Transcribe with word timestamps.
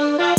All 0.00 0.37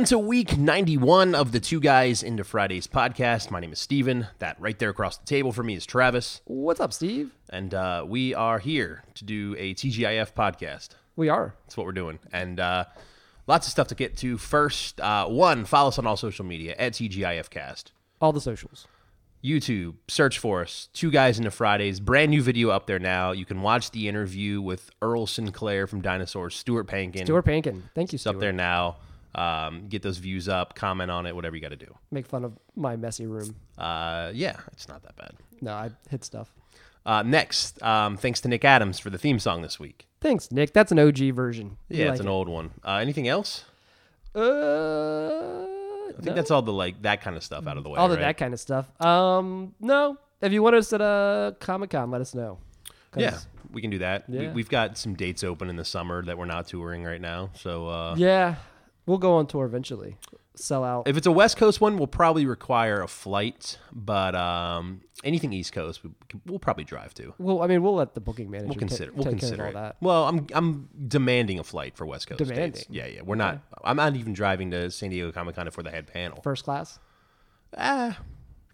welcome 0.00 0.08
to 0.08 0.18
week 0.18 0.56
91 0.56 1.34
of 1.34 1.52
the 1.52 1.60
Two 1.60 1.78
Guys 1.78 2.22
into 2.22 2.42
Fridays 2.42 2.86
podcast. 2.86 3.50
My 3.50 3.60
name 3.60 3.70
is 3.70 3.80
Steven. 3.80 4.28
That 4.38 4.58
right 4.58 4.78
there 4.78 4.88
across 4.88 5.18
the 5.18 5.26
table 5.26 5.52
for 5.52 5.62
me 5.62 5.74
is 5.74 5.84
Travis. 5.84 6.40
What's 6.46 6.80
up, 6.80 6.94
Steve? 6.94 7.32
And 7.50 7.74
uh, 7.74 8.06
we 8.08 8.34
are 8.34 8.58
here 8.58 9.04
to 9.16 9.26
do 9.26 9.54
a 9.58 9.74
TGIF 9.74 10.32
podcast. 10.32 10.94
We 11.16 11.28
are. 11.28 11.54
That's 11.66 11.76
what 11.76 11.84
we're 11.84 11.92
doing. 11.92 12.18
And 12.32 12.58
uh, 12.58 12.86
lots 13.46 13.66
of 13.66 13.72
stuff 13.72 13.88
to 13.88 13.94
get 13.94 14.16
to. 14.18 14.38
First, 14.38 15.02
uh, 15.02 15.26
one, 15.26 15.66
follow 15.66 15.88
us 15.88 15.98
on 15.98 16.06
all 16.06 16.16
social 16.16 16.46
media 16.46 16.74
at 16.78 16.94
TGIFcast. 16.94 17.90
All 18.22 18.32
the 18.32 18.40
socials. 18.40 18.86
YouTube, 19.44 19.96
search 20.08 20.38
for 20.38 20.62
us, 20.62 20.88
Two 20.94 21.10
Guys 21.10 21.36
into 21.36 21.50
Fridays. 21.50 22.00
Brand 22.00 22.30
new 22.30 22.40
video 22.40 22.70
up 22.70 22.86
there 22.86 22.98
now. 22.98 23.32
You 23.32 23.44
can 23.44 23.60
watch 23.60 23.90
the 23.90 24.08
interview 24.08 24.62
with 24.62 24.88
Earl 25.02 25.26
Sinclair 25.26 25.86
from 25.86 26.00
Dinosaurs, 26.00 26.56
Stuart 26.56 26.86
Pankin. 26.86 27.26
Stuart 27.26 27.44
Pankin. 27.44 27.82
Thank 27.94 28.12
you, 28.12 28.16
It's 28.16 28.26
up 28.26 28.38
there 28.38 28.50
now. 28.50 28.96
Um, 29.34 29.86
get 29.88 30.02
those 30.02 30.18
views 30.18 30.48
up, 30.48 30.74
comment 30.74 31.10
on 31.10 31.26
it, 31.26 31.34
whatever 31.36 31.54
you 31.56 31.62
got 31.62 31.68
to 31.70 31.76
do. 31.76 31.94
Make 32.10 32.26
fun 32.26 32.44
of 32.44 32.52
my 32.74 32.96
messy 32.96 33.26
room. 33.26 33.54
Uh, 33.78 34.30
yeah, 34.34 34.56
it's 34.72 34.88
not 34.88 35.02
that 35.04 35.16
bad. 35.16 35.32
No, 35.60 35.72
I 35.72 35.90
hit 36.08 36.24
stuff. 36.24 36.52
Uh, 37.06 37.22
next, 37.22 37.82
um, 37.82 38.16
thanks 38.16 38.40
to 38.42 38.48
Nick 38.48 38.64
Adams 38.64 38.98
for 38.98 39.08
the 39.10 39.18
theme 39.18 39.38
song 39.38 39.62
this 39.62 39.78
week. 39.78 40.06
Thanks, 40.20 40.50
Nick. 40.52 40.72
That's 40.72 40.92
an 40.92 40.98
OG 40.98 41.18
version. 41.32 41.76
Yeah, 41.88 42.06
like 42.06 42.12
it's 42.14 42.20
an 42.20 42.26
it. 42.26 42.30
old 42.30 42.48
one. 42.48 42.72
Uh, 42.84 42.96
anything 42.96 43.26
else? 43.28 43.64
Uh, 44.34 45.64
I 46.18 46.22
think 46.22 46.36
that's 46.36 46.50
all 46.50 46.62
the 46.62 46.72
like 46.72 47.02
that 47.02 47.22
kind 47.22 47.36
of 47.36 47.42
stuff 47.44 47.66
out 47.66 47.76
of 47.76 47.84
the 47.84 47.90
way. 47.90 47.98
all 47.98 48.06
of 48.06 48.12
right? 48.12 48.20
that 48.20 48.36
kind 48.36 48.52
of 48.52 48.60
stuff. 48.60 48.86
Um, 49.00 49.74
no. 49.80 50.18
If 50.42 50.52
you 50.52 50.62
want 50.62 50.76
us 50.76 50.92
at 50.92 51.00
a 51.00 51.54
Comic 51.60 51.90
Con, 51.90 52.10
let 52.10 52.20
us 52.20 52.34
know. 52.34 52.58
Yeah, 53.16 53.38
we 53.72 53.80
can 53.80 53.90
do 53.90 53.98
that. 53.98 54.28
We, 54.28 54.38
Yeah. 54.40 54.52
we've 54.52 54.68
got 54.68 54.96
some 54.96 55.14
dates 55.14 55.42
open 55.44 55.68
in 55.68 55.76
the 55.76 55.84
summer 55.84 56.22
that 56.24 56.38
we're 56.38 56.44
not 56.46 56.66
touring 56.68 57.02
right 57.04 57.20
now. 57.20 57.50
So 57.54 57.88
uh, 57.88 58.14
Yeah. 58.16 58.56
We'll 59.06 59.18
go 59.18 59.34
on 59.34 59.46
tour 59.46 59.64
eventually. 59.64 60.16
Sell 60.56 60.84
out. 60.84 61.08
if 61.08 61.16
it's 61.16 61.26
a 61.26 61.32
West 61.32 61.56
Coast 61.56 61.80
one, 61.80 61.96
we'll 61.96 62.06
probably 62.06 62.44
require 62.44 63.00
a 63.00 63.08
flight. 63.08 63.78
But 63.92 64.34
um, 64.34 65.00
anything 65.24 65.52
East 65.54 65.72
Coast, 65.72 66.04
we, 66.04 66.10
we'll 66.44 66.58
probably 66.58 66.84
drive 66.84 67.14
to. 67.14 67.32
well, 67.38 67.62
I 67.62 67.66
mean, 67.66 67.82
we'll 67.82 67.94
let 67.94 68.14
the 68.14 68.20
booking 68.20 68.50
manager 68.50 68.68
We'll 68.68 68.76
consider. 68.78 69.12
We'll 69.12 69.24
take 69.24 69.38
consider 69.38 69.56
care 69.56 69.66
it. 69.66 69.70
of 69.70 69.76
all 69.76 69.82
that. 69.82 69.96
Well, 70.02 70.28
I'm 70.28 70.46
I'm 70.52 70.88
demanding 71.08 71.58
a 71.58 71.64
flight 71.64 71.96
for 71.96 72.04
West 72.04 72.26
Coast. 72.26 72.38
Demanding? 72.40 72.72
dates. 72.72 72.86
Yeah, 72.90 73.06
yeah. 73.06 73.22
We're 73.22 73.36
not. 73.36 73.60
I'm 73.82 73.96
not 73.96 74.16
even 74.16 74.34
driving 74.34 74.70
to 74.72 74.90
San 74.90 75.10
Diego 75.10 75.32
Comic 75.32 75.54
Con 75.56 75.70
for 75.70 75.82
the 75.82 75.90
head 75.90 76.06
panel. 76.06 76.40
First 76.42 76.64
class? 76.64 76.98
Ah, 77.76 78.18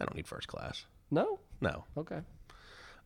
I 0.01 0.05
don't 0.05 0.17
need 0.17 0.27
first 0.27 0.49
class. 0.49 0.87
No. 1.11 1.39
No. 1.61 1.85
Okay. 1.97 2.19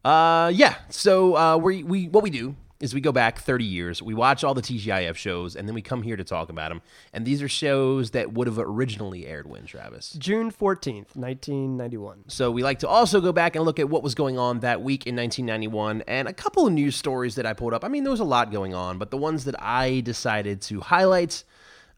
Uh, 0.04 0.50
yeah. 0.54 0.76
So 0.88 1.36
uh, 1.36 1.56
we 1.58 1.82
we 1.82 2.08
what 2.08 2.22
we 2.22 2.30
do 2.30 2.56
is 2.80 2.94
we 2.94 3.00
go 3.00 3.12
back 3.12 3.38
30 3.38 3.64
years. 3.64 4.02
We 4.02 4.14
watch 4.14 4.42
all 4.42 4.54
the 4.54 4.62
TGIF 4.62 5.14
shows, 5.14 5.54
and 5.54 5.68
then 5.68 5.74
we 5.74 5.82
come 5.82 6.02
here 6.02 6.16
to 6.16 6.24
talk 6.24 6.48
about 6.48 6.70
them. 6.70 6.80
And 7.12 7.26
these 7.26 7.42
are 7.42 7.48
shows 7.48 8.12
that 8.12 8.32
would 8.32 8.46
have 8.46 8.58
originally 8.58 9.26
aired 9.26 9.46
when 9.46 9.66
Travis. 9.66 10.12
June 10.18 10.50
14th, 10.50 11.14
1991. 11.14 12.24
So 12.28 12.50
we 12.50 12.62
like 12.62 12.78
to 12.80 12.88
also 12.88 13.20
go 13.20 13.32
back 13.32 13.54
and 13.54 13.64
look 13.64 13.78
at 13.78 13.88
what 13.88 14.02
was 14.02 14.14
going 14.14 14.38
on 14.38 14.60
that 14.60 14.82
week 14.82 15.06
in 15.06 15.14
1991 15.14 16.02
and 16.08 16.26
a 16.26 16.32
couple 16.32 16.66
of 16.66 16.72
news 16.72 16.96
stories 16.96 17.34
that 17.34 17.44
I 17.44 17.52
pulled 17.52 17.74
up. 17.74 17.84
I 17.84 17.88
mean, 17.88 18.04
there 18.04 18.10
was 18.10 18.20
a 18.20 18.24
lot 18.24 18.50
going 18.50 18.74
on, 18.74 18.96
but 18.96 19.10
the 19.10 19.18
ones 19.18 19.44
that 19.44 19.62
I 19.62 20.00
decided 20.00 20.62
to 20.62 20.80
highlight. 20.80 21.44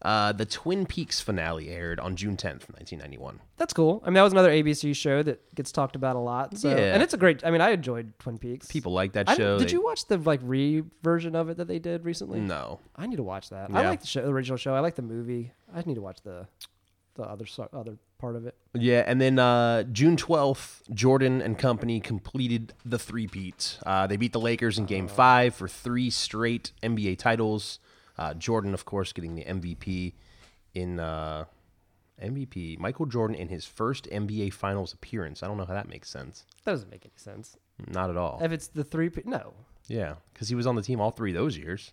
Uh, 0.03 0.33
the 0.33 0.45
Twin 0.45 0.85
Peaks 0.85 1.21
finale 1.21 1.69
aired 1.69 1.99
on 1.99 2.15
June 2.17 2.35
10th, 2.35 2.67
1991. 2.69 3.39
That's 3.57 3.71
cool. 3.73 4.01
I 4.03 4.07
mean, 4.09 4.15
that 4.15 4.23
was 4.23 4.33
another 4.33 4.49
ABC 4.51 4.93
show 4.95 5.23
that 5.23 5.55
gets 5.55 5.71
talked 5.71 5.95
about 5.95 6.15
a 6.17 6.19
lot. 6.19 6.57
So, 6.57 6.69
Yeah. 6.69 6.93
and 6.93 7.01
it's 7.01 7.13
a 7.13 7.17
great. 7.17 7.45
I 7.45 7.51
mean, 7.51 7.61
I 7.61 7.69
enjoyed 7.69 8.11
Twin 8.19 8.37
Peaks. 8.37 8.67
People 8.67 8.91
like 8.91 9.13
that 9.13 9.29
I, 9.29 9.35
show. 9.35 9.57
did 9.57 9.69
They- 9.69 9.71
you 9.73 9.83
watch 9.83 10.05
the 10.07 10.17
like 10.17 10.41
re 10.43 10.83
version 11.01 11.35
of 11.35 11.49
it 11.49 11.55
that 11.57 11.67
they 11.69 11.79
did 11.79 12.03
recently? 12.03 12.41
No. 12.41 12.79
I 12.97 13.07
need 13.07 13.15
to 13.15 13.23
watch 13.23 13.49
that. 13.49 13.69
I 13.73 13.81
Yeah. 13.83 13.89
like 13.89 14.01
the 14.01 14.07
show, 14.07 14.21
the 14.23 14.29
original 14.31 14.57
show. 14.57 14.75
I 14.75 14.81
like 14.81 14.95
the 14.95 15.01
movie. 15.01 15.53
I 15.73 15.81
need 15.85 15.95
to 15.95 16.01
watch 16.01 16.21
the 16.23 16.47
the 17.15 17.23
other 17.23 17.45
so- 17.45 17.69
other 17.71 17.97
part 18.17 18.35
of 18.35 18.45
it. 18.47 18.55
Yeah, 18.73 19.03
and 19.05 19.21
then 19.21 19.37
uh, 19.37 19.83
June 19.83 20.17
12th, 20.17 20.81
Jordan 20.93 21.41
and 21.43 21.59
company 21.59 21.99
completed 21.99 22.73
the 22.83 22.97
three-peat. 22.97 23.77
Uh, 23.85 24.07
they 24.07 24.17
beat 24.17 24.33
the 24.33 24.39
Lakers 24.39 24.79
in 24.79 24.85
Game 24.85 25.07
5 25.07 25.53
for 25.53 25.67
three 25.67 26.09
straight 26.09 26.71
NBA 26.81 27.15
titles. 27.19 27.77
Uh, 28.17 28.33
Jordan, 28.33 28.73
of 28.73 28.85
course, 28.85 29.11
getting 29.11 29.35
the 29.35 29.43
MVP 29.43 30.13
in 30.73 30.99
uh, 30.99 31.45
MVP. 32.21 32.79
Michael 32.79 33.05
Jordan 33.05 33.35
in 33.35 33.49
his 33.49 33.65
first 33.65 34.07
NBA 34.11 34.53
Finals 34.53 34.93
appearance. 34.93 35.43
I 35.43 35.47
don't 35.47 35.57
know 35.57 35.65
how 35.65 35.73
that 35.73 35.89
makes 35.89 36.09
sense. 36.09 36.45
That 36.63 36.71
doesn't 36.71 36.91
make 36.91 37.05
any 37.05 37.13
sense. 37.15 37.57
Not 37.87 38.09
at 38.09 38.17
all. 38.17 38.39
If 38.41 38.51
it's 38.51 38.67
the 38.67 38.83
three, 38.83 39.09
no, 39.25 39.53
Yeah, 39.87 40.15
because 40.33 40.49
he 40.49 40.55
was 40.55 40.67
on 40.67 40.75
the 40.75 40.81
team 40.81 41.01
all 41.01 41.11
three 41.11 41.31
of 41.31 41.35
those 41.35 41.57
years. 41.57 41.91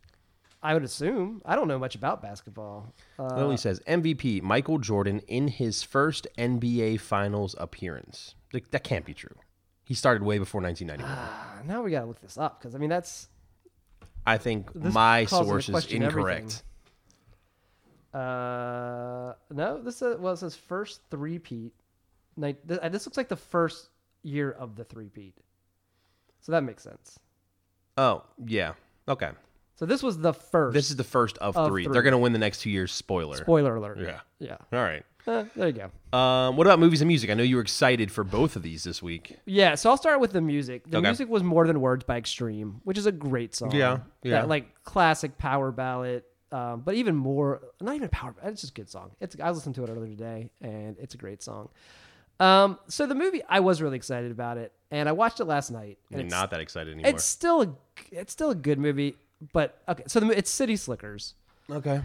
I 0.63 0.75
would 0.75 0.85
assume. 0.85 1.41
I 1.47 1.57
don't 1.57 1.69
know 1.69 1.79
much 1.79 1.95
about 1.95 2.21
basketball. 2.21 2.93
Uh, 3.19 3.29
Literally 3.29 3.57
says 3.57 3.81
MVP 3.89 4.43
Michael 4.43 4.79
Jordan 4.79 5.21
in 5.27 5.49
his 5.49 5.83
first 5.83 6.27
NBA 6.37 7.01
Finals 7.01 7.55
appearance. 7.59 8.35
Like, 8.53 8.71
that 8.73 8.85
can't 8.85 9.07
be 9.07 9.15
true. 9.15 9.37
He 9.85 9.95
started 9.95 10.23
way 10.23 10.39
before 10.39 10.61
1991. 10.61 11.67
now 11.67 11.83
we 11.83 11.91
gotta 11.91 12.07
look 12.07 12.21
this 12.21 12.37
up 12.37 12.61
because 12.61 12.75
I 12.75 12.79
mean 12.79 12.91
that's 12.91 13.29
I 14.27 14.39
think 14.39 14.73
This 14.75 14.93
my 14.95 15.25
source 15.25 15.69
is 15.69 15.87
incorrect. 15.93 16.63
uh 18.15 19.35
no. 19.51 19.81
This 19.83 20.03
is, 20.03 20.19
well, 20.19 20.33
it 20.33 20.39
says 20.39 20.55
first 20.57 21.01
three 21.11 21.39
peat. 21.39 21.73
This, 22.37 22.79
this 22.91 23.07
looks 23.07 23.17
like 23.17 23.29
the 23.29 23.37
first 23.37 23.89
year 24.23 24.51
of 24.53 24.77
the 24.77 24.85
three 24.85 25.09
peat. 25.09 25.35
So 26.41 26.53
that 26.53 26.63
makes 26.63 26.83
sense. 26.83 27.19
Oh, 27.97 28.23
yeah. 28.47 28.73
Okay. 29.09 29.31
So 29.75 29.87
this 29.87 30.03
was 30.03 30.19
the 30.19 30.33
first. 30.33 30.75
This 30.75 30.91
is 30.91 30.97
the 30.97 31.05
first 31.05 31.37
of, 31.39 31.57
Of 31.57 31.69
three. 31.69 31.85
three. 31.85 31.93
They're 31.93 32.03
going 32.03 32.13
to 32.13 32.19
win 32.19 32.33
the 32.33 32.39
next 32.39 32.61
two 32.61 32.71
years. 32.71 32.93
Spoiler. 32.93 33.37
spoiler 33.37 33.77
alert. 33.77 33.99
Yeah. 34.01 34.21
Yeah. 34.39 34.57
All 34.73 34.79
right. 34.83 35.05
Eh, 35.27 35.45
there 35.55 35.69
you 35.69 35.73
go. 36.13 36.19
Um, 36.19 36.57
what 36.57 36.67
about 36.67 36.79
movies 36.79 37.01
and 37.01 37.09
music? 37.09 37.31
I 37.31 37.35
know 37.35 37.43
you 37.43 37.57
were 37.57 37.63
excited 37.63 38.11
for 38.11 38.25
both 38.25 38.57
of 38.57 38.63
these 38.63 38.85
this 38.85 39.03
week. 39.03 39.39
Yeah, 39.45 39.75
so 39.75 39.91
I'll 39.91 39.97
start 39.97 40.21
with 40.21 40.33
the 40.33 40.41
music. 40.41 40.89
The 40.91 40.99
Okay. 40.99 41.09
music 41.09 41.29
was 41.29 41.43
More 41.43 41.67
Than 41.67 41.81
Words 41.81 42.05
by 42.05 42.17
Extreme, 42.17 42.81
which 42.85 42.99
is 42.99 43.07
a 43.07 43.13
great 43.13 43.55
song. 43.55 43.73
Yeah, 43.73 43.99
yeah. 44.23 44.41
That, 44.41 44.49
like 44.49 44.83
classic 44.83 45.37
power 45.39 45.71
ballad, 45.71 46.25
um, 46.53 46.81
but 46.81 46.95
even 46.95 47.15
more, 47.15 47.61
not 47.81 47.95
even 47.95 48.09
power, 48.09 48.35
it's 48.43 48.63
just 48.63 48.73
a 48.73 48.75
good 48.75 48.89
song. 48.89 49.11
It's 49.21 49.37
I 49.41 49.51
listened 49.51 49.75
to 49.77 49.85
it 49.85 49.91
earlier 49.91 50.09
today, 50.11 50.51
and 50.61 50.97
it's 50.99 51.15
a 51.15 51.19
great 51.19 51.43
song. 51.43 51.69
Um, 52.41 52.79
so 52.89 53.07
the 53.07 53.15
movie, 53.15 53.43
I 53.49 53.61
was 53.61 53.83
really 53.83 53.97
excited 53.97 54.33
about 54.33 54.57
it, 54.57 54.73
and 54.91 55.09
I 55.09 55.13
watched 55.13 55.41
it 55.41 55.45
last 55.45 55.71
night. 55.71 55.99
And 56.11 56.23
it's, 56.23 56.31
not 56.31 56.51
that 56.51 56.61
excited 56.61 56.95
anymore. 56.95 57.11
it's 57.11 57.25
still 57.25 57.63
a, 57.63 57.69
it's 58.11 58.33
still 58.33 58.51
a 58.51 58.55
good 58.55 58.79
movie, 58.79 59.17
but 59.53 59.79
okay. 59.87 60.05
So 60.07 60.21
the, 60.21 60.31
it's 60.37 60.51
City 60.51 60.77
Slickers. 60.77 61.35
okay. 61.71 62.01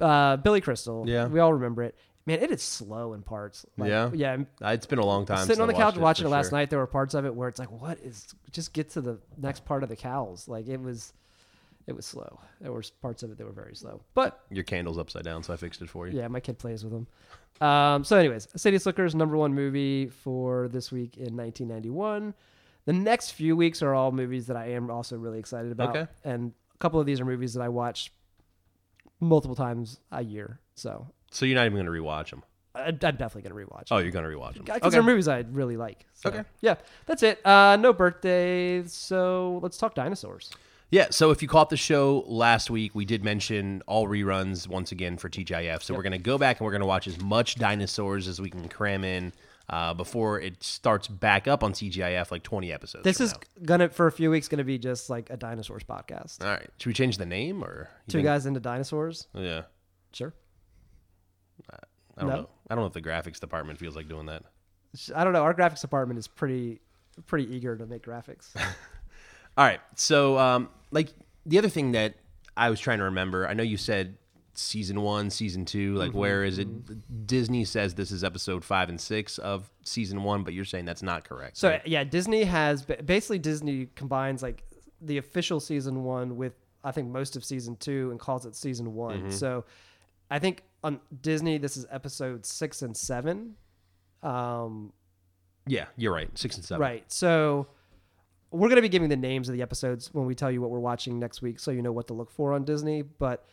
Uh, 0.00 0.36
Billy 0.36 0.60
Crystal. 0.60 1.04
Yeah. 1.06 1.26
we 1.26 1.38
all 1.38 1.52
remember 1.52 1.82
it. 1.84 1.94
Man, 2.24 2.40
it 2.40 2.50
is 2.52 2.62
slow 2.62 3.14
in 3.14 3.22
parts. 3.22 3.66
Like, 3.76 3.88
Yeah? 3.90 4.10
yeah. 4.14 4.36
Uh, 4.64 4.68
It's 4.68 4.86
been 4.86 5.00
a 5.00 5.04
long 5.04 5.26
time. 5.26 5.44
Sitting 5.46 5.60
on 5.60 5.66
the 5.68 5.74
couch 5.74 5.96
watching 5.96 6.24
it 6.24 6.28
for 6.28 6.32
last 6.32 6.50
sure. 6.50 6.58
night, 6.58 6.70
there 6.70 6.78
were 6.78 6.86
parts 6.86 7.14
of 7.14 7.24
it 7.24 7.34
where 7.34 7.48
it's 7.48 7.58
like, 7.58 7.70
what 7.72 7.98
is? 8.00 8.26
Just 8.52 8.72
get 8.72 8.90
to 8.90 9.00
the 9.00 9.18
next 9.36 9.64
part 9.64 9.82
of 9.82 9.88
the 9.88 9.96
cows. 9.96 10.46
Like 10.46 10.68
it 10.68 10.80
was, 10.80 11.12
it 11.88 11.96
was 11.96 12.06
slow. 12.06 12.38
There 12.60 12.70
were 12.72 12.84
parts 13.00 13.24
of 13.24 13.32
it 13.32 13.38
that 13.38 13.44
were 13.44 13.52
very 13.52 13.74
slow. 13.74 14.02
But 14.14 14.40
Your 14.50 14.62
candle's 14.64 14.98
upside 14.98 15.24
down, 15.24 15.42
so 15.42 15.52
I 15.52 15.56
fixed 15.56 15.82
it 15.82 15.88
for 15.90 16.06
you. 16.06 16.16
yeah, 16.16 16.28
my 16.28 16.38
kid 16.38 16.58
plays 16.58 16.84
with 16.84 16.92
them. 16.92 17.06
Um, 17.66 18.04
so, 18.04 18.16
anyways, 18.16 18.46
City 18.56 18.78
Slickers 18.78 19.14
number 19.14 19.36
one 19.36 19.52
movie 19.54 20.06
for 20.08 20.68
this 20.68 20.90
week 20.92 21.16
in 21.16 21.36
1991. 21.36 22.34
The 22.84 22.92
next 22.92 23.32
few 23.32 23.56
weeks 23.56 23.82
are 23.82 23.94
all 23.94 24.10
movies 24.12 24.46
that 24.46 24.56
I 24.56 24.70
am 24.70 24.90
also 24.90 25.16
really 25.16 25.38
excited 25.38 25.70
about, 25.72 25.90
Okay. 25.96 26.10
and 26.24 26.52
a 26.74 26.78
couple 26.78 26.98
of 26.98 27.06
these 27.06 27.20
are 27.20 27.24
movies 27.24 27.54
that 27.54 27.62
I 27.62 27.68
watch 27.68 28.12
multiple 29.20 29.54
times 29.54 30.00
a 30.10 30.22
year. 30.22 30.58
So 30.74 31.06
So 31.32 31.44
you're 31.46 31.56
not 31.56 31.66
even 31.66 31.74
going 31.74 31.86
to 31.86 31.92
rewatch 31.92 32.30
them. 32.30 32.42
I, 32.74 32.84
I'm 32.84 32.96
definitely 32.96 33.42
gonna 33.42 33.54
rewatch. 33.54 33.88
Oh, 33.90 33.98
you're 33.98 34.10
going 34.10 34.24
to 34.24 34.30
rewatch 34.30 34.54
them. 34.54 34.64
because 34.64 34.92
they're 34.92 35.02
movies 35.02 35.28
I 35.28 35.44
really 35.50 35.76
like. 35.76 36.06
So, 36.14 36.30
Okay. 36.30 36.44
Yeah, 36.60 36.76
that's 37.06 37.22
it. 37.22 37.44
Uh, 37.44 37.76
no 37.76 37.92
birthdays, 37.92 38.92
so 38.92 39.58
let's 39.62 39.76
talk 39.76 39.94
dinosaurs. 39.94 40.50
Yeah, 40.90 41.06
so 41.10 41.30
if 41.30 41.40
you 41.40 41.48
caught 41.48 41.70
the 41.70 41.76
show 41.78 42.22
last 42.26 42.68
week, 42.68 42.94
we 42.94 43.06
did 43.06 43.24
mention 43.24 43.82
all 43.86 44.06
reruns 44.06 44.68
once 44.68 44.92
again 44.92 45.16
for 45.16 45.30
TGIF. 45.30 45.82
So 45.82 45.94
we're 45.94 46.02
going 46.02 46.12
to 46.12 46.18
go 46.18 46.36
back 46.36 46.60
and 46.60 46.66
we're 46.66 46.70
going 46.70 46.82
to 46.82 46.86
watch 46.86 47.06
as 47.06 47.18
much 47.18 47.54
dinosaurs 47.54 48.28
as 48.28 48.42
we 48.42 48.50
can 48.50 48.68
cram 48.68 49.02
in 49.02 49.32
uh, 49.70 49.94
before 49.94 50.38
it 50.38 50.62
starts 50.62 51.08
back 51.08 51.48
up 51.48 51.64
on 51.64 51.72
TGIF, 51.72 52.30
like 52.30 52.42
20 52.42 52.70
episodes. 52.70 53.04
This 53.04 53.20
is 53.20 53.32
now. 53.32 53.38
gonna 53.64 53.88
for 53.88 54.06
a 54.06 54.12
few 54.12 54.30
weeks 54.30 54.48
gonna 54.48 54.64
be 54.64 54.78
just 54.78 55.08
like 55.08 55.30
a 55.30 55.36
dinosaurs 55.38 55.82
podcast. 55.82 56.44
All 56.44 56.50
right. 56.50 56.68
Should 56.76 56.90
we 56.90 56.94
change 56.94 57.16
the 57.16 57.26
name 57.26 57.64
or? 57.64 57.88
Two 58.08 58.18
think- 58.18 58.26
guys 58.26 58.44
into 58.44 58.60
dinosaurs. 58.60 59.28
Yeah. 59.34 59.62
Sure. 60.12 60.34
I 61.70 62.20
don't 62.20 62.30
No? 62.30 62.36
know. 62.36 62.48
I 62.68 62.74
don't 62.74 62.82
know 62.82 62.86
if 62.88 62.92
the 62.92 63.02
graphics 63.02 63.40
department 63.40 63.78
feels 63.78 63.96
like 63.96 64.08
doing 64.08 64.26
that. 64.26 64.42
I 65.14 65.24
don't 65.24 65.32
know. 65.32 65.42
Our 65.42 65.54
graphics 65.54 65.80
department 65.80 66.18
is 66.18 66.28
pretty 66.28 66.80
pretty 67.26 67.54
eager 67.54 67.76
to 67.76 67.86
make 67.86 68.04
graphics. 68.04 68.54
All 69.56 69.64
right. 69.64 69.80
So, 69.96 70.38
um, 70.38 70.68
like 70.90 71.10
the 71.46 71.58
other 71.58 71.68
thing 71.68 71.92
that 71.92 72.14
I 72.56 72.70
was 72.70 72.80
trying 72.80 72.98
to 72.98 73.04
remember, 73.04 73.46
I 73.46 73.54
know 73.54 73.62
you 73.62 73.76
said 73.76 74.16
season 74.54 75.00
one, 75.02 75.30
season 75.30 75.64
two. 75.64 75.94
Like, 75.94 76.12
where 76.12 76.44
is 76.44 76.58
it? 76.58 77.26
Disney 77.26 77.64
says 77.64 77.94
this 77.94 78.10
is 78.10 78.22
episode 78.24 78.64
five 78.64 78.88
and 78.88 79.00
six 79.00 79.38
of 79.38 79.70
season 79.82 80.22
one, 80.22 80.42
but 80.44 80.52
you're 80.54 80.64
saying 80.64 80.84
that's 80.84 81.02
not 81.02 81.24
correct. 81.28 81.56
So 81.56 81.70
right? 81.70 81.86
yeah, 81.86 82.04
Disney 82.04 82.44
has 82.44 82.82
basically 82.84 83.38
Disney 83.38 83.88
combines 83.94 84.42
like 84.42 84.62
the 85.00 85.18
official 85.18 85.60
season 85.60 86.04
one 86.04 86.36
with 86.36 86.54
I 86.84 86.92
think 86.92 87.08
most 87.08 87.36
of 87.36 87.44
season 87.44 87.76
two 87.76 88.10
and 88.10 88.20
calls 88.20 88.44
it 88.46 88.54
season 88.54 88.94
one. 88.94 89.18
Mm-hmm. 89.18 89.30
So 89.30 89.64
I 90.30 90.38
think 90.38 90.62
on 90.82 91.00
Disney 91.20 91.58
this 91.58 91.76
is 91.76 91.86
episode 91.90 92.44
six 92.44 92.82
and 92.82 92.96
seven. 92.96 93.54
Um, 94.22 94.92
yeah, 95.66 95.86
you're 95.96 96.12
right. 96.12 96.36
Six 96.36 96.56
and 96.56 96.64
seven. 96.64 96.80
right. 96.80 97.04
So 97.10 97.68
we're 98.50 98.68
gonna 98.68 98.82
be 98.82 98.88
giving 98.88 99.08
the 99.08 99.16
names 99.16 99.48
of 99.48 99.54
the 99.54 99.62
episodes 99.62 100.12
when 100.12 100.26
we 100.26 100.34
tell 100.34 100.50
you 100.50 100.60
what 100.60 100.70
we're 100.70 100.80
watching 100.80 101.18
next 101.18 101.42
week, 101.42 101.58
so 101.58 101.70
you 101.70 101.82
know 101.82 101.92
what 101.92 102.08
to 102.08 102.14
look 102.14 102.30
for 102.30 102.52
on 102.52 102.64
Disney. 102.64 103.02
But 103.02 103.46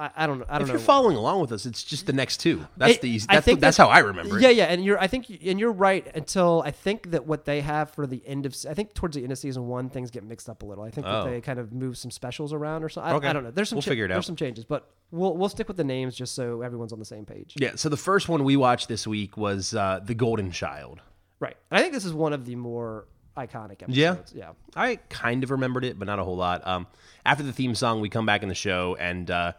I, 0.00 0.10
I 0.16 0.26
don't 0.26 0.42
I 0.48 0.54
don't 0.54 0.62
If 0.62 0.68
know. 0.68 0.72
you're 0.74 0.78
following 0.80 1.16
along 1.16 1.40
with 1.42 1.52
us, 1.52 1.66
it's 1.66 1.82
just 1.84 2.06
the 2.06 2.12
next 2.12 2.38
two. 2.38 2.66
That's 2.76 2.94
It- 2.94 3.00
the 3.02 3.10
easy, 3.10 3.26
I 3.28 3.34
that's, 3.34 3.44
think 3.44 3.60
that's 3.60 3.76
that- 3.76 3.82
how 3.84 3.90
I 3.90 3.98
remember 3.98 4.38
it. 4.38 4.42
Yeah, 4.42 4.48
yeah, 4.48 4.64
and 4.64 4.84
you're 4.84 4.98
I 4.98 5.06
think 5.06 5.26
and 5.44 5.60
you're 5.60 5.72
right 5.72 6.06
until 6.14 6.62
I 6.64 6.70
think 6.70 7.10
that 7.10 7.26
what 7.26 7.44
they 7.44 7.60
have 7.60 7.90
for 7.90 8.06
the 8.06 8.22
end 8.26 8.46
of 8.46 8.56
I 8.68 8.74
think 8.74 8.94
towards 8.94 9.14
the 9.16 9.22
end 9.22 9.32
of 9.32 9.38
season 9.38 9.66
one 9.68 9.90
things 9.90 10.10
get 10.10 10.24
mixed 10.24 10.48
up 10.48 10.62
a 10.62 10.66
little. 10.66 10.84
I 10.84 10.90
think 10.90 11.06
Oh. 11.06 11.24
that 11.24 11.30
they 11.30 11.40
kind 11.40 11.58
of 11.58 11.72
move 11.72 11.98
some 11.98 12.10
specials 12.10 12.52
around 12.52 12.82
or 12.82 12.88
something. 12.88 13.12
I, 13.12 13.16
Okay. 13.16 13.28
I 13.28 13.32
don't 13.32 13.44
know. 13.44 13.50
There's 13.50 13.68
some 13.68 13.76
We'll 13.76 13.82
figure 13.82 14.06
it 14.06 14.08
There's 14.08 14.18
out. 14.18 14.24
some 14.24 14.36
changes, 14.36 14.64
but 14.64 14.88
we'll 15.10 15.36
we'll 15.36 15.48
stick 15.50 15.68
with 15.68 15.76
the 15.76 15.84
names 15.84 16.16
just 16.16 16.34
so 16.34 16.62
everyone's 16.62 16.92
on 16.92 16.98
the 16.98 17.04
same 17.04 17.26
page. 17.26 17.54
Yeah. 17.58 17.72
So 17.76 17.88
the 17.88 17.96
first 17.96 18.28
one 18.28 18.42
we 18.44 18.56
watched 18.56 18.88
this 18.88 19.06
week 19.06 19.36
was 19.36 19.74
uh, 19.74 20.00
the 20.02 20.14
Golden 20.14 20.50
Child. 20.50 21.00
Right. 21.40 21.56
And 21.70 21.78
I 21.78 21.82
think 21.82 21.92
this 21.94 22.04
is 22.04 22.12
one 22.14 22.32
of 22.32 22.44
the 22.46 22.54
more 22.56 23.06
iconic 23.36 23.82
episodes. 23.82 23.94
Yeah? 23.94 24.16
Yeah. 24.34 24.50
I 24.76 24.96
kind 25.08 25.42
of 25.44 25.50
remembered 25.50 25.84
it, 25.84 25.98
but 25.98 26.06
not 26.06 26.18
a 26.18 26.24
whole 26.24 26.36
lot. 26.36 26.66
Um, 26.66 26.86
after 27.24 27.42
the 27.42 27.52
theme 27.52 27.74
song, 27.74 28.00
we 28.00 28.08
come 28.10 28.26
back 28.26 28.42
in 28.42 28.48
the 28.48 28.54
show, 28.54 28.96
and 29.00 29.30
uh, 29.30 29.52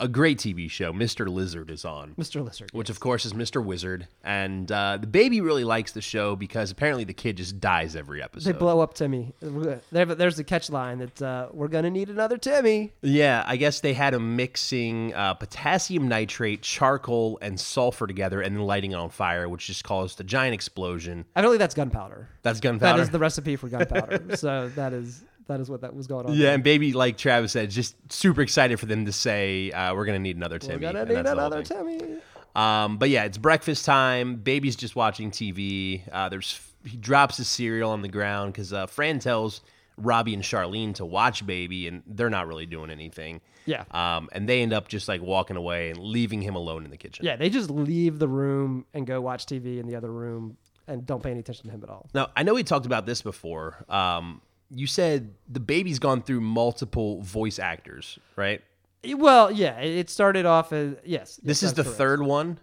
a 0.00 0.08
great 0.08 0.38
TV 0.38 0.68
show, 0.70 0.92
Mr. 0.92 1.28
Lizard, 1.28 1.70
is 1.70 1.84
on. 1.84 2.14
Mr. 2.18 2.44
Lizard. 2.44 2.70
Which, 2.72 2.90
of 2.90 2.98
course, 2.98 3.24
is 3.24 3.32
Mr. 3.34 3.64
Wizard. 3.64 4.08
And 4.24 4.70
uh, 4.72 4.98
the 5.00 5.06
baby 5.06 5.40
really 5.40 5.64
likes 5.64 5.92
the 5.92 6.00
show 6.00 6.34
because 6.34 6.70
apparently 6.70 7.04
the 7.04 7.12
kid 7.12 7.36
just 7.36 7.60
dies 7.60 7.94
every 7.94 8.22
episode. 8.22 8.52
They 8.52 8.58
blow 8.58 8.80
up 8.80 8.94
Timmy. 8.94 9.34
There's 9.40 10.36
the 10.36 10.44
catch 10.44 10.70
line 10.70 10.98
that 10.98 11.22
uh, 11.22 11.48
we're 11.52 11.68
gonna 11.68 11.90
need 11.90 12.08
another 12.08 12.38
Timmy. 12.38 12.92
yeah, 13.02 13.44
I 13.46 13.56
guess 13.56 13.80
they 13.80 13.92
had 13.92 14.14
him 14.14 14.36
mixing 14.36 15.14
uh, 15.14 15.34
potassium 15.34 16.08
nitrate, 16.08 16.62
charcoal, 16.62 17.38
and 17.42 17.60
sulfur 17.60 18.06
together 18.06 18.40
and 18.40 18.56
then 18.56 18.64
lighting 18.64 18.92
it 18.92 18.96
on 18.96 19.10
fire, 19.10 19.48
which 19.48 19.66
just 19.66 19.84
caused 19.84 20.20
a 20.20 20.24
giant 20.24 20.54
explosion. 20.54 21.26
I 21.36 21.42
believe 21.42 21.58
that's 21.58 21.74
gunpowder. 21.74 22.28
That's 22.42 22.60
gunpowder. 22.60 22.96
That 22.96 23.02
is 23.02 23.10
the 23.10 23.18
recipe 23.18 23.56
for 23.56 23.68
gunpowder. 23.68 24.36
so 24.36 24.70
that 24.70 24.92
is 24.92 25.22
that 25.50 25.60
is 25.60 25.68
what 25.70 25.82
that 25.82 25.94
was 25.94 26.06
going 26.06 26.26
on. 26.26 26.34
Yeah, 26.34 26.52
and 26.52 26.62
baby, 26.62 26.92
like 26.92 27.16
Travis 27.18 27.52
said, 27.52 27.70
just 27.70 27.94
super 28.10 28.40
excited 28.40 28.80
for 28.80 28.86
them 28.86 29.04
to 29.04 29.12
say, 29.12 29.70
uh, 29.72 29.94
"We're 29.94 30.06
gonna 30.06 30.18
need 30.18 30.36
another 30.36 30.58
Timmy. 30.58 30.86
We're 30.86 30.92
Timmy." 30.92 30.92
gonna 30.92 31.04
need 31.08 31.14
that's 31.16 31.30
the 31.30 31.40
whole 31.40 31.52
another. 31.52 31.62
Timmy. 31.62 32.18
Um, 32.54 32.98
but 32.98 33.10
yeah, 33.10 33.24
it's 33.24 33.38
breakfast 33.38 33.84
time. 33.84 34.36
Baby's 34.36 34.76
just 34.76 34.96
watching 34.96 35.30
TV. 35.30 36.02
Uh, 36.10 36.28
there's 36.28 36.60
he 36.84 36.96
drops 36.96 37.36
his 37.36 37.48
cereal 37.48 37.90
on 37.90 38.02
the 38.02 38.08
ground 38.08 38.52
because 38.52 38.72
uh, 38.72 38.86
Fran 38.86 39.18
tells 39.18 39.60
Robbie 39.98 40.34
and 40.34 40.42
Charlene 40.42 40.94
to 40.94 41.04
watch 41.04 41.44
Baby, 41.46 41.86
and 41.88 42.02
they're 42.06 42.30
not 42.30 42.46
really 42.46 42.66
doing 42.66 42.90
anything. 42.90 43.40
Yeah. 43.66 43.84
Um, 43.90 44.28
and 44.32 44.48
they 44.48 44.62
end 44.62 44.72
up 44.72 44.88
just 44.88 45.06
like 45.08 45.20
walking 45.20 45.56
away 45.56 45.90
and 45.90 45.98
leaving 45.98 46.40
him 46.42 46.56
alone 46.56 46.84
in 46.84 46.90
the 46.90 46.96
kitchen. 46.96 47.24
Yeah, 47.24 47.36
they 47.36 47.50
just 47.50 47.70
leave 47.70 48.18
the 48.18 48.28
room 48.28 48.86
and 48.94 49.06
go 49.06 49.20
watch 49.20 49.46
TV 49.46 49.78
in 49.78 49.86
the 49.86 49.96
other 49.96 50.10
room 50.10 50.56
and 50.88 51.06
don't 51.06 51.22
pay 51.22 51.30
any 51.30 51.40
attention 51.40 51.66
to 51.66 51.70
him 51.70 51.82
at 51.82 51.90
all. 51.90 52.08
Now 52.14 52.28
I 52.36 52.42
know 52.42 52.54
we 52.54 52.64
talked 52.64 52.86
about 52.86 53.06
this 53.06 53.22
before. 53.22 53.84
Um, 53.88 54.40
you 54.70 54.86
said 54.86 55.34
the 55.48 55.60
baby's 55.60 55.98
gone 55.98 56.22
through 56.22 56.40
multiple 56.40 57.20
voice 57.22 57.58
actors, 57.58 58.18
right? 58.36 58.62
Well, 59.04 59.50
yeah, 59.50 59.78
it 59.80 60.10
started 60.10 60.46
off 60.46 60.72
as 60.72 60.96
yes. 61.04 61.40
This 61.42 61.62
yes, 61.62 61.70
is 61.70 61.74
the 61.74 61.84
correct. 61.84 61.98
third 61.98 62.22
one. 62.22 62.58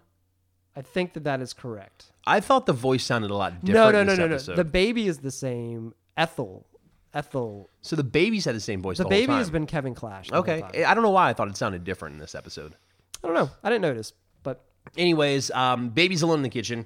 I 0.76 0.82
think 0.82 1.14
that 1.14 1.24
that 1.24 1.42
is 1.42 1.54
correct. 1.54 2.12
I 2.26 2.40
thought 2.40 2.66
the 2.66 2.74
voice 2.74 3.04
sounded 3.04 3.32
a 3.32 3.36
lot 3.36 3.64
different. 3.64 3.94
no, 3.94 4.04
no, 4.04 4.16
no, 4.16 4.16
no. 4.16 4.26
episode. 4.26 4.56
The 4.56 4.66
baby 4.66 5.08
is 5.08 5.20
the 5.20 5.32
same. 5.32 5.94
Ethel, 6.16 6.66
Ethel. 7.14 7.70
so 7.82 7.96
the 7.96 8.04
baby's 8.04 8.46
had 8.46 8.56
the 8.56 8.60
same 8.60 8.82
voice. 8.82 8.98
The, 8.98 9.04
The, 9.04 9.10
baby 9.10 9.34
has 9.34 9.52
been 9.52 9.68
Kevin 9.68 9.94
Clash. 9.94 10.32
Okay. 10.32 10.64
I 10.84 10.94
don't 10.94 11.04
know 11.04 11.12
why 11.12 11.30
I 11.30 11.34
thought 11.34 11.48
it 11.48 11.58
sounded 11.58 11.84
different 11.84 12.14
in 12.14 12.20
this 12.20 12.34
episode. 12.34 12.76
I 13.24 13.28
don't 13.28 13.36
know. 13.36 13.50
I 13.64 13.70
didn't 13.70 13.84
notice, 13.84 14.14
but 14.44 14.64
Anyways, 14.96 15.52
um, 15.52 15.90
baby's 15.90 16.22
alone 16.22 16.40
in 16.40 16.44
the 16.44 16.50
kitchen. 16.50 16.86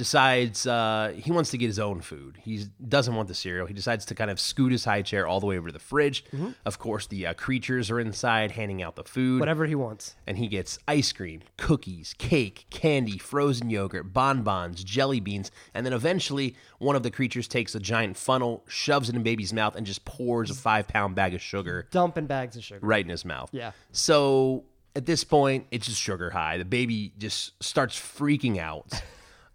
Decides 0.00 0.66
uh, 0.66 1.12
he 1.14 1.30
wants 1.30 1.50
to 1.50 1.58
get 1.58 1.66
his 1.66 1.78
own 1.78 2.00
food. 2.00 2.38
He 2.42 2.64
doesn't 2.88 3.14
want 3.14 3.28
the 3.28 3.34
cereal. 3.34 3.66
He 3.66 3.74
decides 3.74 4.06
to 4.06 4.14
kind 4.14 4.30
of 4.30 4.40
scoot 4.40 4.72
his 4.72 4.82
high 4.82 5.02
chair 5.02 5.26
all 5.26 5.40
the 5.40 5.46
way 5.46 5.58
over 5.58 5.68
to 5.68 5.72
the 5.74 5.78
fridge. 5.78 6.24
Mm-hmm. 6.32 6.52
Of 6.64 6.78
course, 6.78 7.06
the 7.06 7.26
uh, 7.26 7.34
creatures 7.34 7.90
are 7.90 8.00
inside 8.00 8.52
handing 8.52 8.80
out 8.82 8.96
the 8.96 9.04
food. 9.04 9.40
whatever 9.40 9.66
he 9.66 9.74
wants. 9.74 10.16
and 10.26 10.38
he 10.38 10.48
gets 10.48 10.78
ice 10.88 11.12
cream, 11.12 11.42
cookies, 11.58 12.14
cake, 12.16 12.64
candy, 12.70 13.18
frozen 13.18 13.68
yogurt, 13.68 14.10
bonbons, 14.14 14.82
jelly 14.84 15.20
beans, 15.20 15.50
and 15.74 15.84
then 15.84 15.92
eventually 15.92 16.56
one 16.78 16.96
of 16.96 17.02
the 17.02 17.10
creatures 17.10 17.46
takes 17.46 17.74
a 17.74 17.78
giant 17.78 18.16
funnel, 18.16 18.64
shoves 18.68 19.10
it 19.10 19.14
in 19.14 19.22
baby's 19.22 19.52
mouth, 19.52 19.76
and 19.76 19.84
just 19.84 20.06
pours 20.06 20.50
a 20.50 20.54
five 20.54 20.88
pound 20.88 21.14
bag 21.14 21.34
of 21.34 21.42
sugar 21.42 21.86
Dumping 21.90 22.24
bags 22.24 22.56
of 22.56 22.64
sugar. 22.64 22.80
right 22.86 23.04
in 23.04 23.10
his 23.10 23.26
mouth. 23.26 23.50
Yeah. 23.52 23.72
So 23.92 24.64
at 24.96 25.04
this 25.04 25.24
point, 25.24 25.66
it's 25.70 25.86
just 25.86 26.00
sugar 26.00 26.30
high. 26.30 26.56
The 26.56 26.64
baby 26.64 27.12
just 27.18 27.62
starts 27.62 27.94
freaking 28.00 28.56
out. 28.56 28.86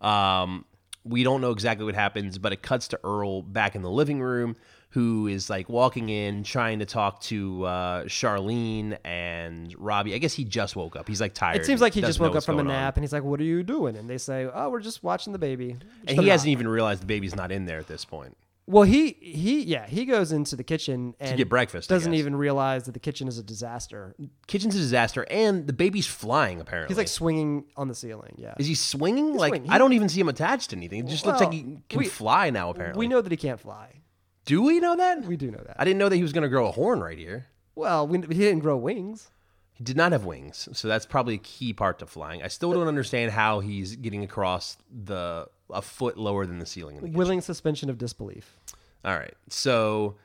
Um, 0.05 0.65
we 1.03 1.23
don't 1.23 1.41
know 1.41 1.51
exactly 1.51 1.85
what 1.85 1.95
happens, 1.95 2.37
but 2.37 2.51
it 2.51 2.61
cuts 2.61 2.87
to 2.89 2.99
Earl 3.03 3.43
back 3.43 3.75
in 3.75 3.81
the 3.83 3.89
living 3.91 4.21
room, 4.21 4.55
who 4.89 5.27
is 5.27 5.49
like 5.49 5.69
walking 5.69 6.09
in, 6.09 6.43
trying 6.43 6.79
to 6.79 6.85
talk 6.85 7.21
to 7.21 7.63
uh, 7.65 8.03
Charlene 8.05 8.97
and 9.03 9.73
Robbie. 9.77 10.15
I 10.15 10.17
guess 10.17 10.33
he 10.33 10.43
just 10.43 10.75
woke 10.75 10.95
up. 10.95 11.07
He's 11.07 11.21
like 11.21 11.33
tired. 11.33 11.57
It 11.57 11.65
seems 11.65 11.81
like 11.81 11.93
he 11.93 12.01
just 12.01 12.19
woke 12.19 12.35
up 12.35 12.43
from 12.43 12.55
a 12.55 12.63
going 12.63 12.71
on. 12.71 12.81
nap 12.81 12.97
and 12.97 13.03
he's 13.03 13.13
like, 13.13 13.23
"What 13.23 13.39
are 13.39 13.43
you 13.43 13.61
doing?" 13.61 13.95
And 13.95 14.09
they 14.09 14.17
say, 14.17 14.49
"Oh, 14.51 14.69
we're 14.69 14.79
just 14.79 15.03
watching 15.03 15.33
the 15.33 15.39
baby." 15.39 15.73
Just 15.73 15.85
And 16.07 16.21
he 16.21 16.29
hasn't 16.29 16.49
even 16.49 16.67
realized 16.67 17.01
the 17.01 17.07
baby's 17.07 17.35
not 17.35 17.51
in 17.51 17.65
there 17.65 17.79
at 17.79 17.87
this 17.87 18.05
point. 18.05 18.35
Well, 18.67 18.81
he 18.83 19.11
he 19.21 19.61
yeah 19.63 19.85
he 19.85 20.05
goes 20.05 20.31
into 20.31 20.55
the 20.55 20.63
kitchen 20.63 21.13
and 21.19 21.37
get 21.37 21.49
breakfast, 21.49 21.91
I 21.91 21.95
Doesn't 21.95 22.13
guess. 22.13 22.19
even 22.19 22.35
realize 22.35 22.85
that 22.85 22.93
the 22.93 22.99
kitchen 22.99 23.27
is 23.27 23.37
a 23.37 23.43
disaster. 23.43 24.15
Kitchen's 24.47 24.75
a 24.75 24.79
disaster, 24.79 25.25
and 25.29 25.67
the 25.67 25.73
baby's 25.73 26.07
flying. 26.07 26.59
Apparently, 26.59 26.87
He's 26.91 26.97
like 26.97 27.07
swinging 27.07 27.65
on 27.77 27.87
the 27.89 27.93
ceiling. 27.95 28.33
Yeah, 28.39 28.55
is 28.57 28.65
he 28.65 28.73
swinging? 28.73 29.35
like 29.35 29.51
swinging. 29.51 29.69
I 29.69 29.77
don't 29.77 29.93
even 29.93 30.09
see 30.09 30.19
him 30.19 30.29
attached 30.29 30.71
to 30.71 30.75
anything. 30.77 31.05
It 31.05 31.09
just 31.11 31.27
looks 31.27 31.41
like 31.41 31.53
he 31.53 31.77
can 31.89 31.99
we- 31.99 32.07
fly 32.07 32.49
now. 32.49 32.71
Apparently, 32.71 32.99
we 32.99 33.07
know 33.07 33.21
that 33.21 33.31
he 33.31 33.37
can't 33.37 33.59
fly. 33.59 34.01
Do 34.45 34.63
we 34.63 34.79
know 34.79 34.95
that? 34.95 35.23
We 35.25 35.37
do 35.37 35.51
know 35.51 35.61
that. 35.65 35.75
I 35.77 35.83
didn't 35.85 35.99
know 35.99 36.09
that 36.09 36.15
he 36.15 36.21
was 36.23 36.33
going 36.33 36.43
to 36.43 36.49
grow 36.49 36.67
a 36.67 36.71
horn 36.71 37.01
right 37.01 37.17
here. 37.17 37.47
well, 37.75 38.07
we, 38.07 38.17
he 38.19 38.25
didn't 38.39 38.59
grow 38.59 38.77
wings. 38.77 39.29
He 39.73 39.83
did 39.83 39.97
not 39.97 40.11
have 40.13 40.23
wings, 40.23 40.69
so 40.71 40.87
that's 40.87 41.05
probably 41.05 41.33
a 41.35 41.39
key 41.39 41.73
part 41.73 41.99
to 41.99 42.05
flying. 42.05 42.41
I 42.41 42.47
still 42.47 42.71
don't 42.71 42.87
understand 42.87 43.31
how 43.31 43.59
he's 43.59 43.95
getting 43.97 44.23
across 44.23 44.77
the 44.89 45.47
a 45.71 45.81
foot 45.81 46.17
lower 46.17 46.45
than 46.45 46.59
the 46.59 46.65
ceiling. 46.65 46.95
In 46.97 47.01
the 47.01 47.07
kitchen. 47.07 47.17
Willing 47.17 47.41
suspension 47.41 47.89
of 47.89 47.97
disbelief. 47.97 48.57
All 49.03 49.15
right, 49.15 49.33
so 49.49 50.15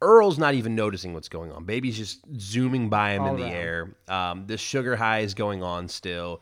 Earl's 0.00 0.38
not 0.38 0.54
even 0.54 0.74
noticing 0.76 1.12
what's 1.12 1.28
going 1.28 1.50
on. 1.52 1.64
Baby's 1.64 1.96
just 1.96 2.20
zooming 2.38 2.88
by 2.88 3.12
him 3.12 3.22
All 3.22 3.30
in 3.30 3.36
the 3.36 3.42
around. 3.44 3.52
air. 3.52 3.96
Um, 4.08 4.46
this 4.46 4.60
sugar 4.60 4.94
high 4.96 5.20
is 5.20 5.34
going 5.34 5.62
on 5.62 5.88
still, 5.88 6.40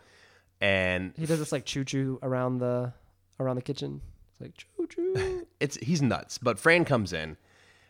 and 0.61 1.13
He 1.17 1.27
does 1.27 1.39
this 1.39 1.53
like 1.53 1.65
choo 1.65 1.85
choo 1.85 2.19
around 2.23 2.59
the 2.59 2.93
around 3.41 3.57
the 3.57 3.63
kitchen. 3.63 4.01
It's 4.33 4.41
like 4.41 4.57
choo 4.57 4.87
choo. 4.89 5.47
it's 5.61 5.77
he's 5.79 6.03
nuts. 6.03 6.39
But 6.39 6.59
Fran 6.59 6.85
comes 6.85 7.13
in. 7.13 7.37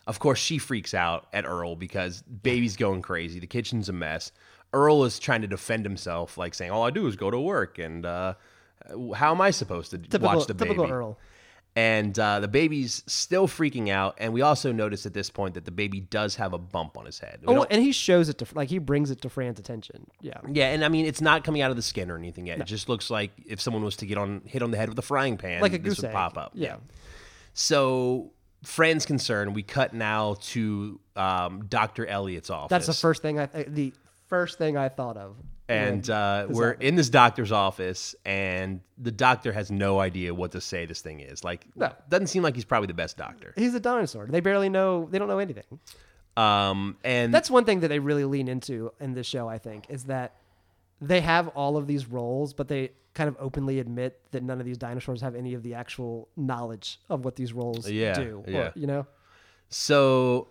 Of 0.06 0.20
course, 0.20 0.38
she 0.38 0.58
freaks 0.58 0.94
out 0.94 1.26
at 1.32 1.44
Earl 1.44 1.74
because 1.74 2.22
baby's 2.22 2.76
going 2.76 3.02
crazy. 3.02 3.40
The 3.40 3.48
kitchen's 3.48 3.88
a 3.88 3.92
mess. 3.92 4.30
Earl 4.72 5.02
is 5.02 5.18
trying 5.18 5.40
to 5.42 5.48
defend 5.48 5.84
himself, 5.84 6.38
like 6.38 6.54
saying, 6.54 6.70
"All 6.70 6.84
I 6.84 6.90
do 6.90 7.08
is 7.08 7.16
go 7.16 7.28
to 7.30 7.40
work, 7.40 7.78
and 7.80 8.06
uh, 8.06 8.34
how 9.14 9.32
am 9.32 9.40
I 9.40 9.50
supposed 9.50 9.90
to 9.92 9.98
typical 9.98 10.36
watch 10.36 10.46
the 10.46 10.54
baby?" 10.54 10.70
typical 10.74 10.90
Earl. 10.92 11.18
And 11.78 12.18
uh, 12.18 12.40
the 12.40 12.48
baby's 12.48 13.02
still 13.06 13.46
freaking 13.46 13.90
out. 13.90 14.14
And 14.16 14.32
we 14.32 14.40
also 14.40 14.72
notice 14.72 15.04
at 15.04 15.12
this 15.12 15.28
point 15.28 15.52
that 15.54 15.66
the 15.66 15.70
baby 15.70 16.00
does 16.00 16.36
have 16.36 16.54
a 16.54 16.58
bump 16.58 16.96
on 16.96 17.04
his 17.04 17.18
head. 17.18 17.40
We 17.46 17.54
Oh, 17.54 17.64
and 17.64 17.82
he 17.82 17.92
shows 17.92 18.30
it 18.30 18.38
to 18.38 18.46
like 18.54 18.70
he 18.70 18.78
brings 18.78 19.10
it 19.10 19.20
to 19.20 19.28
Fran's 19.28 19.58
attention. 19.58 20.06
Yeah. 20.22 20.40
yeah, 20.50 20.68
and 20.72 20.82
I 20.82 20.88
mean, 20.88 21.04
it's 21.04 21.20
not 21.20 21.44
coming 21.44 21.60
out 21.60 21.70
of 21.70 21.76
the 21.76 21.82
skin 21.82 22.10
or 22.10 22.16
anything 22.16 22.46
yet. 22.46 22.60
It 22.60 22.66
just 22.66 22.88
looks 22.88 23.10
like 23.10 23.32
if 23.46 23.60
someone 23.60 23.84
was 23.84 23.94
to 23.96 24.06
get 24.06 24.16
on 24.16 24.40
hit 24.46 24.62
on 24.62 24.70
the 24.70 24.78
head 24.78 24.88
with 24.88 24.98
a 24.98 25.02
frying 25.02 25.36
pan, 25.36 25.60
Like 25.60 25.74
a 25.74 25.78
this 25.78 25.84
goose 25.84 25.96
would 25.98 26.06
egg. 26.06 26.14
pop 26.14 26.38
up. 26.38 26.52
Yeah. 26.54 26.76
So, 27.52 28.32
Fran's 28.64 29.06
concerned, 29.06 29.54
we 29.54 29.62
cut 29.62 29.92
now 29.94 30.36
to 30.40 30.98
um, 31.14 31.66
Dr. 31.68 32.06
Elliott's 32.06 32.48
office. 32.50 32.70
That's 32.70 32.86
the 32.86 32.94
first 32.94 33.22
thing 33.22 33.38
I 33.38 33.46
the 33.46 33.92
first 34.28 34.58
thing 34.58 34.76
I 34.76 34.88
thought 34.88 35.16
of. 35.16 35.36
And 35.68 36.08
uh, 36.08 36.46
we're 36.48 36.70
in 36.72 36.94
this 36.94 37.08
doctor's 37.08 37.50
office, 37.50 38.14
and 38.24 38.80
the 38.98 39.10
doctor 39.10 39.52
has 39.52 39.68
no 39.70 39.98
idea 39.98 40.32
what 40.32 40.52
to 40.52 40.60
say 40.60 40.86
this 40.86 41.00
thing 41.00 41.18
is. 41.18 41.42
Like, 41.42 41.66
No. 41.74 41.92
doesn't 42.08 42.28
seem 42.28 42.44
like 42.44 42.54
he's 42.54 42.64
probably 42.64 42.86
the 42.86 42.94
best 42.94 43.16
doctor. 43.16 43.52
he's 43.56 43.74
a 43.74 43.80
dinosaur. 43.80 44.26
They 44.30 44.38
barely 44.40 44.68
know. 44.68 45.08
They 45.10 45.18
don't 45.18 45.26
know 45.26 45.40
anything. 45.40 45.64
Um, 46.36 46.96
and 47.02 47.34
That's 47.34 47.50
one 47.50 47.64
thing 47.64 47.80
that 47.80 47.88
they 47.88 47.98
really 47.98 48.24
lean 48.24 48.46
into 48.46 48.92
in 49.00 49.14
this 49.14 49.26
show. 49.26 49.48
I 49.48 49.58
think 49.58 49.86
is 49.88 50.04
that 50.04 50.36
they 51.00 51.20
have 51.20 51.48
all 51.48 51.76
of 51.76 51.86
these 51.88 52.06
roles, 52.06 52.52
but 52.54 52.68
they 52.68 52.92
kind 53.14 53.26
of 53.28 53.36
openly 53.40 53.80
admit 53.80 54.20
that 54.30 54.42
none 54.44 54.60
of 54.60 54.66
these 54.66 54.78
dinosaurs 54.78 55.20
have 55.22 55.34
any 55.34 55.54
of 55.54 55.62
the 55.64 55.74
actual 55.74 56.28
knowledge 56.36 57.00
of 57.08 57.24
what 57.24 57.34
these 57.34 57.52
roles 57.52 57.90
Yeah, 57.90 58.14
do. 58.14 58.44
or- 58.46 58.50
yeah. 58.52 58.70
you 58.76 58.86
know? 58.86 59.06
So 59.68 60.48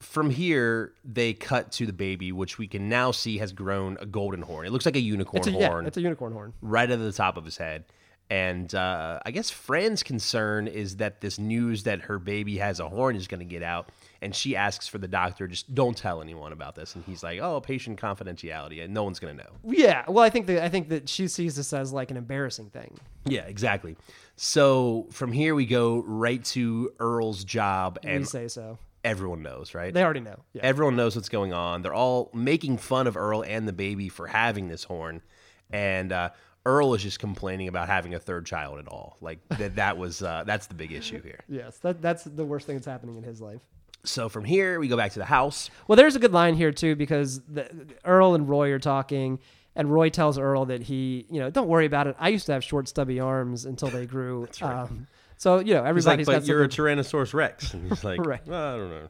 from 0.00 0.30
here, 0.30 0.92
they 1.04 1.34
cut 1.34 1.72
to 1.72 1.86
the 1.86 1.92
baby, 1.92 2.32
which 2.32 2.58
we 2.58 2.66
can 2.66 2.88
now 2.88 3.10
see 3.10 3.38
has 3.38 3.52
grown 3.52 3.98
a 4.00 4.06
golden 4.06 4.42
horn. 4.42 4.66
It 4.66 4.72
looks 4.72 4.86
like 4.86 4.96
a 4.96 5.00
unicorn 5.00 5.38
It's 5.38 5.46
a, 5.46 5.52
yeah, 5.52 5.68
horn 5.68 5.86
it's 5.86 5.96
a 5.96 6.00
unicorn 6.00 6.32
horn. 6.32 6.52
right 6.62 6.90
at 6.90 6.98
the 6.98 7.12
top 7.12 7.36
of 7.36 7.44
his 7.44 7.56
head. 7.56 7.84
And 8.30 8.72
uh, 8.76 9.18
I 9.26 9.32
guess 9.32 9.50
Fran's 9.50 10.04
concern 10.04 10.68
is 10.68 10.98
that 10.98 11.20
this 11.20 11.38
news 11.40 11.82
that 11.82 12.02
her 12.02 12.20
baby 12.20 12.58
has 12.58 12.78
a 12.78 12.88
horn 12.88 13.16
is 13.16 13.26
going 13.26 13.40
to 13.40 13.44
get 13.44 13.64
out. 13.64 13.88
And 14.22 14.32
she 14.34 14.54
asks 14.54 14.86
for 14.86 14.98
the 14.98 15.08
doctor, 15.08 15.48
just 15.48 15.74
don't 15.74 15.96
tell 15.96 16.22
anyone 16.22 16.52
about 16.52 16.76
this. 16.76 16.94
And 16.94 17.02
he's 17.04 17.24
like, 17.24 17.40
oh, 17.40 17.60
patient 17.60 18.00
confidentiality. 18.00 18.84
And 18.84 18.94
no 18.94 19.02
one's 19.02 19.18
going 19.18 19.36
to 19.36 19.42
know. 19.42 19.50
Yeah, 19.64 20.04
well, 20.06 20.22
I 20.24 20.30
think 20.30 20.46
that 20.46 20.62
I 20.62 20.68
think 20.68 20.90
that 20.90 21.08
she 21.08 21.26
sees 21.26 21.56
this 21.56 21.72
as 21.72 21.92
like 21.92 22.12
an 22.12 22.16
embarrassing 22.16 22.70
thing. 22.70 22.96
Yeah, 23.24 23.46
exactly. 23.46 23.96
So 24.36 25.08
from 25.10 25.32
here, 25.32 25.56
we 25.56 25.66
go 25.66 26.04
right 26.06 26.44
to 26.46 26.92
Earl's 27.00 27.42
job. 27.42 27.98
And 28.04 28.28
say 28.28 28.46
so. 28.46 28.78
Everyone 29.04 29.42
knows, 29.42 29.74
right? 29.74 29.92
They 29.92 30.02
already 30.04 30.20
know. 30.20 30.40
Yeah. 30.52 30.62
Everyone 30.64 30.96
knows 30.96 31.16
what's 31.16 31.28
going 31.28 31.52
on. 31.52 31.82
They're 31.82 31.94
all 31.94 32.30
making 32.34 32.78
fun 32.78 33.06
of 33.06 33.16
Earl 33.16 33.42
and 33.42 33.66
the 33.66 33.72
baby 33.72 34.08
for 34.08 34.26
having 34.26 34.68
this 34.68 34.84
horn, 34.84 35.22
and 35.70 36.12
uh, 36.12 36.30
Earl 36.66 36.94
is 36.94 37.02
just 37.02 37.18
complaining 37.18 37.68
about 37.68 37.88
having 37.88 38.14
a 38.14 38.18
third 38.18 38.44
child 38.46 38.78
at 38.78 38.88
all. 38.88 39.16
Like 39.20 39.38
that. 39.48 39.74
That 39.80 39.96
was 39.98 40.22
uh, 40.22 40.44
that's 40.46 40.66
the 40.66 40.74
big 40.74 40.92
issue 40.92 41.22
here. 41.22 41.40
yes, 41.48 41.78
that 41.78 42.02
that's 42.02 42.24
the 42.24 42.44
worst 42.44 42.66
thing 42.66 42.76
that's 42.76 42.86
happening 42.86 43.16
in 43.16 43.22
his 43.22 43.40
life. 43.40 43.62
So 44.04 44.28
from 44.30 44.44
here, 44.44 44.80
we 44.80 44.88
go 44.88 44.96
back 44.96 45.12
to 45.12 45.18
the 45.18 45.26
house. 45.26 45.68
Well, 45.86 45.96
there's 45.96 46.16
a 46.16 46.18
good 46.18 46.32
line 46.32 46.54
here 46.54 46.72
too 46.72 46.96
because 46.96 47.40
the, 47.42 47.68
Earl 48.04 48.34
and 48.34 48.48
Roy 48.48 48.70
are 48.72 48.78
talking, 48.78 49.38
and 49.76 49.92
Roy 49.92 50.08
tells 50.08 50.38
Earl 50.38 50.64
that 50.66 50.82
he, 50.82 51.26
you 51.30 51.38
know, 51.38 51.50
don't 51.50 51.68
worry 51.68 51.84
about 51.86 52.06
it. 52.06 52.16
I 52.18 52.30
used 52.30 52.46
to 52.46 52.52
have 52.52 52.64
short, 52.64 52.88
stubby 52.88 53.20
arms 53.20 53.64
until 53.66 53.88
they 53.88 54.06
grew. 54.14 54.48
um, 54.62 55.06
so 55.40 55.58
you 55.58 55.72
know, 55.72 55.82
He's 55.92 56.04
like, 56.06 56.18
everybody's 56.20 56.26
"But 56.26 56.32
got 56.40 56.46
you're 56.46 56.62
a 56.64 56.68
Tyrannosaurus 56.68 57.32
Rex," 57.32 57.72
and 57.72 57.88
he's 57.88 58.04
like, 58.10 58.20
Right. 58.24 58.46
"Well, 58.46 58.74
"I 58.74 58.76
don't 58.76 58.90
know." 58.90 59.08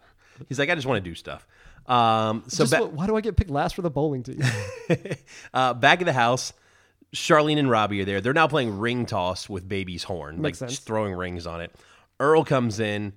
He's 0.49 0.59
like, 0.61 0.71
"I 0.71 0.75
just 0.77 0.87
want 0.87 1.03
to 1.03 1.11
do 1.11 1.15
stuff." 1.17 1.47
Um, 1.87 2.45
so 2.47 2.65
Just 2.65 2.73
ba- 2.73 2.87
why 2.87 3.07
do 3.09 3.17
I 3.17 3.21
get 3.21 3.37
picked 3.37 3.51
last 3.51 3.75
for 3.75 3.83
the 3.83 3.91
bowling 3.91 4.23
team? 4.23 4.41
uh, 5.55 5.75
back 5.75 6.01
at 6.01 6.05
the 6.05 6.13
house, 6.13 6.53
Charlene 7.13 7.59
and 7.59 7.69
Robbie 7.69 8.03
are 8.03 8.05
there. 8.05 8.21
They're 8.21 8.33
now 8.33 8.47
playing 8.47 8.79
ring 8.79 9.07
toss 9.07 9.49
with 9.49 9.69
baby's 9.69 10.05
horn, 10.05 10.37
Makes 10.41 10.61
like 10.63 10.69
sense. 10.69 10.73
just 10.73 10.87
throwing 10.87 11.15
rings 11.15 11.47
on 11.47 11.61
it. 11.61 11.75
Earl 12.21 12.45
comes 12.45 12.79
in. 12.81 13.13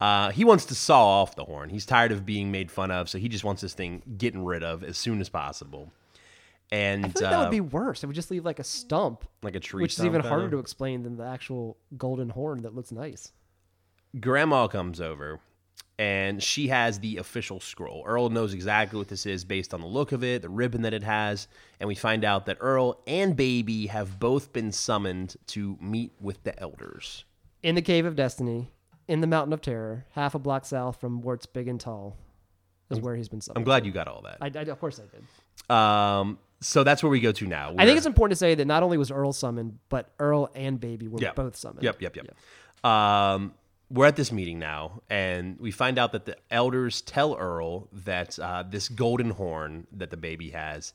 Uh, 0.00 0.30
he 0.30 0.44
wants 0.44 0.64
to 0.66 0.74
saw 0.74 1.22
off 1.22 1.36
the 1.36 1.44
horn. 1.44 1.68
He's 1.70 1.86
tired 1.86 2.12
of 2.12 2.24
being 2.26 2.50
made 2.50 2.70
fun 2.70 2.90
of, 2.90 3.08
so 3.08 3.18
he 3.18 3.28
just 3.28 3.44
wants 3.44 3.62
this 3.62 3.74
thing 3.74 4.02
getting 4.18 4.44
rid 4.44 4.62
of 4.64 4.82
as 4.82 4.96
soon 4.96 5.20
as 5.20 5.28
possible. 5.28 5.92
And 6.74 7.04
I 7.04 7.08
think 7.08 7.18
that 7.18 7.32
uh, 7.32 7.42
would 7.42 7.50
be 7.52 7.60
worse. 7.60 8.02
It 8.02 8.06
would 8.08 8.16
just 8.16 8.32
leave 8.32 8.44
like 8.44 8.58
a 8.58 8.64
stump, 8.64 9.24
like 9.42 9.54
a 9.54 9.60
tree, 9.60 9.82
which 9.82 9.92
is 9.92 9.96
stump 9.96 10.08
even 10.08 10.22
kinda. 10.22 10.28
harder 10.28 10.50
to 10.50 10.58
explain 10.58 11.04
than 11.04 11.16
the 11.16 11.24
actual 11.24 11.76
golden 11.96 12.30
horn 12.30 12.62
that 12.62 12.74
looks 12.74 12.90
nice. 12.90 13.30
Grandma 14.18 14.66
comes 14.66 15.00
over 15.00 15.38
and 16.00 16.42
she 16.42 16.68
has 16.68 16.98
the 16.98 17.18
official 17.18 17.60
scroll. 17.60 18.02
Earl 18.04 18.28
knows 18.28 18.54
exactly 18.54 18.98
what 18.98 19.06
this 19.06 19.24
is 19.24 19.44
based 19.44 19.72
on 19.72 19.80
the 19.80 19.86
look 19.86 20.10
of 20.10 20.24
it, 20.24 20.42
the 20.42 20.48
ribbon 20.48 20.82
that 20.82 20.92
it 20.92 21.04
has, 21.04 21.46
and 21.78 21.86
we 21.86 21.94
find 21.94 22.24
out 22.24 22.46
that 22.46 22.56
Earl 22.60 23.00
and 23.06 23.36
Baby 23.36 23.86
have 23.86 24.18
both 24.18 24.52
been 24.52 24.72
summoned 24.72 25.36
to 25.48 25.78
meet 25.80 26.12
with 26.20 26.42
the 26.42 26.58
elders. 26.58 27.24
In 27.62 27.76
the 27.76 27.82
Cave 27.82 28.04
of 28.04 28.16
Destiny, 28.16 28.72
in 29.06 29.20
the 29.20 29.28
Mountain 29.28 29.52
of 29.52 29.60
Terror, 29.60 30.06
half 30.10 30.34
a 30.34 30.40
block 30.40 30.64
south 30.64 31.00
from 31.00 31.20
Wart's 31.20 31.46
Big 31.46 31.68
and 31.68 31.78
Tall, 31.78 32.16
is 32.90 33.00
where 33.00 33.14
he's 33.14 33.28
been 33.28 33.40
summoned. 33.40 33.58
I'm 33.58 33.64
glad 33.64 33.86
you 33.86 33.92
got 33.92 34.08
all 34.08 34.22
that. 34.22 34.38
I, 34.40 34.46
I, 34.46 34.62
of 34.62 34.80
course 34.80 35.00
I 35.00 35.04
did. 35.04 35.24
Um, 35.74 36.38
so 36.60 36.84
that's 36.84 37.02
where 37.02 37.10
we 37.10 37.20
go 37.20 37.32
to 37.32 37.46
now. 37.46 37.74
I 37.78 37.84
think 37.84 37.96
it's 37.96 38.06
important 38.06 38.32
to 38.32 38.38
say 38.38 38.54
that 38.54 38.64
not 38.64 38.82
only 38.82 38.98
was 38.98 39.10
Earl 39.10 39.32
summoned, 39.32 39.78
but 39.88 40.08
Earl 40.18 40.50
and 40.54 40.80
Baby 40.80 41.08
were 41.08 41.20
Yep. 41.20 41.34
both 41.36 41.56
summoned. 41.56 41.82
Yep, 41.82 42.00
yep, 42.02 42.16
yep. 42.16 42.90
Um, 42.90 43.54
we're 43.90 44.06
at 44.06 44.16
this 44.16 44.32
meeting 44.32 44.58
now, 44.58 45.02
and 45.10 45.58
we 45.60 45.70
find 45.70 45.98
out 45.98 46.12
that 46.12 46.24
the 46.24 46.36
elders 46.50 47.00
tell 47.02 47.36
Earl 47.36 47.88
that 47.92 48.38
uh, 48.38 48.64
this 48.68 48.88
golden 48.88 49.30
horn 49.30 49.86
that 49.92 50.10
the 50.10 50.16
baby 50.16 50.50
has 50.50 50.94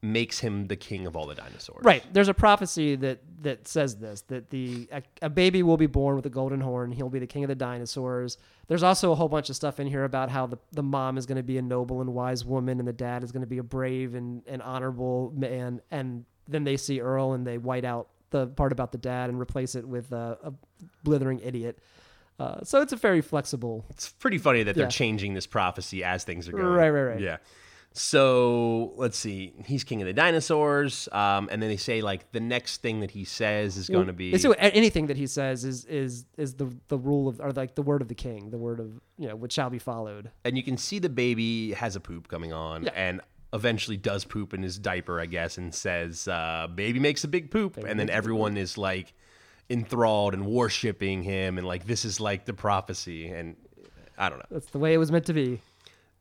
makes 0.00 0.38
him 0.38 0.66
the 0.68 0.76
king 0.76 1.06
of 1.06 1.16
all 1.16 1.26
the 1.26 1.34
dinosaurs. 1.34 1.82
Right. 1.84 2.04
There's 2.12 2.28
a 2.28 2.34
prophecy 2.34 2.94
that 2.96 3.18
that 3.42 3.66
says 3.66 3.96
this 3.96 4.20
that 4.28 4.50
the 4.50 4.88
a, 4.92 5.02
a 5.22 5.28
baby 5.28 5.62
will 5.62 5.76
be 5.76 5.86
born 5.86 6.14
with 6.16 6.26
a 6.26 6.30
golden 6.30 6.60
horn. 6.60 6.92
He'll 6.92 7.08
be 7.08 7.18
the 7.18 7.26
king 7.26 7.42
of 7.44 7.48
the 7.48 7.54
dinosaurs. 7.56 8.38
There's 8.68 8.82
also 8.84 9.10
a 9.12 9.14
whole 9.14 9.28
bunch 9.28 9.50
of 9.50 9.56
stuff 9.56 9.80
in 9.80 9.86
here 9.86 10.04
about 10.04 10.30
how 10.30 10.46
the, 10.46 10.58
the 10.72 10.82
mom 10.82 11.18
is 11.18 11.26
going 11.26 11.36
to 11.36 11.42
be 11.42 11.58
a 11.58 11.62
noble 11.62 12.00
and 12.00 12.14
wise 12.14 12.44
woman, 12.44 12.78
and 12.78 12.86
the 12.86 12.92
dad 12.92 13.24
is 13.24 13.32
going 13.32 13.40
to 13.40 13.46
be 13.48 13.58
a 13.58 13.62
brave 13.62 14.14
and, 14.14 14.42
and 14.46 14.62
honorable 14.62 15.32
man. 15.34 15.80
And 15.90 16.24
then 16.46 16.64
they 16.64 16.76
see 16.76 17.00
Earl 17.00 17.32
and 17.32 17.46
they 17.46 17.58
white 17.58 17.84
out 17.84 18.08
the 18.30 18.46
part 18.46 18.72
about 18.72 18.92
the 18.92 18.98
dad 18.98 19.30
and 19.30 19.40
replace 19.40 19.74
it 19.74 19.86
with 19.88 20.12
a, 20.12 20.38
a 20.44 20.52
blithering 21.02 21.40
idiot. 21.40 21.78
Uh, 22.38 22.62
so 22.62 22.80
it's 22.82 22.92
a 22.92 22.96
very 22.96 23.20
flexible. 23.20 23.84
It's 23.90 24.10
pretty 24.10 24.38
funny 24.38 24.62
that 24.62 24.74
they're 24.76 24.84
Yeah. 24.84 24.88
changing 24.90 25.34
this 25.34 25.46
prophecy 25.46 26.04
as 26.04 26.22
things 26.22 26.48
are 26.48 26.52
going. 26.52 26.64
Right, 26.66 26.90
right, 26.90 27.02
right. 27.02 27.20
Yeah. 27.20 27.38
So 27.98 28.92
let's 28.96 29.18
see. 29.18 29.52
He's 29.66 29.82
king 29.82 30.00
of 30.00 30.06
the 30.06 30.12
dinosaurs, 30.12 31.08
um, 31.10 31.48
and 31.50 31.60
then 31.60 31.68
they 31.68 31.76
say 31.76 32.00
like 32.00 32.30
the 32.32 32.40
next 32.40 32.80
thing 32.80 33.00
that 33.00 33.10
he 33.10 33.24
says 33.24 33.76
is 33.76 33.88
going 33.88 34.06
to 34.06 34.12
be. 34.12 34.32
What- 34.32 34.56
anything 34.60 35.08
that 35.08 35.16
he 35.16 35.26
says 35.26 35.64
is 35.64 35.84
is 35.86 36.24
is 36.36 36.54
the 36.54 36.72
the 36.88 36.96
rule 36.96 37.26
of 37.28 37.40
or 37.40 37.52
like 37.52 37.74
the 37.74 37.82
word 37.82 38.00
of 38.00 38.08
the 38.08 38.14
king, 38.14 38.50
the 38.50 38.56
word 38.58 38.78
of 38.80 39.00
you 39.18 39.26
know 39.28 39.34
which 39.36 39.52
shall 39.52 39.68
be 39.70 39.78
followed. 39.80 40.30
and 40.44 40.56
you 40.56 40.62
can 40.62 40.76
see 40.76 40.98
the 41.00 41.08
baby 41.08 41.72
has 41.72 41.96
a 41.96 42.00
poop 42.00 42.28
coming 42.28 42.52
on, 42.52 42.84
Yeah. 42.84 42.90
and 42.94 43.20
eventually 43.52 43.96
does 43.96 44.24
poop 44.24 44.54
in 44.54 44.62
his 44.62 44.78
diaper, 44.78 45.20
I 45.20 45.26
guess, 45.26 45.58
and 45.58 45.74
says, 45.74 46.28
uh, 46.28 46.68
"Baby 46.72 47.00
makes 47.00 47.24
a 47.24 47.28
big 47.28 47.50
poop," 47.50 47.76
and 47.78 47.98
then 47.98 48.10
everyone 48.10 48.56
is 48.56 48.78
like 48.78 49.12
enthralled 49.68 50.34
and 50.34 50.46
worshiping 50.46 51.22
him, 51.24 51.58
and 51.58 51.66
like 51.66 51.86
this 51.86 52.04
is 52.04 52.20
like 52.20 52.44
the 52.44 52.54
prophecy, 52.54 53.28
and 53.28 53.56
I 54.16 54.28
don't 54.28 54.38
know. 54.38 54.44
That's 54.50 54.70
the 54.70 54.78
way 54.78 54.94
it 54.94 54.98
was 54.98 55.10
meant 55.10 55.26
to 55.26 55.32
be. 55.32 55.60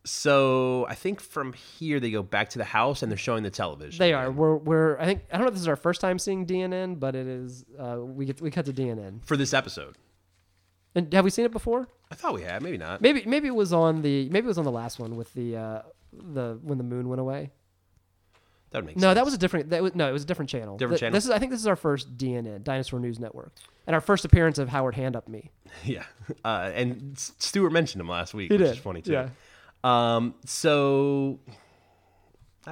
So 0.07 0.85
I 0.89 0.95
think 0.95 1.19
from 1.21 1.53
here 1.53 1.99
they 1.99 2.11
go 2.11 2.23
back 2.23 2.49
to 2.51 2.57
the 2.57 2.63
house 2.65 3.03
and 3.03 3.11
they're 3.11 3.17
showing 3.17 3.43
the 3.43 3.49
television. 3.49 3.99
They 3.99 4.13
are. 4.13 4.31
We're 4.31 4.55
we're. 4.55 4.97
I 4.97 5.05
think 5.05 5.23
I 5.31 5.37
don't 5.37 5.41
know 5.41 5.47
if 5.49 5.53
this 5.53 5.61
is 5.61 5.67
our 5.67 5.75
first 5.75 6.01
time 6.01 6.17
seeing 6.17 6.45
DNN, 6.45 6.99
but 6.99 7.13
it 7.15 7.27
is. 7.27 7.65
Uh, 7.77 7.97
we 7.99 8.25
get 8.25 8.41
we 8.41 8.49
cut 8.51 8.65
to 8.65 8.73
DNN. 8.73 9.23
for 9.25 9.35
this 9.37 9.53
episode. 9.53 9.95
And 10.95 11.13
have 11.13 11.23
we 11.25 11.29
seen 11.29 11.45
it 11.45 11.51
before? 11.51 11.87
I 12.09 12.15
thought 12.15 12.33
we 12.33 12.41
had, 12.41 12.63
maybe 12.63 12.77
not. 12.77 13.01
Maybe 13.01 13.23
maybe 13.25 13.47
it 13.47 13.55
was 13.55 13.73
on 13.73 14.01
the 14.01 14.29
maybe 14.29 14.45
it 14.45 14.47
was 14.47 14.57
on 14.57 14.63
the 14.65 14.71
last 14.71 14.97
one 14.99 15.15
with 15.15 15.33
the 15.33 15.55
uh, 15.57 15.81
the 16.13 16.57
when 16.63 16.77
the 16.77 16.83
moon 16.83 17.09
went 17.09 17.19
away. 17.21 17.51
That 18.71 18.79
would 18.79 18.85
make 18.87 18.97
No, 18.97 19.07
sense. 19.07 19.15
that 19.15 19.25
was 19.25 19.33
a 19.33 19.37
different. 19.37 19.69
That 19.69 19.81
was, 19.83 19.95
no, 19.95 20.09
it 20.09 20.11
was 20.11 20.23
a 20.23 20.25
different 20.25 20.49
channel. 20.49 20.75
Different 20.77 20.99
Th- 20.99 21.07
channel? 21.07 21.13
This 21.15 21.25
is 21.25 21.31
I 21.31 21.39
think 21.39 21.51
this 21.51 21.61
is 21.61 21.67
our 21.67 21.75
first 21.75 22.17
DNN 22.17 22.63
Dinosaur 22.63 22.99
News 22.99 23.19
Network 23.19 23.53
and 23.85 23.93
our 23.93 24.01
first 24.01 24.25
appearance 24.25 24.57
of 24.57 24.69
Howard 24.69 24.95
Hand 24.95 25.15
Up 25.15 25.27
Me. 25.27 25.51
Yeah, 25.85 26.03
uh, 26.43 26.71
and 26.73 27.13
Stuart 27.17 27.69
mentioned 27.71 28.01
him 28.01 28.09
last 28.09 28.33
week, 28.33 28.51
He 28.51 28.57
which 28.57 28.65
did. 28.65 28.71
is 28.71 28.77
funny 28.79 29.01
too. 29.01 29.11
Yeah. 29.11 29.29
Um. 29.83 30.35
So, 30.45 31.39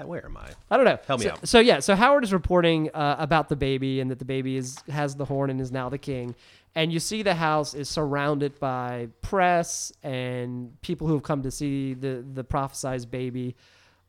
where 0.04 0.26
am 0.26 0.38
I? 0.38 0.50
I 0.70 0.78
don't 0.78 0.86
know. 0.86 1.00
Help 1.08 1.20
me 1.22 1.26
so, 1.26 1.32
out. 1.32 1.48
So 1.48 1.60
yeah, 1.60 1.80
so 1.80 1.96
Howard 1.96 2.24
is 2.24 2.34
reporting 2.34 2.90
uh, 2.94 3.16
about 3.18 3.50
the 3.50 3.56
baby 3.56 4.02
and 4.02 4.12
that 4.12 4.20
the 4.20 4.26
baby 4.26 4.58
is 4.58 4.78
has 4.90 5.16
the 5.16 5.26
horn 5.26 5.50
and 5.50 5.62
is 5.62 5.72
now 5.72 5.90
the 5.90 5.98
king. 5.98 6.36
And 6.78 6.92
you 6.92 7.00
see 7.00 7.24
the 7.24 7.36
house 7.36 7.74
is 7.74 7.88
surrounded 7.88 8.60
by 8.60 9.08
press 9.22 9.94
and 10.04 10.80
people 10.82 11.08
who 11.08 11.14
have 11.14 11.24
come 11.24 11.44
to 11.44 11.52
see 11.52 11.94
the 11.94 12.26
the 12.34 12.44
prophesized 12.44 13.10
baby. 13.10 13.56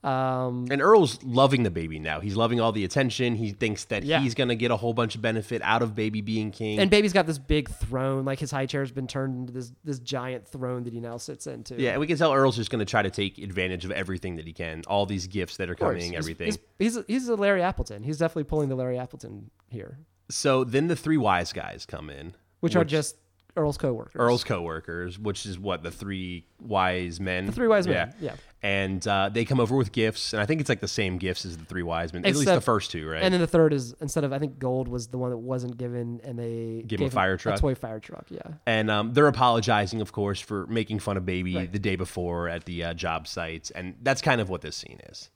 Um, 0.06 0.66
And 0.70 0.80
Earl's 0.80 1.22
loving 1.24 1.64
the 1.64 1.70
baby 1.70 1.98
now. 1.98 2.20
He's 2.20 2.36
loving 2.36 2.60
all 2.60 2.70
the 2.70 2.84
attention. 2.84 3.34
He 3.34 3.50
thinks 3.50 3.84
that 3.86 4.04
Yeah. 4.04 4.20
he's 4.20 4.34
gonna 4.34 4.54
get 4.54 4.70
a 4.70 4.76
whole 4.76 4.94
bunch 4.94 5.16
of 5.16 5.22
benefit 5.22 5.60
out 5.62 5.82
of 5.82 5.94
baby 5.96 6.20
being 6.20 6.52
king. 6.52 6.78
and 6.78 6.88
baby's 6.90 7.12
got 7.12 7.26
this 7.26 7.38
big 7.38 7.68
throne, 7.68 8.24
like 8.24 8.38
his 8.38 8.50
high 8.52 8.66
chair's 8.66 8.92
been 8.92 9.08
turned 9.08 9.34
into 9.36 9.52
this 9.52 9.72
this 9.84 9.98
giant 9.98 10.46
throne 10.46 10.84
that 10.84 10.92
he 10.92 11.00
now 11.00 11.16
sits 11.16 11.46
into. 11.48 11.74
yeah, 11.80 11.90
and 11.90 12.00
we 12.00 12.06
can 12.06 12.16
tell 12.16 12.32
Earl's 12.32 12.54
just 12.56 12.70
gonna 12.70 12.84
try 12.84 13.02
to 13.02 13.10
take 13.10 13.38
advantage 13.38 13.84
of 13.84 13.90
everything 13.90 14.36
that 14.36 14.46
he 14.46 14.52
can. 14.52 14.82
All 14.86 15.06
these 15.06 15.26
gifts 15.26 15.56
that 15.56 15.68
are 15.68 15.74
coming, 15.74 16.02
He's- 16.12 16.14
everything. 16.16 16.46
He's, 16.78 16.94
he's 16.94 16.98
he's 17.08 17.28
a 17.28 17.34
Larry 17.34 17.62
Appleton. 17.62 18.04
He's 18.04 18.18
definitely 18.18 18.44
pulling 18.44 18.68
the 18.68 18.76
Larry 18.76 18.98
Appleton 18.98 19.50
here, 19.68 19.98
So 20.28 20.62
then 20.62 20.86
the 20.88 20.96
three 20.96 21.16
wise 21.16 21.52
guys 21.52 21.84
come 21.84 22.10
in, 22.10 22.34
which, 22.60 22.76
are 22.76 22.84
just 22.84 23.16
Earl's 23.56 23.78
coworkers. 23.78 24.12
Earl's 24.16 24.44
coworkers, 24.44 25.18
which 25.18 25.46
is 25.46 25.58
what 25.58 25.82
the 25.82 25.90
three 25.90 26.44
wise 26.60 27.20
men. 27.20 27.46
the 27.46 27.52
three 27.52 27.68
wise 27.68 27.86
men. 27.86 28.12
Yeah. 28.20 28.32
yeah. 28.32 28.36
And 28.62 29.06
uh, 29.06 29.28
they 29.32 29.44
come 29.44 29.60
over 29.60 29.76
with 29.76 29.92
gifts, 29.92 30.32
and 30.32 30.42
I 30.42 30.46
think 30.46 30.60
it's 30.60 30.68
like 30.68 30.80
the 30.80 30.88
same 30.88 31.18
gifts 31.18 31.44
as 31.46 31.56
the 31.56 31.64
three 31.64 31.84
wise 31.84 32.12
men. 32.12 32.24
At 32.26 32.34
least 32.34 32.46
the 32.46 32.60
first 32.60 32.90
two, 32.90 33.08
right? 33.08 33.22
And 33.22 33.32
then 33.32 33.40
the 33.40 33.46
third 33.46 33.72
is 33.72 33.94
instead 34.00 34.24
of 34.24 34.32
I 34.32 34.38
think 34.40 34.58
gold 34.58 34.88
was 34.88 35.06
the 35.08 35.18
one 35.18 35.30
that 35.30 35.36
wasn't 35.36 35.76
given, 35.76 36.20
and 36.24 36.36
they 36.38 36.82
Give 36.86 36.98
him 37.00 37.04
a 37.04 37.08
gave 37.08 37.12
fire 37.12 37.36
truck? 37.36 37.58
a 37.58 37.60
toy 37.60 37.74
fire 37.76 38.00
truck. 38.00 38.26
Yeah, 38.28 38.40
and 38.66 38.90
um, 38.90 39.12
they're 39.12 39.28
apologizing, 39.28 40.00
of 40.00 40.10
course, 40.12 40.40
for 40.40 40.66
making 40.66 40.98
fun 40.98 41.16
of 41.16 41.24
baby 41.24 41.54
Right. 41.54 41.72
the 41.72 41.78
day 41.78 41.94
before 41.96 42.48
at 42.48 42.64
the 42.64 42.82
uh, 42.84 42.94
job 42.94 43.28
sites, 43.28 43.70
and 43.70 43.94
that's 44.02 44.20
kind 44.20 44.40
of 44.40 44.48
what 44.48 44.62
this 44.62 44.74
scene 44.76 45.00
is. 45.10 45.30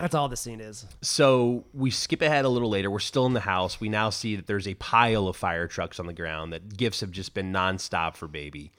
That's 0.00 0.14
all 0.14 0.28
the 0.28 0.36
scene 0.36 0.60
is. 0.60 0.86
So 1.02 1.64
we 1.74 1.90
skip 1.90 2.22
ahead 2.22 2.44
a 2.44 2.48
little 2.48 2.70
later. 2.70 2.90
We're 2.90 2.98
still 2.98 3.26
in 3.26 3.34
the 3.34 3.40
house. 3.40 3.80
We 3.80 3.88
now 3.88 4.10
see 4.10 4.36
that 4.36 4.46
there's 4.46 4.66
a 4.66 4.74
pile 4.74 5.28
of 5.28 5.36
fire 5.36 5.66
trucks 5.66 6.00
on 6.00 6.06
the 6.06 6.12
ground. 6.12 6.52
That 6.52 6.76
gifts 6.76 7.00
have 7.00 7.10
just 7.10 7.34
been 7.34 7.52
nonstop 7.52 8.16
for 8.16 8.26
baby, 8.28 8.72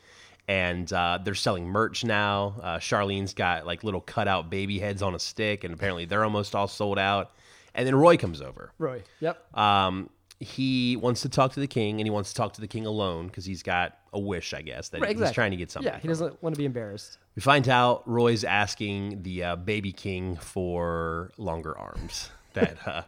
and 0.47 0.91
uh, 0.91 1.19
they're 1.23 1.35
selling 1.35 1.67
merch 1.67 2.03
now. 2.03 2.55
Uh, 2.61 2.77
Charlene's 2.77 3.33
got 3.33 3.65
like 3.65 3.83
little 3.83 4.01
cutout 4.01 4.49
baby 4.49 4.79
heads 4.79 5.01
on 5.01 5.15
a 5.15 5.19
stick, 5.19 5.63
and 5.63 5.73
apparently 5.73 6.05
they're 6.05 6.23
almost 6.23 6.55
all 6.55 6.67
sold 6.67 6.99
out. 6.99 7.31
And 7.73 7.87
then 7.87 7.95
Roy 7.95 8.17
comes 8.17 8.41
over. 8.41 8.73
Roy. 8.77 9.03
Yep. 9.21 9.57
Um, 9.57 10.09
he 10.41 10.95
wants 10.95 11.21
to 11.21 11.29
talk 11.29 11.53
to 11.53 11.59
the 11.59 11.67
king, 11.67 11.99
and 11.99 12.05
he 12.05 12.09
wants 12.09 12.29
to 12.31 12.35
talk 12.35 12.53
to 12.53 12.61
the 12.61 12.67
king 12.67 12.85
alone 12.85 13.27
because 13.27 13.45
he's 13.45 13.61
got 13.63 13.97
a 14.11 14.19
wish, 14.19 14.53
I 14.53 14.61
guess, 14.61 14.89
that 14.89 15.01
Right, 15.01 15.17
he's 15.17 15.31
trying 15.31 15.51
to 15.51 15.57
get 15.57 15.69
something. 15.71 15.93
Yeah, 15.93 15.99
he 15.99 16.07
doesn't 16.07 16.41
want 16.41 16.55
to 16.55 16.59
be 16.59 16.65
embarrassed. 16.65 17.17
We 17.35 17.41
find 17.41 17.69
out 17.69 18.07
Roy's 18.07 18.43
asking 18.43 19.23
the 19.23 19.43
uh, 19.43 19.55
baby 19.55 19.91
king 19.91 20.35
for 20.35 21.31
longer 21.37 21.77
arms. 21.77 22.29
That 22.53 22.85
uh, 22.85 23.03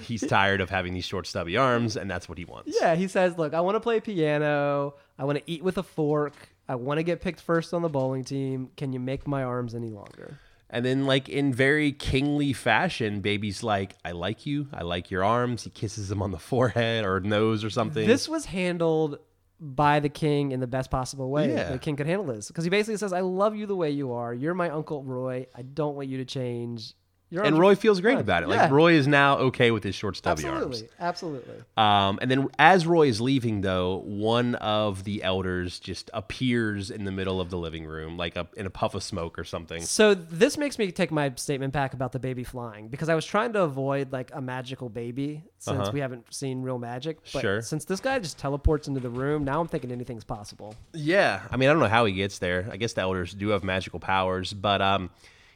he's 0.00 0.26
tired 0.26 0.60
of 0.60 0.70
having 0.70 0.92
these 0.92 1.04
short, 1.04 1.28
stubby 1.28 1.56
arms, 1.56 1.96
and 1.96 2.10
that's 2.10 2.28
what 2.28 2.36
he 2.36 2.44
wants. 2.44 2.76
Yeah, 2.80 2.96
he 2.96 3.06
says, 3.06 3.38
"Look, 3.38 3.54
I 3.54 3.60
want 3.60 3.76
to 3.76 3.80
play 3.80 4.00
piano. 4.00 4.94
I 5.16 5.24
want 5.24 5.38
to 5.38 5.48
eat 5.48 5.62
with 5.62 5.78
a 5.78 5.84
fork. 5.84 6.32
I 6.68 6.74
want 6.74 6.98
to 6.98 7.04
get 7.04 7.20
picked 7.20 7.40
first 7.40 7.72
on 7.72 7.82
the 7.82 7.88
bowling 7.88 8.24
team. 8.24 8.70
Can 8.76 8.92
you 8.92 8.98
make 8.98 9.24
my 9.24 9.44
arms 9.44 9.72
any 9.76 9.90
longer?" 9.90 10.40
And 10.68 10.84
then, 10.84 11.06
like 11.06 11.28
in 11.28 11.52
very 11.52 11.92
kingly 11.92 12.52
fashion, 12.52 13.20
baby's 13.20 13.62
like, 13.62 13.94
"I 14.04 14.12
like 14.12 14.46
you. 14.46 14.66
I 14.72 14.82
like 14.82 15.10
your 15.10 15.22
arms." 15.22 15.64
He 15.64 15.70
kisses 15.70 16.10
him 16.10 16.20
on 16.20 16.32
the 16.32 16.38
forehead 16.38 17.04
or 17.04 17.20
nose 17.20 17.62
or 17.62 17.70
something. 17.70 18.06
This 18.06 18.28
was 18.28 18.46
handled 18.46 19.18
by 19.60 20.00
the 20.00 20.08
king 20.08 20.52
in 20.52 20.60
the 20.60 20.66
best 20.66 20.90
possible 20.90 21.30
way. 21.30 21.52
Yeah. 21.52 21.70
The 21.70 21.78
king 21.78 21.96
could 21.96 22.06
handle 22.06 22.26
this 22.26 22.48
because 22.48 22.64
he 22.64 22.70
basically 22.70 22.96
says, 22.96 23.12
"I 23.12 23.20
love 23.20 23.54
you 23.54 23.66
the 23.66 23.76
way 23.76 23.90
you 23.90 24.12
are. 24.12 24.34
You're 24.34 24.54
my 24.54 24.70
uncle 24.70 25.04
Roy. 25.04 25.46
I 25.54 25.62
don't 25.62 25.94
want 25.94 26.08
you 26.08 26.18
to 26.18 26.24
change." 26.24 26.94
Your 27.28 27.44
and 27.44 27.58
Roy 27.58 27.74
feels 27.74 28.00
great 28.00 28.14
fine." 28.14 28.20
about 28.20 28.42
it. 28.44 28.48
Yeah. 28.48 28.62
Like 28.62 28.70
Roy 28.70 28.92
is 28.92 29.06
now 29.08 29.38
okay 29.38 29.70
with 29.72 29.82
his 29.82 29.94
short, 29.96 30.16
stubby 30.16 30.44
absolutely, 30.44 30.80
arms. 30.82 30.84
absolutely. 31.00 31.54
Um, 31.76 32.18
and 32.22 32.30
then 32.30 32.48
as 32.58 32.86
Roy 32.86 33.08
is 33.08 33.20
leaving, 33.20 33.62
though, 33.62 33.98
one 34.04 34.54
of 34.56 35.02
the 35.04 35.22
elders 35.24 35.80
just 35.80 36.08
appears 36.14 36.90
in 36.90 37.04
the 37.04 37.10
middle 37.10 37.40
of 37.40 37.50
the 37.50 37.58
living 37.58 37.84
room, 37.84 38.16
like 38.16 38.36
a, 38.36 38.46
in 38.56 38.64
a 38.66 38.70
puff 38.70 38.94
of 38.94 39.02
smoke 39.02 39.38
or 39.38 39.44
something. 39.44 39.82
So 39.82 40.14
this 40.14 40.56
makes 40.56 40.78
me 40.78 40.92
take 40.92 41.10
my 41.10 41.32
statement 41.36 41.72
back 41.72 41.94
about 41.94 42.12
the 42.12 42.20
baby 42.20 42.44
flying 42.44 42.88
because 42.88 43.08
I 43.08 43.14
was 43.16 43.26
trying 43.26 43.52
to 43.54 43.62
avoid 43.62 44.12
like 44.12 44.30
a 44.32 44.40
magical 44.40 44.88
baby 44.88 45.42
since 45.58 45.78
Uh-huh. 45.80 45.90
we 45.92 46.00
haven't 46.00 46.32
seen 46.32 46.62
real 46.62 46.78
magic. 46.78 47.18
But 47.32 47.40
Sure. 47.40 47.60
since 47.62 47.84
this 47.84 47.98
guy 47.98 48.20
just 48.20 48.38
teleports 48.38 48.86
into 48.86 49.00
the 49.00 49.10
room, 49.10 49.44
now 49.44 49.60
I'm 49.60 49.66
thinking 49.66 49.90
anything's 49.90 50.22
possible. 50.24 50.76
Yeah, 50.92 51.40
I 51.50 51.56
mean, 51.56 51.68
I 51.68 51.72
don't 51.72 51.80
know 51.82 51.88
how 51.88 52.04
he 52.04 52.12
gets 52.12 52.38
there. 52.38 52.68
I 52.70 52.76
guess 52.76 52.92
the 52.92 53.00
elders 53.00 53.34
do 53.34 53.48
have 53.48 53.64
magical 53.64 53.98
powers, 53.98 54.52
but 54.52 54.80
um, 54.80 55.10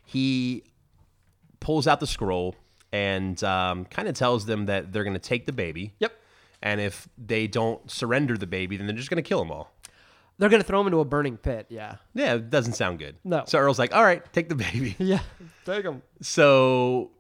he 0.04 0.64
pulls 1.60 1.86
out 1.86 2.00
the 2.00 2.06
scroll 2.06 2.56
and 2.92 3.42
um, 3.44 3.84
kind 3.84 4.08
of 4.08 4.14
tells 4.14 4.46
them 4.46 4.66
that 4.66 4.92
they're 4.92 5.04
going 5.04 5.14
to 5.14 5.20
take 5.20 5.46
the 5.46 5.52
baby. 5.52 5.94
Yep. 6.00 6.12
And 6.62 6.80
if 6.80 7.08
they 7.16 7.46
don't 7.46 7.88
surrender 7.90 8.36
the 8.36 8.46
baby, 8.46 8.76
then 8.76 8.86
they're 8.86 8.96
just 8.96 9.08
going 9.10 9.22
to 9.22 9.28
kill 9.28 9.38
them 9.38 9.50
all. 9.50 9.72
They're 10.40 10.48
gonna 10.48 10.64
throw 10.64 10.80
him 10.80 10.86
into 10.86 11.00
a 11.00 11.04
burning 11.04 11.36
pit. 11.36 11.66
Yeah. 11.68 11.96
Yeah, 12.14 12.36
it 12.36 12.48
doesn't 12.48 12.72
sound 12.72 12.98
good. 12.98 13.16
No. 13.24 13.44
So 13.46 13.58
Earl's 13.58 13.78
like, 13.78 13.94
all 13.94 14.02
right, 14.02 14.22
take 14.32 14.48
the 14.48 14.54
baby. 14.54 14.96
Yeah. 14.98 15.20
Take 15.66 15.84
him. 15.84 16.00
So 16.22 17.10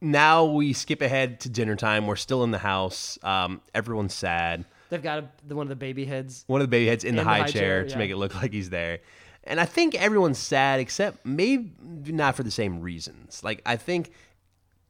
now 0.00 0.44
we 0.44 0.72
skip 0.72 1.02
ahead 1.02 1.40
to 1.40 1.48
dinner 1.48 1.74
time. 1.74 2.06
We're 2.06 2.14
still 2.14 2.44
in 2.44 2.52
the 2.52 2.58
house. 2.58 3.18
Um, 3.24 3.60
everyone's 3.74 4.14
sad. 4.14 4.66
They've 4.88 5.02
got 5.02 5.18
a, 5.18 5.28
the, 5.48 5.56
one 5.56 5.64
of 5.64 5.68
the 5.68 5.74
baby 5.74 6.04
heads. 6.04 6.44
One 6.46 6.60
of 6.60 6.64
the 6.64 6.70
baby 6.70 6.86
heads 6.86 7.02
in 7.02 7.16
the 7.16 7.22
In 7.22 7.26
the 7.26 7.30
high, 7.30 7.40
high 7.40 7.46
chair, 7.46 7.60
chair, 7.60 7.84
to 7.84 7.90
yeah. 7.90 7.98
make 7.98 8.10
it 8.12 8.16
look 8.16 8.36
like 8.36 8.52
he's 8.52 8.70
there. 8.70 9.00
And 9.44 9.58
I 9.60 9.64
think 9.64 9.94
everyone's 9.94 10.38
sad 10.38 10.80
except 10.80 11.24
maybe 11.24 11.72
not 12.12 12.36
for 12.36 12.42
the 12.42 12.50
same 12.50 12.80
reasons. 12.80 13.42
Like 13.42 13.62
I 13.64 13.76
think 13.76 14.12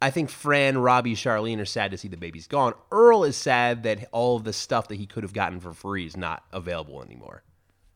I 0.02 0.11
think 0.11 0.30
Fran, 0.30 0.78
Robbie, 0.78 1.14
Charlene 1.14 1.61
are 1.61 1.66
sad 1.66 1.90
to 1.90 1.99
see 1.99 2.09
the 2.09 2.16
baby's 2.16 2.47
gone. 2.47 2.73
Earl 2.90 3.25
is 3.25 3.37
sad 3.37 3.83
that 3.83 4.09
all 4.12 4.37
of 4.37 4.45
the 4.45 4.52
stuff 4.52 4.88
that 4.88 4.97
he 4.97 5.07
could 5.07 5.23
have 5.23 5.33
gotten 5.33 5.61
for 5.61 5.73
free 5.73 6.07
is 6.07 6.16
not 6.16 6.45
available 6.52 7.02
anymore. 7.02 7.42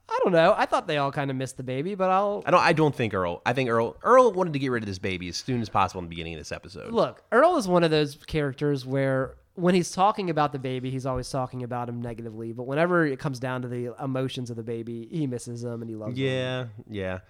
I 0.09 0.19
don't 0.23 0.33
know. 0.33 0.55
I 0.57 0.67
thought 0.67 0.87
they 0.87 0.99
all 0.99 1.11
kind 1.11 1.31
of 1.31 1.37
missed 1.37 1.57
the 1.57 1.63
baby, 1.63 1.95
but 1.95 2.11
I'll 2.11 2.43
I 2.47 2.51
don't 2.51 2.61
I 2.61 2.73
don't 2.73 2.95
think 2.95 3.15
Earl 3.15 3.41
I 3.47 3.53
think 3.53 3.71
Earl 3.71 3.97
Earl 4.03 4.33
wanted 4.33 4.53
to 4.53 4.59
get 4.59 4.71
rid 4.71 4.83
of 4.83 4.87
this 4.87 4.99
baby 4.99 5.29
as 5.29 5.37
soon 5.37 5.63
as 5.63 5.69
possible 5.69 6.01
in 6.01 6.05
the 6.05 6.11
beginning 6.11 6.35
of 6.35 6.41
this 6.41 6.53
episode. 6.53 6.93
look. 6.93 7.23
Earl 7.33 7.57
is 7.57 7.67
one 7.67 7.83
of 7.85 7.91
those 7.91 8.17
characters 8.27 8.85
where 8.85 9.37
when 9.55 9.75
he's 9.75 9.91
talking 9.91 10.31
about 10.31 10.53
the 10.53 10.59
baby, 10.59 10.91
he's 10.91 11.07
always 11.07 11.31
talking 11.31 11.63
about 11.63 11.89
him 11.89 12.03
negatively. 12.03 12.53
But 12.53 12.65
whenever 12.67 13.07
it 13.07 13.19
comes 13.19 13.39
down 13.39 13.63
to 13.63 13.69
the 13.69 13.95
emotions 14.03 14.51
of 14.51 14.57
the 14.57 14.63
baby, 14.63 15.09
he 15.11 15.27
misses 15.27 15.63
them 15.63 15.81
and 15.81 15.89
he 15.89 15.97
loves 15.97 16.17
them. 16.17 16.25
Yeah, 16.25 16.67
yeah. 16.89 17.21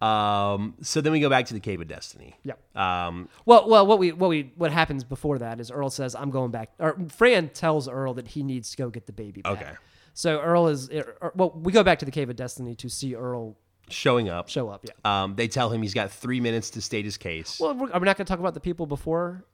Um, 0.00 0.74
so 0.80 1.00
then 1.00 1.12
we 1.12 1.20
go 1.20 1.28
back 1.28 1.46
to 1.46 1.54
the 1.54 1.60
Cave 1.60 1.80
of 1.80 1.88
Destiny. 1.88 2.34
Yep. 2.44 2.76
Um, 2.76 3.28
Well, 3.44 3.68
well, 3.68 3.86
what 3.86 3.98
we 3.98 4.12
what 4.12 4.28
we 4.28 4.52
what 4.56 4.72
happens 4.72 5.04
before 5.04 5.38
that 5.38 5.60
is 5.60 5.70
Earl 5.70 5.90
says, 5.90 6.14
"I'm 6.14 6.30
going 6.30 6.50
back." 6.50 6.70
Or 6.78 6.96
Fran 7.08 7.50
tells 7.50 7.88
Earl 7.88 8.14
that 8.14 8.28
he 8.28 8.42
needs 8.42 8.70
to 8.70 8.76
go 8.76 8.88
get 8.88 9.06
the 9.06 9.12
baby. 9.12 9.42
Back. 9.42 9.52
Okay. 9.52 9.72
So 10.14 10.40
Earl 10.40 10.68
is 10.68 10.90
er, 10.90 11.32
well. 11.34 11.50
We 11.50 11.72
go 11.72 11.82
back 11.82 11.98
to 11.98 12.04
the 12.04 12.10
Cave 12.10 12.30
of 12.30 12.36
Destiny 12.36 12.74
to 12.76 12.88
see 12.88 13.14
Earl 13.14 13.56
showing 13.90 14.28
up. 14.28 14.48
show 14.48 14.68
up. 14.68 14.86
Yeah. 14.86 15.22
Um, 15.24 15.34
they 15.34 15.48
tell 15.48 15.70
him 15.70 15.82
he's 15.82 15.94
got 15.94 16.10
three 16.10 16.40
minutes 16.40 16.70
to 16.70 16.80
state 16.80 17.04
his 17.04 17.16
case. 17.18 17.60
Well, 17.60 17.74
we're, 17.74 17.90
are 17.90 18.00
we 18.00 18.06
not 18.06 18.16
going 18.16 18.24
to 18.24 18.30
talk 18.30 18.40
about 18.40 18.54
the 18.54 18.60
people 18.60 18.86
before 18.86 19.44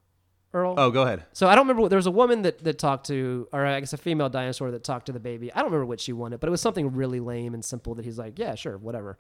Earl? 0.56 0.74
oh, 0.78 0.90
go 0.90 1.02
ahead. 1.02 1.24
So 1.32 1.46
I 1.48 1.54
don't 1.54 1.64
remember. 1.64 1.82
what- 1.82 1.88
There 1.90 1.98
was 1.98 2.06
a 2.06 2.10
woman 2.10 2.42
that, 2.42 2.64
that 2.64 2.78
talked 2.78 3.06
to, 3.08 3.46
or 3.52 3.64
I 3.66 3.78
guess 3.80 3.92
a 3.92 3.96
female 3.98 4.28
dinosaur 4.28 4.70
that 4.70 4.82
talked 4.84 5.06
to 5.06 5.12
the 5.12 5.20
baby. 5.20 5.52
I 5.52 5.56
don't 5.58 5.66
remember 5.66 5.86
what 5.86 6.00
she 6.00 6.12
wanted, 6.12 6.40
but 6.40 6.48
it 6.48 6.50
was 6.50 6.60
something 6.60 6.94
really 6.94 7.20
lame 7.20 7.54
and 7.54 7.64
simple 7.64 7.94
that 7.96 8.04
he's 8.04 8.18
like, 8.18 8.38
yeah, 8.38 8.54
sure, 8.54 8.76
whatever. 8.78 9.18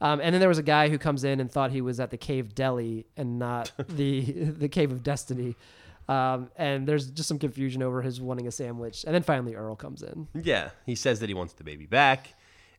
Um, 0.00 0.20
and 0.22 0.34
then 0.34 0.40
there 0.40 0.48
was 0.48 0.58
a 0.58 0.62
guy 0.62 0.88
who 0.90 0.98
comes 0.98 1.24
in 1.24 1.40
and 1.40 1.50
thought 1.50 1.70
he 1.70 1.80
was 1.80 1.98
at 2.00 2.10
the 2.10 2.18
Cave 2.18 2.54
Deli 2.54 3.06
and 3.16 3.38
not 3.38 3.72
the 3.88 4.20
the 4.62 4.68
Cave 4.68 4.92
of 4.92 5.02
Destiny. 5.02 5.56
Um, 6.08 6.50
and 6.56 6.86
there's 6.86 7.10
just 7.10 7.28
some 7.28 7.38
confusion 7.38 7.82
over 7.82 8.00
his 8.02 8.20
wanting 8.20 8.46
a 8.46 8.52
sandwich. 8.52 9.04
And 9.04 9.14
then 9.14 9.22
finally 9.22 9.54
Earl 9.56 9.74
comes 9.74 10.02
in. 10.02 10.28
Yeah, 10.34 10.70
he 10.84 10.94
says 10.94 11.18
that 11.20 11.28
he 11.28 11.34
wants 11.34 11.54
the 11.54 11.64
baby 11.64 11.86
back, 11.86 12.34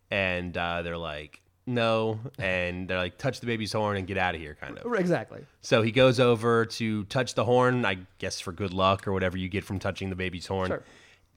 and 0.10 0.56
uh, 0.58 0.82
they're 0.84 0.98
like, 0.98 1.42
no, 1.68 2.20
and 2.40 2.88
they're 2.88 2.98
like, 2.98 3.18
touch 3.18 3.40
the 3.42 3.46
baby's 3.46 3.74
horn 3.74 3.98
and 3.98 4.08
get 4.08 4.18
out 4.18 4.34
of 4.36 4.42
here, 4.42 4.56
kind 4.60 4.78
of. 4.78 4.94
Exactly. 4.96 5.42
So 5.62 5.82
he 5.82 5.92
goes 5.92 6.20
over 6.20 6.66
to 6.66 7.04
touch 7.06 7.36
the 7.36 7.44
horn, 7.44 7.86
I 7.86 7.98
guess 8.20 8.40
for 8.40 8.52
good 8.52 8.74
luck 8.74 9.08
or 9.08 9.14
whatever 9.14 9.38
you 9.38 9.50
get 9.50 9.64
from 9.64 9.78
touching 9.78 10.10
the 10.10 10.16
baby's 10.16 10.48
horn, 10.48 10.68
Sure. 10.70 10.84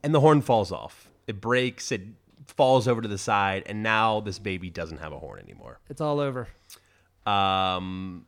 and 0.03 0.14
the 0.14 0.21
horn 0.21 0.40
falls 0.40 0.71
off. 0.73 1.11
It 1.27 1.40
breaks. 1.40 1.90
It 1.93 2.03
falls 2.47 2.88
over 2.88 3.01
to 3.03 3.09
the 3.09 3.19
side, 3.19 3.64
and 3.66 3.83
now 3.83 4.21
this 4.21 4.38
baby 4.38 4.71
doesn't 4.71 4.99
have 4.99 5.12
a 5.12 5.19
horn 5.19 5.40
anymore. 5.40 5.79
It's 5.88 6.01
all 6.01 6.21
over. 6.21 6.49
Um, 7.27 8.27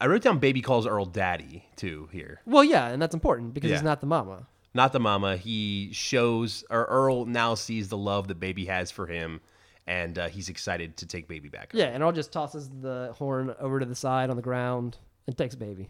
I 0.00 0.06
wrote 0.06 0.22
down 0.22 0.38
baby 0.38 0.60
calls 0.60 0.86
Earl 0.86 1.06
daddy 1.06 1.64
too 1.76 2.08
here. 2.12 2.40
Well, 2.46 2.64
yeah, 2.64 2.88
and 2.88 3.00
that's 3.02 3.14
important 3.14 3.54
because 3.54 3.70
he's 3.70 3.82
not 3.82 4.00
the 4.00 4.06
mama. 4.06 4.46
Not 4.74 4.92
the 4.92 5.00
mama. 5.00 5.36
He 5.36 5.90
shows, 5.92 6.64
or 6.70 6.84
Earl 6.84 7.24
now 7.26 7.54
sees 7.54 7.88
the 7.88 7.96
love 7.96 8.28
that 8.28 8.38
baby 8.38 8.66
has 8.66 8.90
for 8.90 9.06
him, 9.06 9.40
and 9.88 10.18
uh, 10.18 10.28
he's 10.28 10.50
excited 10.50 10.98
to 10.98 11.06
take 11.06 11.26
baby 11.26 11.48
back. 11.48 11.70
Yeah, 11.72 11.86
and 11.86 12.02
Earl 12.02 12.12
just 12.12 12.30
tosses 12.30 12.68
the 12.68 13.14
horn 13.16 13.54
over 13.58 13.80
to 13.80 13.86
the 13.86 13.94
side 13.94 14.28
on 14.28 14.36
the 14.36 14.42
ground 14.42 14.98
and 15.26 15.36
takes 15.36 15.54
baby. 15.54 15.88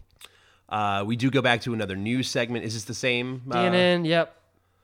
Uh, 0.69 1.03
we 1.05 1.17
do 1.17 1.29
go 1.29 1.41
back 1.41 1.61
to 1.61 1.73
another 1.73 1.97
news 1.97 2.29
segment. 2.29 2.63
Is 2.63 2.73
this 2.73 2.85
the 2.85 2.93
same? 2.93 3.43
Uh, 3.51 3.55
DNN, 3.55 4.07
yep. 4.07 4.35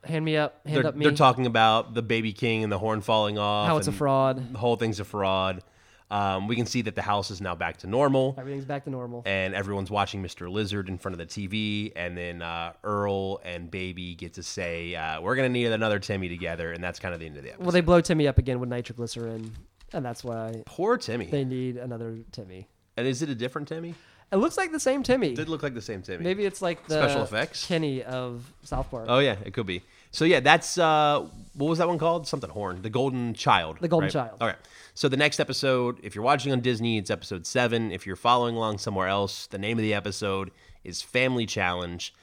Hand 0.04 0.24
me 0.24 0.36
up. 0.36 0.60
Hand 0.66 0.76
they're, 0.76 0.86
up 0.88 0.96
me. 0.96 1.04
they're 1.04 1.14
talking 1.14 1.46
about 1.46 1.94
the 1.94 2.02
baby 2.02 2.32
king 2.32 2.62
and 2.62 2.70
the 2.70 2.78
horn 2.78 3.00
falling 3.00 3.38
off. 3.38 3.66
How 3.66 3.78
it's 3.78 3.88
a 3.88 3.92
fraud. 3.92 4.52
The 4.52 4.58
whole 4.58 4.76
thing's 4.76 5.00
a 5.00 5.04
fraud. 5.04 5.62
Um, 6.10 6.46
we 6.46 6.54
can 6.54 6.66
see 6.66 6.82
that 6.82 6.94
the 6.94 7.02
house 7.02 7.32
is 7.32 7.40
now 7.40 7.56
back 7.56 7.78
to 7.78 7.88
normal. 7.88 8.36
Everything's 8.38 8.64
back 8.64 8.84
to 8.84 8.90
normal. 8.90 9.22
and 9.26 9.54
everyone's 9.54 9.90
watching 9.90 10.22
Mr. 10.22 10.48
Lizard 10.50 10.88
in 10.88 10.98
front 10.98 11.14
of 11.14 11.18
the 11.18 11.26
TV, 11.26 11.92
and 11.96 12.16
then 12.16 12.42
uh, 12.42 12.74
Earl 12.84 13.40
and 13.44 13.68
Baby 13.70 14.14
get 14.14 14.34
to 14.34 14.42
say, 14.44 14.94
uh, 14.94 15.20
"We're 15.20 15.34
gonna 15.34 15.48
need 15.48 15.66
another 15.66 15.98
Timmy 15.98 16.28
together," 16.28 16.70
and 16.72 16.82
that's 16.84 17.00
kind 17.00 17.12
of 17.12 17.18
the 17.20 17.26
end 17.26 17.36
of 17.38 17.42
the 17.42 17.48
episode. 17.50 17.64
Well, 17.64 17.72
they 17.72 17.80
blow 17.80 18.00
Timmy 18.00 18.28
up 18.28 18.38
again 18.38 18.60
with 18.60 18.68
nitroglycerin, 18.68 19.52
and 19.92 20.04
that's 20.04 20.22
why 20.22 20.62
Poor 20.66 20.96
Timmy. 20.96 21.26
they 21.26 21.44
need 21.44 21.76
another 21.76 22.18
Timmy. 22.30 22.68
and 22.96 23.06
is 23.06 23.20
it 23.22 23.28
a 23.28 23.34
different 23.34 23.66
Timmy? 23.66 23.94
It 24.32 24.36
looks 24.36 24.56
like 24.56 24.72
the 24.72 24.80
same 24.80 25.02
Timmy. 25.02 25.34
Did 25.34 25.48
look 25.48 25.62
like 25.62 25.74
the 25.74 25.80
same 25.82 26.02
Timmy. 26.02 26.24
Maybe 26.24 26.44
it's 26.44 26.60
like 26.62 26.86
the 26.88 26.94
Special 26.94 27.22
effects? 27.22 27.66
Kenny 27.66 28.02
of 28.02 28.52
South 28.62 28.90
Park. 28.90 29.06
Oh 29.08 29.18
yeah, 29.20 29.36
it 29.44 29.52
could 29.54 29.66
be. 29.66 29.82
So 30.10 30.24
yeah, 30.24 30.40
that's 30.40 30.78
uh, 30.78 31.26
what 31.54 31.68
was 31.68 31.78
that 31.78 31.88
one 31.88 31.98
called? 31.98 32.26
Something 32.26 32.50
horn. 32.50 32.82
The 32.82 32.90
Golden 32.90 33.34
Child. 33.34 33.78
The 33.80 33.88
Golden 33.88 34.06
right? 34.06 34.12
Child. 34.12 34.38
Okay. 34.40 34.54
So 34.94 35.08
the 35.08 35.16
next 35.16 35.40
episode, 35.40 35.98
if 36.02 36.14
you're 36.14 36.24
watching 36.24 36.52
on 36.52 36.60
Disney, 36.60 36.96
it's 36.98 37.10
episode 37.10 37.46
seven. 37.46 37.90
If 37.92 38.06
you're 38.06 38.16
following 38.16 38.56
along 38.56 38.78
somewhere 38.78 39.08
else, 39.08 39.46
the 39.46 39.58
name 39.58 39.78
of 39.78 39.82
the 39.82 39.92
episode 39.94 40.50
is 40.84 41.02
Family 41.02 41.44
Challenge. 41.46 42.14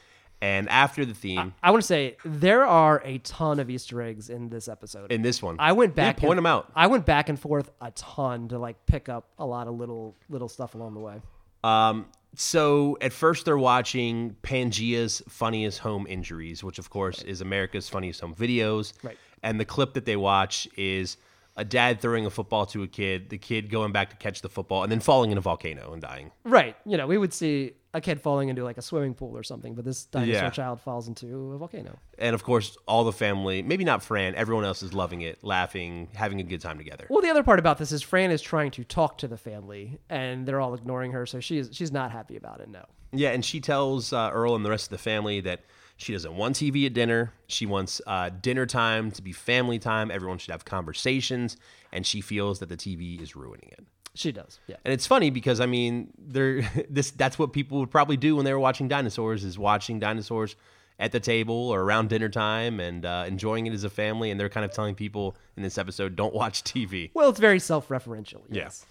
And 0.42 0.68
after 0.68 1.06
the 1.06 1.14
theme 1.14 1.54
I 1.64 1.72
want 1.72 1.84
to 1.84 1.88
say 1.88 2.18
there 2.26 2.66
are 2.66 3.02
a 3.06 3.20
ton 3.20 3.62
of 3.62 3.70
Easter 3.70 4.02
eggs 4.02 4.30
in 4.30 4.50
this 4.50 4.68
episode. 4.68 5.10
in 5.10 5.22
this 5.22 5.42
one, 5.42 5.56
I 5.58 5.72
went 5.72 5.94
Yeah, 5.96 6.08
back. 6.12 6.18
point 6.18 6.32
and, 6.32 6.40
them 6.40 6.46
out. 6.46 6.70
I 6.76 6.88
went 6.88 7.06
back 7.06 7.30
and 7.30 7.40
forth 7.40 7.72
a 7.80 7.92
ton 7.92 8.50
to 8.50 8.60
like 8.60 8.86
pick 8.86 9.08
up 9.08 9.30
a 9.40 9.46
lot 9.46 9.68
of 9.68 9.76
little 9.76 10.16
little 10.30 10.50
stuff 10.50 10.76
along 10.76 10.96
the 10.96 11.00
way. 11.00 11.22
Um, 11.64 12.08
so 12.36 12.98
at 13.02 13.14
first 13.14 13.46
they're 13.46 13.58
watching 13.58 14.36
Pangea's 14.44 15.22
Funniest 15.28 15.80
Home 15.80 16.08
Injuries, 16.08 16.64
which 16.64 16.80
of 16.80 16.90
course 16.90 17.22
is 17.22 17.42
America's 17.42 17.90
Funniest 17.90 18.22
Home 18.22 18.36
Videos. 18.36 18.94
Right. 19.04 19.18
And 19.42 19.60
the 19.60 19.66
clip 19.66 19.94
that 19.94 20.06
they 20.06 20.16
watch 20.16 20.68
is 20.78 21.18
a 21.56 21.64
dad 21.64 22.02
throwing 22.02 22.26
a 22.26 22.30
football 22.30 22.66
to 22.68 22.82
a 22.84 22.88
kid, 22.88 23.30
the 23.30 23.38
kid 23.38 23.70
going 23.70 23.92
back 23.92 24.10
to 24.10 24.16
catch 24.16 24.42
the 24.42 24.50
football, 24.50 24.84
and 24.84 24.92
then 24.92 25.00
falling 25.00 25.32
in 25.32 25.38
a 25.38 25.42
volcano 25.42 25.94
and 25.94 26.02
dying. 26.02 26.32
Right. 26.44 26.76
You 26.86 26.98
know, 26.98 27.06
we 27.06 27.18
would 27.18 27.32
see 27.34 27.74
a 27.94 28.02
kid 28.02 28.20
falling 28.20 28.50
into 28.50 28.64
like 28.64 28.80
a 28.80 28.82
swimming 28.82 29.14
pool 29.14 29.38
or 29.38 29.44
something, 29.44 29.76
but 29.76 29.86
this 29.86 30.06
dinosaur 30.06 30.46
Yeah. 30.46 30.50
child 30.50 30.82
falls 30.82 31.08
into 31.08 31.52
a 31.54 31.58
volcano. 31.60 32.00
And 32.18 32.34
of 32.34 32.44
course, 32.44 32.76
all 32.88 33.04
the 33.04 33.12
family, 33.12 33.62
maybe 33.62 33.84
not 33.84 34.02
Fran, 34.02 34.34
everyone 34.34 34.66
else 34.66 34.82
is 34.82 34.96
loving 34.96 35.22
it, 35.22 35.44
laughing, 35.44 36.08
having 36.16 36.40
a 36.40 36.44
good 36.44 36.60
time 36.60 36.80
together. 36.80 37.06
Well, 37.12 37.22
the 37.22 37.30
other 37.30 37.44
part 37.44 37.60
about 37.60 37.78
this 37.78 37.92
is 37.92 38.02
Fran 38.02 38.32
is 38.32 38.42
trying 38.42 38.72
to 38.72 38.84
talk 38.84 39.20
to 39.20 39.28
the 39.28 39.38
family, 39.38 40.00
and 40.10 40.48
they're 40.48 40.60
all 40.60 40.74
ignoring 40.74 41.12
her, 41.12 41.28
so 41.28 41.40
she's 41.40 41.70
she's 41.72 41.92
not 41.92 42.12
happy 42.12 42.36
about 42.36 42.62
it. 42.62 42.70
No. 42.70 42.84
Yeah, 43.12 43.30
and 43.30 43.46
she 43.46 43.60
tells 43.60 44.12
uh, 44.12 44.32
Earl 44.34 44.56
and 44.56 44.66
the 44.66 44.72
rest 44.72 44.86
of 44.86 44.90
the 44.90 44.98
family 44.98 45.40
that 45.42 45.60
she 46.04 46.14
doesn't 46.14 46.36
want 46.36 46.56
TV 46.56 46.86
at 46.86 46.94
dinner. 46.94 47.34
She 47.48 47.66
wants 47.66 48.02
uh, 48.06 48.30
dinner 48.30 48.66
time 48.66 49.12
to 49.12 49.22
be 49.22 49.32
family 49.32 49.80
time. 49.80 50.12
Everyone 50.12 50.38
should 50.38 50.52
have 50.52 50.66
conversations, 50.66 51.58
and 51.92 52.06
she 52.06 52.22
feels 52.22 52.60
that 52.60 52.70
the 52.70 52.78
TV 52.78 53.22
is 53.22 53.36
ruining 53.36 53.70
it. 53.72 53.86
She 54.16 54.32
does. 54.32 54.60
Yeah. 54.68 54.76
And 54.86 54.94
it's 54.94 55.08
funny 55.08 55.30
because 55.30 55.60
I 55.60 55.66
mean, 55.66 56.12
they're 56.18 56.62
this 56.90 57.12
that's 57.12 57.40
what 57.40 57.54
people 57.54 57.80
would 57.80 57.92
probably 57.92 58.18
do 58.18 58.36
when 58.36 58.46
they 58.46 58.54
were 58.54 58.60
watching 58.60 58.88
dinosaurs 58.88 59.44
is 59.44 59.58
watching 59.58 60.00
dinosaurs 60.00 60.56
at 61.00 61.12
the 61.12 61.20
table 61.20 61.70
or 61.70 61.82
around 61.82 62.10
dinner 62.10 62.30
time 62.30 62.80
and 62.80 63.06
uh, 63.06 63.26
enjoying 63.28 63.66
it 63.66 63.74
as 63.74 63.84
a 63.84 63.90
family. 63.90 64.30
And 64.30 64.40
they're 64.40 64.50
kind 64.50 64.64
of 64.64 64.72
telling 64.72 64.94
people 64.94 65.36
in 65.58 65.64
this 65.64 65.78
episode, 65.78 66.16
don't 66.16 66.34
watch 66.34 66.64
TV. 66.64 67.10
Well, 67.14 67.30
it's 67.30 67.40
very 67.40 67.60
self-referential. 67.60 68.42
Yes. 68.50 68.86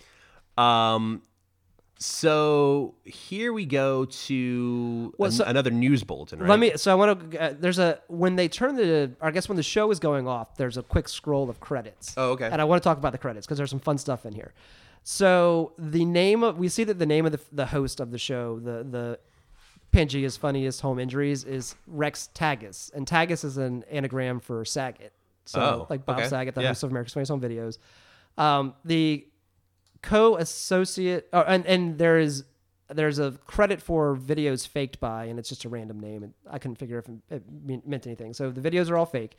Um, 0.58 1.22
so 2.02 2.94
here 3.04 3.52
we 3.52 3.64
go 3.64 4.04
to 4.04 5.14
Well, 5.18 5.26
an- 5.28 5.32
so- 5.32 5.44
another 5.44 5.70
news 5.70 6.02
bulletin. 6.04 6.40
Right? 6.40 6.48
Let 6.50 6.58
me. 6.58 6.72
So 6.76 6.90
I 6.92 6.94
want 6.94 7.30
to. 7.30 7.40
Uh, 7.42 7.54
there's 7.58 7.78
a 7.78 8.00
when 8.08 8.36
they 8.36 8.48
turn 8.48 8.76
the. 8.76 9.12
I 9.20 9.30
guess 9.30 9.48
when 9.48 9.56
the 9.56 9.62
show 9.62 9.90
is 9.90 9.98
going 10.00 10.26
off, 10.26 10.56
there's 10.56 10.76
a 10.76 10.82
quick 10.82 11.08
scroll 11.08 11.48
of 11.48 11.60
credits. 11.60 12.14
Oh, 12.16 12.30
okay. 12.30 12.48
And 12.50 12.60
I 12.60 12.64
want 12.64 12.82
to 12.82 12.84
talk 12.88 12.98
about 12.98 13.12
the 13.12 13.18
credits 13.18 13.46
because 13.46 13.58
there's 13.58 13.70
some 13.70 13.80
fun 13.80 13.98
stuff 13.98 14.26
in 14.26 14.32
here. 14.34 14.52
So 15.04 15.72
the 15.78 16.04
name 16.04 16.42
of 16.42 16.58
we 16.58 16.68
see 16.68 16.84
that 16.84 16.98
the 16.98 17.06
name 17.06 17.26
of 17.26 17.32
the 17.32 17.40
the 17.52 17.66
host 17.66 18.00
of 18.00 18.10
the 18.10 18.18
show, 18.18 18.58
the 18.58 18.84
the 18.84 19.18
Pangea's 19.92 20.36
funniest 20.36 20.80
home 20.80 20.98
injuries 20.98 21.44
is 21.44 21.74
Rex 21.86 22.30
Tagus, 22.34 22.92
and 22.94 23.06
Tagus 23.06 23.44
is 23.44 23.56
an 23.58 23.84
anagram 23.90 24.40
for 24.40 24.64
Saget. 24.64 25.12
So 25.44 25.60
Oh, 25.60 25.86
like 25.90 26.06
Bob 26.06 26.18
okay. 26.20 26.28
Saget, 26.28 26.54
the 26.54 26.62
Yeah. 26.62 26.68
host 26.68 26.82
of 26.84 26.90
America's 26.90 27.12
Funniest 27.14 27.30
Home 27.30 27.40
Videos. 27.40 27.78
Um, 28.38 28.74
the 28.84 29.26
co-associate, 30.02 31.28
oh, 31.32 31.42
and 31.46 31.64
and 31.66 31.98
there 31.98 32.18
is 32.18 32.44
there's 32.88 33.18
a 33.18 33.32
credit 33.46 33.80
for 33.80 34.16
videos 34.16 34.66
faked 34.66 35.00
by, 35.00 35.24
and 35.24 35.38
it's 35.38 35.48
just 35.48 35.64
a 35.64 35.68
random 35.68 35.98
name, 36.00 36.22
and 36.22 36.34
I 36.50 36.58
couldn't 36.58 36.76
figure 36.76 36.98
if 36.98 37.08
it 37.30 37.44
meant 37.86 38.06
anything. 38.06 38.34
So 38.34 38.50
the 38.50 38.60
videos 38.60 38.90
are 38.90 38.96
all 38.96 39.06
fake. 39.06 39.38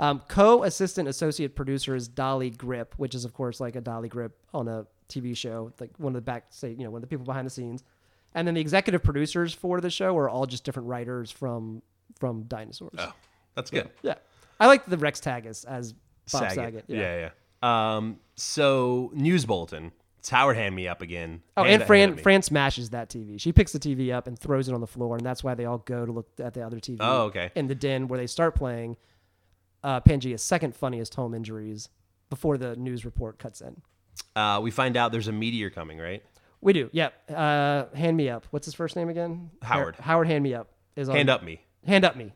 Um, 0.00 0.22
co-assistant 0.28 1.08
associate 1.08 1.56
producer 1.56 1.96
is 1.96 2.06
Dolly 2.06 2.50
Grip, 2.50 2.94
which 2.98 3.14
is 3.14 3.24
of 3.24 3.34
course 3.34 3.60
like 3.60 3.74
a 3.76 3.80
Dolly 3.80 4.08
Grip 4.08 4.36
on 4.54 4.68
a 4.68 4.86
TV 5.08 5.36
show, 5.36 5.72
like 5.80 5.90
one 5.98 6.10
of 6.10 6.14
the 6.14 6.20
back, 6.20 6.46
say 6.50 6.70
you 6.70 6.84
know, 6.84 6.90
one 6.90 6.98
of 6.98 7.02
the 7.02 7.08
people 7.08 7.26
behind 7.26 7.46
the 7.46 7.50
scenes. 7.50 7.82
And 8.34 8.46
then 8.46 8.54
the 8.54 8.60
executive 8.60 9.02
producers 9.02 9.54
for 9.54 9.80
the 9.80 9.90
show 9.90 10.16
are 10.16 10.28
all 10.28 10.46
just 10.46 10.64
different 10.64 10.88
writers 10.88 11.30
from 11.30 11.82
from 12.18 12.44
Dinosaurs. 12.44 12.94
Oh, 12.98 13.12
that's 13.54 13.70
good. 13.70 13.90
Yeah, 14.02 14.14
I 14.60 14.66
like 14.66 14.86
the 14.86 14.98
Rex 14.98 15.20
Tagus 15.20 15.64
as 15.66 15.94
Bob 16.32 16.52
Saget. 16.52 16.84
Yeah. 16.86 16.98
yeah, 16.98 17.30
Um, 17.62 18.20
so 18.34 19.10
news 19.14 19.44
bulletin. 19.44 19.92
It's 20.18 20.30
Howard 20.30 20.56
hand 20.56 20.74
me 20.74 20.88
up 20.88 21.00
again. 21.00 21.42
Oh, 21.56 21.62
Hand 21.62 21.82
and 21.82 21.86
Fran. 21.86 22.16
Fran 22.16 22.42
smashes 22.42 22.90
that 22.90 23.08
TV. 23.08 23.40
She 23.40 23.52
picks 23.52 23.72
the 23.72 23.78
TV 23.78 24.12
up 24.12 24.26
and 24.26 24.38
throws 24.38 24.68
it 24.68 24.74
on 24.74 24.80
the 24.80 24.86
floor, 24.86 25.16
and 25.16 25.24
that's 25.24 25.44
why 25.44 25.54
they 25.54 25.64
all 25.64 25.78
go 25.78 26.04
to 26.04 26.10
look 26.10 26.28
at 26.40 26.54
the 26.54 26.66
other 26.66 26.78
TV. 26.78 26.98
Oh, 27.00 27.22
okay. 27.22 27.50
In 27.54 27.68
the 27.68 27.74
den 27.74 28.08
where 28.08 28.18
they 28.18 28.26
start 28.26 28.54
playing 28.56 28.96
uh, 29.84 30.00
Pangea's 30.00 30.42
second 30.42 30.74
funniest 30.74 31.14
home 31.14 31.34
injuries 31.34 31.88
before 32.30 32.58
the 32.58 32.74
news 32.76 33.04
report 33.04 33.38
cuts 33.38 33.60
in. 33.60 33.80
Uh, 34.34 34.60
we 34.60 34.70
find 34.70 34.96
out 34.96 35.12
there's 35.12 35.28
a 35.28 35.32
meteor 35.32 35.70
coming, 35.70 35.98
right? 35.98 36.22
We 36.60 36.72
do, 36.72 36.90
yep. 36.92 37.14
Uh, 37.30 37.84
hand 37.94 38.16
me 38.16 38.28
up. 38.28 38.44
What's 38.50 38.66
his 38.66 38.74
first 38.74 38.96
name 38.96 39.08
again? 39.08 39.50
Howard. 39.62 39.94
Howard. 39.96 40.26
Hand 40.26 40.42
me 40.42 40.54
up 40.54 40.68
is 40.96 41.08
on. 41.08 41.14
Hand 41.14 41.30
up 41.30 41.44
me. 41.44 41.60
Hand 41.86 42.04
up 42.04 42.16
me 42.16 42.32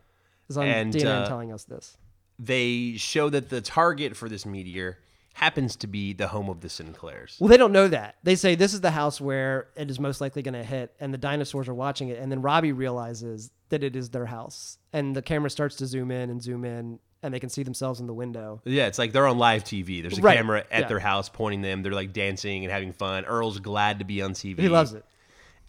is 0.48 0.56
on 0.56 0.66
And, 0.66 1.04
uh, 1.04 1.26
telling 1.26 1.52
us 1.52 1.64
this. 1.64 1.96
They 2.38 2.94
show 2.96 3.28
that 3.30 3.50
the 3.50 3.60
target 3.60 4.16
for 4.16 4.28
this 4.28 4.46
meteor 4.46 4.98
happens 5.34 5.76
to 5.76 5.86
be 5.86 6.12
the 6.12 6.28
home 6.28 6.48
of 6.48 6.60
the 6.60 6.68
Sinclairs. 6.68 7.36
Well, 7.40 7.48
they 7.48 7.56
don't 7.56 7.72
know 7.72 7.88
that. 7.88 8.16
They 8.22 8.34
say 8.34 8.54
this 8.54 8.74
is 8.74 8.80
the 8.80 8.90
house 8.90 9.20
where 9.20 9.68
it 9.76 9.90
is 9.90 9.98
most 9.98 10.20
likely 10.20 10.42
going 10.42 10.54
to 10.54 10.64
hit, 10.64 10.94
and 11.00 11.12
the 11.12 11.18
dinosaurs 11.18 11.68
are 11.68 11.74
watching 11.74 12.08
it. 12.08 12.18
And 12.18 12.30
then 12.30 12.42
Robbie 12.42 12.72
realizes 12.72 13.50
that 13.70 13.82
it 13.82 13.96
is 13.96 14.10
their 14.10 14.26
house, 14.26 14.78
and 14.92 15.16
the 15.16 15.22
camera 15.22 15.50
starts 15.50 15.76
to 15.76 15.86
zoom 15.86 16.10
in 16.10 16.28
and 16.30 16.42
zoom 16.42 16.64
in, 16.64 16.98
and 17.22 17.32
they 17.32 17.40
can 17.40 17.48
see 17.48 17.62
themselves 17.62 18.00
in 18.00 18.06
the 18.06 18.14
window. 18.14 18.60
Yeah, 18.64 18.86
it's 18.86 18.98
like 18.98 19.12
they're 19.12 19.26
on 19.26 19.38
live 19.38 19.64
TV. 19.64 20.02
There's 20.02 20.18
a 20.18 20.22
Right, 20.22 20.36
camera 20.36 20.64
at 20.70 20.82
yeah. 20.82 20.88
their 20.88 20.98
house 20.98 21.28
pointing 21.28 21.62
them. 21.62 21.82
They're 21.82 21.92
like 21.92 22.12
dancing 22.12 22.64
and 22.64 22.72
having 22.72 22.92
fun. 22.92 23.24
Earl's 23.24 23.58
glad 23.58 24.00
to 24.00 24.04
be 24.04 24.20
on 24.22 24.32
TV. 24.34 24.58
He 24.60 24.68
loves 24.68 24.92
it. 24.92 25.04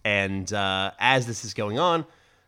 And 0.04 0.52
uh, 0.52 0.90
as 0.98 1.26
this 1.26 1.44
is 1.44 1.54
going 1.54 1.78
on, 1.78 2.04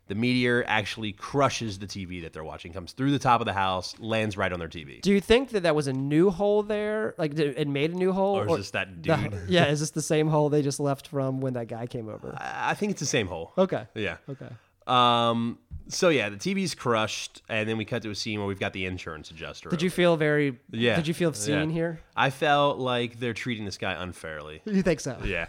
the 0.08 0.14
meteor 0.14 0.64
actually 0.68 1.12
crushes 1.12 1.78
the 1.78 1.86
TV 1.86 2.22
that 2.22 2.32
they're 2.32 2.44
watching, 2.44 2.72
comes 2.72 2.92
through 2.92 3.10
the 3.10 3.18
top 3.18 3.40
of 3.40 3.44
the 3.46 3.52
house, 3.52 3.94
lands 3.98 4.36
right 4.36 4.52
on 4.52 4.58
their 4.58 4.68
TV. 4.68 5.00
Do 5.02 5.12
you 5.12 5.20
think 5.20 5.50
that 5.50 5.64
that 5.64 5.74
was 5.74 5.86
a 5.88 5.92
new 5.92 6.30
hole 6.30 6.62
there? 6.62 7.14
Like 7.18 7.38
it 7.38 7.66
made 7.68 7.90
a 7.92 7.96
new 7.96 8.12
hole, 8.12 8.36
Or 8.36 8.48
is 8.50 8.56
this 8.56 8.70
that 8.72 9.02
the- 9.02 9.16
dude? 9.16 9.48
yeah, 9.48 9.66
is 9.66 9.80
this 9.80 9.90
the 9.90 10.02
same 10.02 10.28
hole 10.28 10.48
they 10.48 10.62
just 10.62 10.78
left 10.80 11.08
from 11.08 11.40
when 11.40 11.54
that 11.54 11.66
guy 11.68 11.86
came 11.86 12.08
over? 12.08 12.36
I 12.40 12.74
think 12.74 12.92
it's 12.92 13.00
the 13.00 13.06
same 13.06 13.26
hole. 13.26 13.52
Okay. 13.58 13.86
Yeah. 13.94 14.16
Okay. 14.28 14.48
Um. 14.86 15.58
So 15.88 16.08
yeah, 16.08 16.28
the 16.28 16.36
TV's 16.36 16.74
crushed, 16.74 17.42
and 17.48 17.68
then 17.68 17.76
we 17.76 17.84
cut 17.84 18.02
to 18.02 18.10
a 18.10 18.14
scene 18.14 18.38
where 18.40 18.48
we've 18.48 18.58
got 18.58 18.72
the 18.72 18.86
insurance 18.86 19.30
adjuster. 19.30 19.68
Did 19.68 19.82
you 19.82 19.90
feel 19.90 20.16
very? 20.16 20.58
Yeah. 20.70 20.96
Did 20.96 21.06
you 21.08 21.14
feel 21.14 21.32
seen 21.32 21.70
Yeah. 21.70 21.74
here? 21.74 22.00
I 22.16 22.30
felt 22.30 22.78
like 22.78 23.18
they're 23.20 23.34
treating 23.34 23.64
this 23.64 23.78
guy 23.78 23.92
unfairly. 24.00 24.62
You 24.64 24.82
think 24.82 25.00
so? 25.00 25.16
Yeah. 25.24 25.46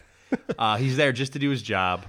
uh, 0.60 0.78
he's 0.78 0.98
there 0.98 1.12
just 1.12 1.34
to 1.34 1.40
do 1.40 1.50
his 1.50 1.62
job. 1.62 2.06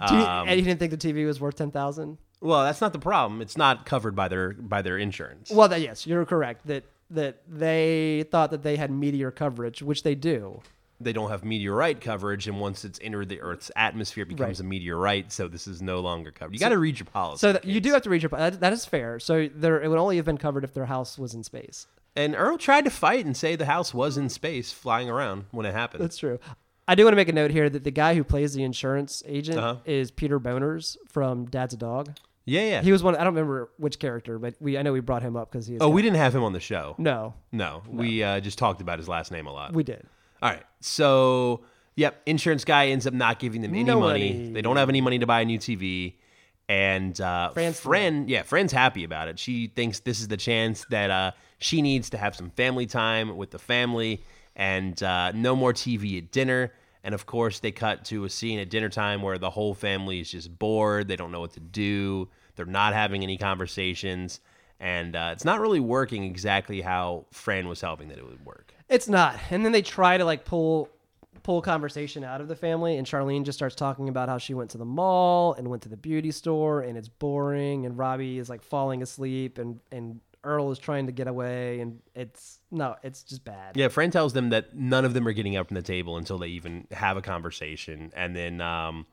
Um, 0.00 0.48
and 0.48 0.58
you 0.58 0.64
didn't 0.64 0.78
think 0.80 0.90
the 0.90 0.96
TV 0.96 1.26
was 1.26 1.40
worth 1.40 1.56
ten 1.56 1.70
thousand? 1.70 2.18
well, 2.40 2.64
that's 2.64 2.80
not 2.80 2.92
the 2.92 2.98
problem. 2.98 3.42
It's 3.42 3.56
not 3.56 3.84
covered 3.84 4.14
by 4.16 4.28
their 4.28 4.52
by 4.54 4.82
their 4.82 4.96
insurance. 4.98 5.50
Well, 5.50 5.68
that, 5.68 5.80
yes, 5.80 6.06
you're 6.06 6.24
correct. 6.24 6.66
That 6.66 6.84
that 7.10 7.42
they 7.48 8.24
thought 8.30 8.50
that 8.52 8.62
they 8.62 8.76
had 8.76 8.90
meteor 8.90 9.30
coverage, 9.30 9.82
which 9.82 10.02
they 10.04 10.14
do. 10.14 10.62
they 11.02 11.12
don't 11.12 11.30
have 11.30 11.44
meteorite 11.44 12.00
coverage, 12.00 12.46
and 12.46 12.60
once 12.60 12.84
it's 12.84 12.98
entered 13.02 13.28
the 13.28 13.40
Earth's 13.40 13.70
atmosphere, 13.74 14.22
it 14.22 14.28
becomes 14.28 14.60
Right. 14.60 14.66
a 14.66 14.68
meteorite. 14.68 15.32
So 15.32 15.48
this 15.48 15.66
is 15.66 15.80
no 15.82 16.00
longer 16.00 16.30
covered. 16.30 16.52
You 16.54 16.60
got 16.60 16.68
to 16.70 16.78
read 16.78 16.98
your 16.98 17.06
policy. 17.06 17.40
So 17.40 17.52
that, 17.54 17.64
you 17.64 17.80
do 17.80 17.92
have 17.92 18.02
to 18.02 18.10
read 18.10 18.22
your. 18.22 18.28
That, 18.30 18.60
that 18.60 18.72
is 18.72 18.84
fair. 18.86 19.18
So 19.18 19.48
there, 19.54 19.80
it 19.82 19.88
would 19.88 19.98
only 19.98 20.16
have 20.16 20.24
been 20.26 20.38
covered 20.38 20.62
if 20.62 20.72
their 20.74 20.86
house 20.86 21.18
was 21.18 21.34
in 21.34 21.42
space. 21.42 21.86
And 22.16 22.34
Earl 22.34 22.58
tried 22.58 22.84
to 22.84 22.90
fight 22.90 23.24
and 23.24 23.36
say 23.36 23.54
the 23.56 23.66
house 23.66 23.94
was 23.94 24.16
in 24.18 24.28
space, 24.28 24.72
flying 24.72 25.08
around 25.08 25.44
when 25.52 25.64
it 25.64 25.72
happened. 25.72 26.02
That's 26.02 26.18
true. 26.18 26.38
I 26.90 26.96
do 26.96 27.04
want 27.04 27.12
to 27.12 27.16
make 27.16 27.28
a 27.28 27.32
note 27.32 27.52
here 27.52 27.70
that 27.70 27.84
the 27.84 27.90
guy 27.92 28.16
who 28.16 28.24
plays 28.24 28.52
the 28.52 28.64
insurance 28.64 29.22
agent 29.26 29.58
Uh-huh. 29.58 29.76
is 29.84 30.10
Peter 30.10 30.40
Bonerz 30.40 30.96
from 31.08 31.44
Dad's 31.46 31.72
a 31.74 31.76
Dog. 31.76 32.10
yeah, 32.46 32.62
yeah. 32.62 32.82
He 32.82 32.90
was 32.90 33.00
one. 33.02 33.14
I 33.14 33.18
don't 33.18 33.34
remember 33.34 33.70
which 33.76 34.00
character, 34.00 34.38
but 34.40 34.54
we 34.60 34.76
I 34.76 34.82
know 34.82 34.92
we 34.92 34.98
brought 35.00 35.22
him 35.22 35.36
up 35.36 35.52
because 35.52 35.68
he. 35.68 35.74
Is 35.76 35.80
oh, 35.82 35.88
we 35.88 36.02
didn't 36.02 36.16
have 36.16 36.34
him 36.34 36.42
on 36.42 36.52
the 36.52 36.58
show. 36.60 36.96
no, 36.98 37.34
No, 37.52 37.82
we 37.88 38.22
uh, 38.24 38.40
just 38.40 38.58
talked 38.58 38.80
about 38.80 38.98
his 38.98 39.08
last 39.08 39.30
name 39.30 39.46
a 39.46 39.52
lot. 39.52 39.72
we 39.72 39.84
did. 39.84 40.04
All 40.42 40.50
right. 40.50 40.64
So, 40.80 41.60
yep, 41.94 42.20
insurance 42.26 42.64
guy 42.64 42.88
ends 42.88 43.06
up 43.06 43.14
not 43.14 43.38
giving 43.38 43.60
them 43.62 43.70
any 43.72 43.84
No 43.84 44.00
money. 44.00 44.32
money. 44.32 44.52
They 44.52 44.62
don't 44.62 44.76
have 44.78 44.88
any 44.88 45.00
money 45.00 45.18
to 45.20 45.26
buy 45.26 45.42
a 45.42 45.44
new 45.44 45.58
TV. 45.58 46.14
And 46.68 47.20
uh, 47.20 47.50
Fran's 47.50 47.78
Fran, 47.80 48.26
yeah, 48.28 48.42
Fran's 48.42 48.72
happy 48.72 49.04
about 49.04 49.28
it. 49.28 49.38
She 49.38 49.68
thinks 49.68 50.00
this 50.00 50.20
is 50.20 50.28
the 50.28 50.36
chance 50.36 50.84
that 50.90 51.10
uh, 51.10 51.32
she 51.58 51.82
needs 51.82 52.10
to 52.10 52.16
have 52.18 52.34
some 52.34 52.50
family 52.50 52.86
time 52.86 53.36
with 53.36 53.50
the 53.50 53.58
family 53.58 54.22
and 54.56 55.00
uh, 55.02 55.32
no 55.32 55.54
more 55.56 55.72
TV 55.72 56.18
at 56.18 56.30
dinner. 56.32 56.72
And 57.02 57.14
of 57.14 57.26
course, 57.26 57.60
they 57.60 57.72
cut 57.72 58.04
to 58.06 58.24
a 58.24 58.30
scene 58.30 58.58
at 58.58 58.70
dinner 58.70 58.88
time 58.88 59.22
where 59.22 59.38
the 59.38 59.50
whole 59.50 59.74
family 59.74 60.20
is 60.20 60.30
just 60.30 60.58
bored. 60.58 61.08
They 61.08 61.16
don't 61.16 61.32
know 61.32 61.40
what 61.40 61.52
to 61.52 61.60
do. 61.60 62.28
They're 62.56 62.66
not 62.66 62.92
having 62.92 63.22
any 63.22 63.38
conversations. 63.38 64.40
And 64.78 65.16
uh, 65.16 65.30
it's 65.32 65.44
not 65.44 65.60
really 65.60 65.80
working 65.80 66.24
exactly 66.24 66.80
how 66.80 67.26
Fran 67.32 67.68
was 67.68 67.80
hoping 67.80 68.08
that 68.08 68.18
it 68.18 68.26
would 68.26 68.44
work. 68.44 68.74
It's 68.88 69.08
not. 69.08 69.38
And 69.50 69.64
then 69.64 69.72
they 69.72 69.82
try 69.82 70.18
to 70.18 70.24
like 70.24 70.44
pull 70.44 70.90
pull 71.42 71.62
conversation 71.62 72.22
out 72.22 72.42
of 72.42 72.48
the 72.48 72.56
family 72.56 72.98
and 72.98 73.06
Charlene 73.06 73.44
just 73.44 73.58
starts 73.58 73.74
talking 73.74 74.10
about 74.10 74.28
how 74.28 74.36
she 74.36 74.52
went 74.52 74.70
to 74.70 74.78
the 74.78 74.84
mall 74.84 75.54
and 75.54 75.68
went 75.68 75.82
to 75.82 75.88
the 75.88 75.96
beauty 75.96 76.30
store 76.30 76.82
and 76.82 76.98
it's 76.98 77.08
boring 77.08 77.86
and 77.86 77.96
Robbie 77.96 78.38
is 78.38 78.50
like 78.50 78.62
falling 78.62 79.02
asleep 79.02 79.56
and 79.56 79.80
and 79.90 80.20
Earl 80.42 80.70
is 80.70 80.78
trying 80.78 81.06
to 81.06 81.12
get 81.12 81.28
away 81.28 81.80
and 81.80 82.00
it's 82.14 82.60
no, 82.70 82.96
it's 83.02 83.22
just 83.22 83.44
bad. 83.44 83.76
Yeah, 83.76 83.88
Fran 83.88 84.10
tells 84.10 84.32
them 84.32 84.50
that 84.50 84.74
none 84.74 85.04
of 85.04 85.14
them 85.14 85.26
are 85.28 85.32
getting 85.32 85.56
up 85.56 85.68
from 85.68 85.74
the 85.74 85.82
table 85.82 86.16
until 86.16 86.38
they 86.38 86.48
even 86.48 86.86
have 86.92 87.16
a 87.16 87.22
conversation. 87.22 88.12
And 88.16 88.34
then 88.34 88.60
um, 88.60 89.06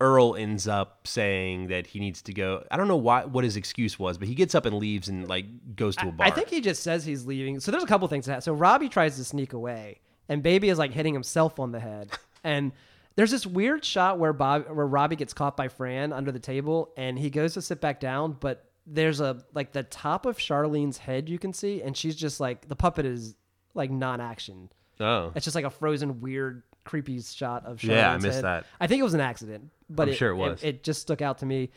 Earl 0.00 0.36
ends 0.36 0.68
up 0.68 1.06
saying 1.06 1.68
that 1.68 1.86
he 1.86 2.00
needs 2.00 2.20
to 2.22 2.34
go. 2.34 2.64
I 2.70 2.76
don't 2.76 2.88
know 2.88 2.96
why 2.96 3.24
what 3.24 3.44
his 3.44 3.56
excuse 3.56 3.98
was, 3.98 4.18
but 4.18 4.28
he 4.28 4.34
gets 4.34 4.54
up 4.54 4.66
and 4.66 4.76
leaves 4.76 5.08
and 5.08 5.26
like 5.26 5.46
goes 5.74 5.96
to 5.96 6.08
a 6.08 6.12
bar. 6.12 6.26
I 6.26 6.30
think 6.30 6.48
he 6.48 6.60
just 6.60 6.82
says 6.82 7.04
he's 7.04 7.24
leaving. 7.24 7.60
So 7.60 7.70
there's 7.70 7.84
a 7.84 7.86
couple 7.86 8.06
things 8.08 8.26
that 8.26 8.32
happen. 8.32 8.42
So 8.42 8.52
Robbie 8.52 8.90
tries 8.90 9.16
to 9.16 9.24
sneak 9.24 9.54
away, 9.54 10.00
and 10.28 10.42
Baby 10.42 10.68
is 10.68 10.78
like 10.78 10.92
hitting 10.92 11.14
himself 11.14 11.58
on 11.58 11.72
the 11.72 11.80
head. 11.80 12.10
And 12.44 12.70
there's 13.16 13.32
this 13.32 13.44
weird 13.44 13.84
shot 13.84 14.20
where 14.20 14.32
Bob, 14.32 14.68
where 14.68 14.86
Robbie 14.86 15.16
gets 15.16 15.32
caught 15.32 15.56
by 15.56 15.66
Fran 15.66 16.12
under 16.12 16.30
the 16.30 16.38
table, 16.38 16.92
and 16.96 17.18
he 17.18 17.28
goes 17.28 17.54
to 17.54 17.62
sit 17.62 17.80
back 17.80 17.98
down, 17.98 18.36
but 18.38 18.70
there's 18.86 19.20
a 19.20 19.42
like 19.54 19.72
the 19.72 19.82
top 19.82 20.26
of 20.26 20.38
Charlene's 20.38 20.98
head 20.98 21.28
you 21.28 21.38
can 21.38 21.52
see, 21.52 21.82
and 21.82 21.96
she's 21.96 22.14
just 22.16 22.38
like 22.40 22.68
the 22.68 22.76
puppet 22.76 23.04
is 23.06 23.34
like 23.74 23.90
non-action. 23.90 24.70
Oh, 25.00 25.32
It's 25.34 25.44
just 25.44 25.54
like 25.54 25.64
a 25.66 25.70
frozen, 25.70 26.20
weird, 26.20 26.62
creepy 26.84 27.20
shot 27.20 27.66
of 27.66 27.82
Yeah, 27.84 28.10
I 28.12 28.16
missed 28.16 28.36
head. 28.36 28.44
that. 28.44 28.66
I 28.80 28.86
think 28.86 29.00
it 29.00 29.02
was 29.02 29.12
an 29.14 29.20
accident, 29.20 29.70
but 29.90 30.08
I'm 30.08 30.14
sure 30.14 30.30
it 30.30 30.36
was. 30.36 30.62
It, 30.62 30.82
just 30.82 31.02
stuck 31.02 31.20
out 31.20 31.38
to 31.38 31.46
me. 31.46 31.70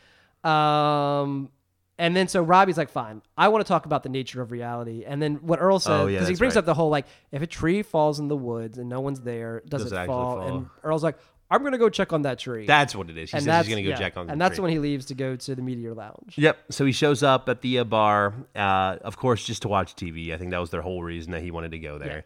Um, 0.44 1.50
and 1.98 2.16
then 2.16 2.30
so 2.30 2.42
Robbie's 2.42 2.78
like, 2.78 2.90
"Fine, 2.90 3.22
I 3.38 3.50
want 3.50 3.66
to 3.66 3.68
talk 3.68 3.86
about 3.86 4.04
the 4.04 4.10
nature 4.10 4.42
of 4.42 4.52
reality." 4.52 5.04
And 5.06 5.22
then 5.22 5.36
what 5.42 5.60
Earl 5.60 5.80
said, 5.80 5.92
Oh, 6.00 6.08
because 6.08 6.28
yeah, 6.30 6.34
he 6.34 6.38
brings 6.38 6.56
right. 6.56 6.60
up 6.60 6.66
the 6.66 6.74
whole 6.74 6.90
like, 6.90 7.08
if 7.32 7.42
a 7.42 7.48
tree 7.48 7.82
falls 7.84 8.20
in 8.22 8.30
the 8.30 8.38
woods 8.38 8.78
and 8.78 8.88
no 8.88 9.02
one's 9.02 9.20
there, 9.20 9.62
does, 9.68 9.84
Does 9.84 9.92
it 9.92 9.96
it 9.98 10.06
fall? 10.08 10.38
fall? 10.38 10.48
And 10.48 10.68
Earl's 10.84 11.04
like, 11.04 11.18
"I'm 11.50 11.64
gonna 11.64 11.78
go 11.78 11.90
check 11.90 12.14
on 12.14 12.24
that 12.24 12.40
tree." 12.40 12.66
that's 12.66 12.96
what 12.96 13.10
it 13.10 13.18
is. 13.18 13.32
He 13.32 13.38
and 13.38 13.46
says 13.46 13.66
he's 13.66 13.74
gonna 13.74 13.84
go 13.84 13.90
yeah, 13.90 13.98
check 13.98 14.18
on. 14.18 14.30
and 14.30 14.40
that's 14.40 14.56
tree. 14.56 14.64
when 14.64 14.72
he 14.72 14.80
leaves 14.80 15.06
to 15.08 15.16
go 15.16 15.36
to 15.36 15.56
the 15.56 15.62
Meteor 15.62 15.94
Lounge. 15.94 16.36
Yep. 16.38 16.72
So 16.72 16.86
he 16.86 16.92
shows 16.92 17.24
up 17.24 17.50
at 17.50 17.62
the 17.62 17.80
uh, 17.80 17.84
bar, 17.84 18.34
uh, 18.56 18.98
of 19.02 19.18
course, 19.18 19.46
just 19.46 19.64
to 19.64 19.68
watch 19.68 19.96
TV. 19.96 20.34
I 20.34 20.38
think 20.38 20.52
that 20.52 20.60
was 20.60 20.70
their 20.70 20.82
whole 20.82 21.04
reason 21.04 21.32
that 21.32 21.42
he 21.42 21.52
wanted 21.52 21.72
to 21.72 21.80
go 21.80 21.98
there. 21.98 22.26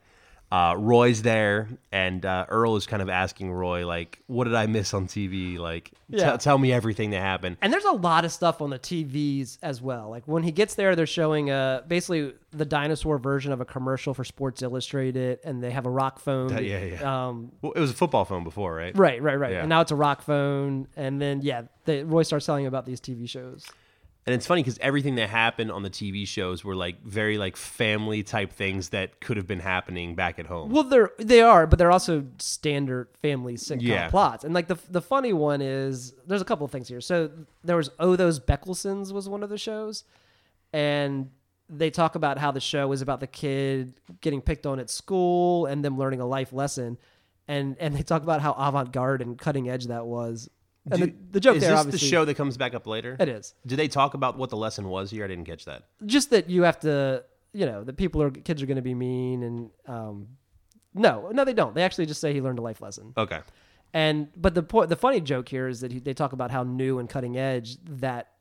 Uh, 0.54 0.76
Roy's 0.76 1.24
there, 1.24 1.68
and 1.92 2.24
uh, 2.24 2.46
Earl 2.48 2.76
is 2.76 2.86
kind 2.86 3.02
of 3.02 3.10
asking 3.10 3.52
Roy, 3.52 3.88
like, 3.88 4.20
"What 4.28 4.44
did 4.44 4.54
I 4.54 4.68
miss 4.68 4.94
on 4.94 5.08
TV? 5.08 5.58
Like, 5.58 5.94
t- 6.12 6.38
tell 6.38 6.60
me 6.60 6.72
everything 6.72 7.10
that 7.10 7.22
happened." 7.22 7.58
And 7.60 7.74
there's 7.74 7.86
a 7.86 7.92
lot 7.94 8.24
of 8.24 8.32
stuff 8.32 8.62
on 8.62 8.70
the 8.70 8.78
TVs 8.78 9.58
as 9.64 9.82
well. 9.82 10.12
Like 10.12 10.28
when 10.28 10.44
he 10.44 10.52
gets 10.52 10.76
there, 10.76 10.96
they're 10.96 11.08
showing 11.08 11.50
uh 11.50 11.82
basically 11.88 12.34
the 12.52 12.66
dinosaur 12.66 13.18
version 13.18 13.52
of 13.52 13.62
a 13.62 13.66
commercial 13.66 14.14
for 14.14 14.24
Sports 14.24 14.62
Illustrated, 14.62 15.40
and 15.44 15.64
they 15.64 15.72
have 15.72 15.88
a 15.88 15.90
rock 15.90 16.20
phone. 16.20 16.56
Uh, 16.56 16.60
yeah, 16.60 16.84
yeah. 16.84 17.28
Um, 17.28 17.52
Well, 17.64 17.72
it 17.72 17.80
was 17.80 17.90
a 17.90 17.96
football 17.96 18.24
phone 18.24 18.44
before, 18.44 18.76
right? 18.76 18.96
right, 18.96 19.20
right, 19.24 19.40
right. 19.40 19.54
Yeah. 19.54 19.62
And 19.62 19.70
now 19.70 19.82
it's 19.82 19.90
a 19.92 19.96
rock 19.96 20.22
phone, 20.22 20.88
and 20.96 21.20
then 21.20 21.42
yeah, 21.42 21.64
they, 21.86 22.04
Roy 22.04 22.22
starts 22.22 22.46
telling 22.46 22.68
about 22.68 22.86
these 22.86 23.02
TV 23.02 23.28
shows. 23.28 23.66
And 24.26 24.34
it's 24.34 24.46
funny 24.48 24.64
because 24.64 24.78
everything 24.80 25.16
that 25.16 25.30
happened 25.30 25.70
on 25.70 25.84
the 25.84 25.90
TV 25.90 26.26
shows 26.26 26.64
were 26.64 26.76
like 26.76 27.04
very 27.04 27.38
like 27.38 27.58
family 27.58 28.24
type 28.24 28.54
things 28.54 28.90
that 28.90 29.20
could 29.20 29.36
have 29.36 29.48
been 29.48 29.60
happening 29.60 30.16
back 30.16 30.40
at 30.40 30.46
home. 30.46 30.72
Well, 30.72 30.84
they're 30.84 31.12
they 31.18 31.42
are, 31.42 31.68
but 31.68 31.78
they're 31.78 31.92
also 31.92 32.26
standard 32.38 33.10
family 33.22 33.56
sitcom 33.56 33.82
Yeah. 33.82 34.10
plots. 34.10 34.46
And 34.46 34.54
like 34.54 34.68
the 34.68 34.78
the 34.90 35.02
funny 35.02 35.34
one 35.34 35.62
is 35.62 36.14
there's 36.26 36.42
a 36.42 36.46
couple 36.46 36.64
of 36.64 36.72
things 36.72 36.88
here. 36.88 37.02
So 37.02 37.32
there 37.66 37.76
was 37.76 37.90
Oh 38.00 38.16
Those 38.16 38.40
Beckelsons 38.40 39.12
was 39.12 39.28
one 39.28 39.44
of 39.44 39.50
the 39.50 39.58
shows, 39.58 40.06
and 40.72 41.30
they 41.70 41.90
talk 41.90 42.16
about 42.16 42.38
how 42.38 42.52
the 42.52 42.60
show 42.62 42.88
was 42.88 43.02
about 43.02 43.20
the 43.20 43.28
kid 43.28 43.94
getting 44.22 44.42
picked 44.42 44.66
on 44.66 44.80
at 44.80 44.90
school 44.90 45.66
and 45.66 45.84
them 45.84 45.98
learning 45.98 46.22
a 46.22 46.26
life 46.26 46.54
lesson, 46.54 46.98
and 47.48 47.76
and 47.80 47.96
they 47.96 48.04
talk 48.04 48.24
about 48.24 48.40
how 48.42 48.54
avant 48.54 48.94
garde 48.94 49.22
and 49.22 49.38
cutting 49.38 49.70
edge 49.70 49.88
that 49.88 50.06
was. 50.06 50.50
And 50.92 51.00
Do- 51.00 51.06
the, 51.08 51.14
the 51.32 51.40
joke 51.40 51.56
is 51.56 51.62
there, 51.62 51.72
this 51.72 51.80
obviously, 51.80 52.08
the 52.08 52.12
show 52.12 52.26
that 52.26 52.36
comes 52.36 52.58
back 52.58 52.74
up 52.74 52.86
later? 52.88 53.16
it 53.20 53.30
is 53.30 53.54
Did 53.66 53.78
they 53.80 53.88
talk 53.88 54.14
about 54.16 54.38
what 54.38 54.50
the 54.50 54.58
lesson 54.58 54.90
was 54.90 55.10
here? 55.12 55.24
I 55.24 55.28
didn't 55.28 55.46
catch 55.46 55.66
that. 55.66 55.84
just 56.06 56.30
that 56.32 56.50
you 56.50 56.64
have 56.64 56.80
to, 56.82 57.24
you 57.54 57.66
know, 57.66 57.84
that 57.84 57.96
people 57.98 58.22
are 58.22 58.30
kids 58.32 58.62
are 58.62 58.66
going 58.66 58.76
to 58.78 58.82
be 58.82 58.94
mean 58.94 59.44
and 59.44 59.70
um, 59.88 60.28
no, 60.94 61.30
no, 61.32 61.46
they 61.46 61.54
don't. 61.54 61.74
They 61.74 61.84
actually 61.84 62.06
just 62.06 62.20
say 62.22 62.34
he 62.34 62.42
learned 62.42 62.60
a 62.60 62.62
life 62.62 62.82
lesson. 62.82 63.14
Okay. 63.18 63.40
And 63.94 64.28
but 64.36 64.56
the 64.56 64.64
point, 64.64 64.90
the 64.90 64.96
funny 64.96 65.22
joke 65.22 65.48
here 65.50 65.68
is 65.68 65.80
that 65.82 65.92
he, 65.92 66.00
they 66.00 66.14
talk 66.14 66.34
about 66.34 66.52
how 66.52 66.64
new 66.64 67.00
and 67.00 67.08
cutting 67.10 67.38
edge 67.38 67.78
that 67.86 68.32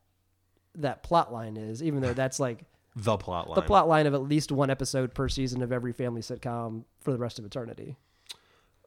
that 0.77 1.03
plot 1.03 1.33
line 1.33 1.57
is, 1.57 1.83
even 1.83 2.01
though 2.03 2.15
that's 2.15 2.41
like 2.41 2.65
The 2.97 3.17
plot 3.17 3.49
line. 3.49 3.55
the 3.55 3.63
plot 3.63 3.87
line 3.89 4.07
of 4.07 4.15
at 4.15 4.23
least 4.23 4.51
one 4.53 4.69
episode 4.69 5.15
per 5.15 5.29
season 5.29 5.63
of 5.63 5.71
every 5.73 5.93
family 5.93 6.21
sitcom 6.23 6.85
for 7.01 7.13
the 7.13 7.19
rest 7.19 7.39
of 7.39 7.45
eternity. 7.47 7.97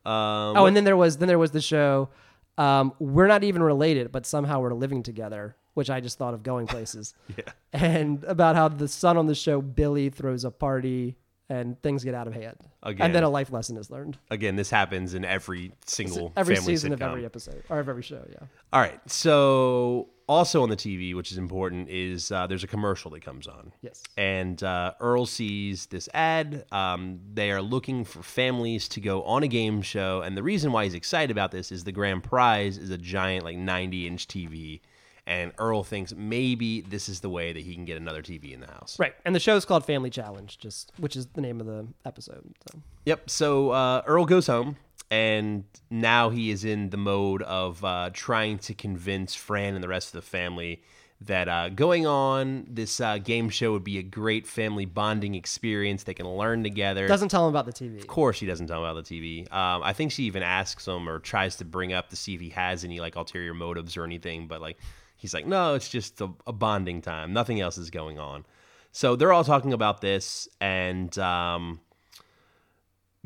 Um, 0.05 0.57
Oh, 0.57 0.65
and 0.65 0.75
then 0.75 0.83
there 0.83 0.97
was 0.97 1.17
then 1.17 1.27
there 1.27 1.39
was 1.39 1.51
the 1.51 1.61
show. 1.61 2.09
Um, 2.57 2.93
we're 2.99 3.27
not 3.27 3.43
even 3.43 3.61
related, 3.61 4.11
but 4.11 4.25
somehow 4.25 4.61
we're 4.61 4.73
living 4.73 5.03
together, 5.03 5.55
which 5.73 5.89
I 5.89 5.99
just 5.99 6.17
thought 6.17 6.33
of 6.33 6.43
going 6.43 6.67
places. 6.67 7.13
Yeah. 7.37 7.51
And 7.73 8.23
about 8.23 8.55
how 8.55 8.69
the 8.69 8.87
son 8.87 9.17
on 9.17 9.25
the 9.27 9.35
show 9.35 9.61
Billy 9.61 10.09
throws 10.09 10.45
a 10.45 10.51
party 10.51 11.17
and 11.49 11.79
things 11.83 12.03
get 12.03 12.15
out 12.15 12.25
of 12.27 12.33
hand, 12.33 12.55
Again. 12.81 13.05
and 13.05 13.13
then 13.15 13.23
a 13.23 13.29
life 13.29 13.51
lesson 13.51 13.77
is 13.77 13.91
learned. 13.91 14.17
Again, 14.31 14.55
this 14.55 14.69
happens 14.71 15.13
in 15.13 15.23
every 15.25 15.73
single 15.85 16.31
Every 16.35 16.55
season 16.55 16.91
sitcom. 16.91 16.95
of 16.95 17.01
every 17.03 17.25
episode 17.25 17.61
or 17.69 17.79
of 17.79 17.87
every 17.89 18.01
show, 18.01 18.25
yeah. 18.31 18.47
All 18.73 18.79
right. 18.81 18.99
So 19.11 20.09
also 20.27 20.63
on 20.63 20.69
the 20.69 20.75
TV, 20.75 21.15
which 21.15 21.31
is 21.31 21.37
important, 21.37 21.89
is 21.89 22.31
uh, 22.31 22.47
there's 22.47 22.63
a 22.63 22.67
commercial 22.67 23.11
that 23.11 23.23
comes 23.23 23.47
on. 23.47 23.71
Yes. 23.81 24.01
And 24.17 24.61
uh, 24.63 24.93
Earl 24.99 25.25
sees 25.25 25.85
this 25.87 26.09
ad. 26.13 26.65
Um, 26.71 27.19
they 27.33 27.51
are 27.51 27.61
looking 27.61 28.03
for 28.03 28.23
families 28.23 28.87
to 28.89 29.01
go 29.01 29.23
on 29.23 29.43
a 29.43 29.47
game 29.47 29.81
show, 29.81 30.21
and 30.21 30.35
the 30.35 30.43
reason 30.43 30.71
why 30.71 30.83
he's 30.83 30.93
excited 30.93 31.31
about 31.31 31.51
this 31.51 31.71
is 31.71 31.83
the 31.83 31.91
grand 31.91 32.23
prize 32.23 32.77
is 32.77 32.89
a 32.89 32.97
giant, 32.97 33.45
like 33.45 33.57
90 33.57 34.07
inch 34.07 34.27
TV. 34.27 34.81
And 35.27 35.53
Earl 35.57 35.83
thinks 35.83 36.13
maybe 36.15 36.81
this 36.81 37.09
is 37.09 37.21
the 37.21 37.29
way 37.29 37.51
that 37.51 37.63
he 37.63 37.73
can 37.73 37.83
get 37.83 37.97
another 37.97 38.21
TV 38.21 38.53
in 38.53 38.59
the 38.59 38.67
house. 38.67 38.99
Right, 38.99 39.15
and 39.25 39.33
the 39.33 39.39
show 39.39 39.55
is 39.55 39.65
called 39.65 39.83
Family 39.83 40.11
Challenge, 40.11 40.55
just 40.57 40.91
which 40.97 41.15
is 41.15 41.25
the 41.27 41.41
name 41.41 41.59
of 41.59 41.65
the 41.65 41.87
episode. 42.05 42.53
So. 42.71 42.79
Yep. 43.05 43.29
So 43.29 43.71
uh, 43.71 44.03
Earl 44.05 44.25
goes 44.25 44.45
home, 44.45 44.77
and 45.11 45.63
now 45.89 46.29
he 46.29 46.51
is 46.51 46.65
in 46.65 46.89
the 46.89 46.97
mode 46.97 47.41
of 47.43 47.83
uh, 47.83 48.09
trying 48.13 48.57
to 48.59 48.73
convince 48.73 49.35
Fran 49.35 49.75
and 49.75 49.83
the 49.83 49.87
rest 49.87 50.07
of 50.07 50.13
the 50.13 50.27
family 50.27 50.81
that 51.21 51.47
uh, 51.47 51.69
going 51.69 52.05
on 52.05 52.65
this 52.69 52.99
uh, 52.99 53.17
game 53.17 53.49
show 53.49 53.71
would 53.71 53.83
be 53.83 53.97
a 53.97 54.03
great 54.03 54.45
family 54.45 54.85
bonding 54.85 55.33
experience. 55.33 56.03
They 56.03 56.13
can 56.13 56.27
learn 56.27 56.63
together. 56.63 57.07
Doesn't 57.07 57.29
tell 57.29 57.47
him 57.47 57.49
about 57.49 57.65
the 57.65 57.71
TV. 57.71 57.99
of 57.99 58.07
course, 58.07 58.35
she 58.37 58.45
doesn't 58.45 58.67
tell 58.67 58.79
him 58.83 58.89
about 58.89 59.05
the 59.05 59.19
TV. 59.19 59.51
Um, 59.53 59.81
I 59.83 59.93
think 59.93 60.11
she 60.11 60.23
even 60.23 60.43
asks 60.43 60.87
him 60.87 61.07
or 61.07 61.19
tries 61.19 61.55
to 61.57 61.65
bring 61.65 61.93
up 61.93 62.09
to 62.09 62.15
see 62.15 62.35
if 62.35 62.41
he 62.41 62.49
has 62.49 62.83
any 62.83 62.99
like 62.99 63.15
ulterior 63.15 63.53
motives 63.53 63.95
or 63.95 64.03
anything. 64.03 64.47
But 64.47 64.61
like, 64.61 64.77
he's 65.15 65.33
like, 65.33 65.45
no, 65.45 65.75
it's 65.75 65.89
just 65.89 66.19
a, 66.19 66.29
a 66.45 66.53
bonding 66.53 67.01
time. 67.01 67.31
Nothing 67.31 67.61
else 67.61 67.77
is 67.77 67.89
going 67.89 68.19
on. 68.19 68.45
So 68.91 69.15
they're 69.15 69.33
all 69.33 69.43
talking 69.43 69.73
about 69.73 69.99
this, 69.99 70.47
and 70.61 71.17
um, 71.19 71.81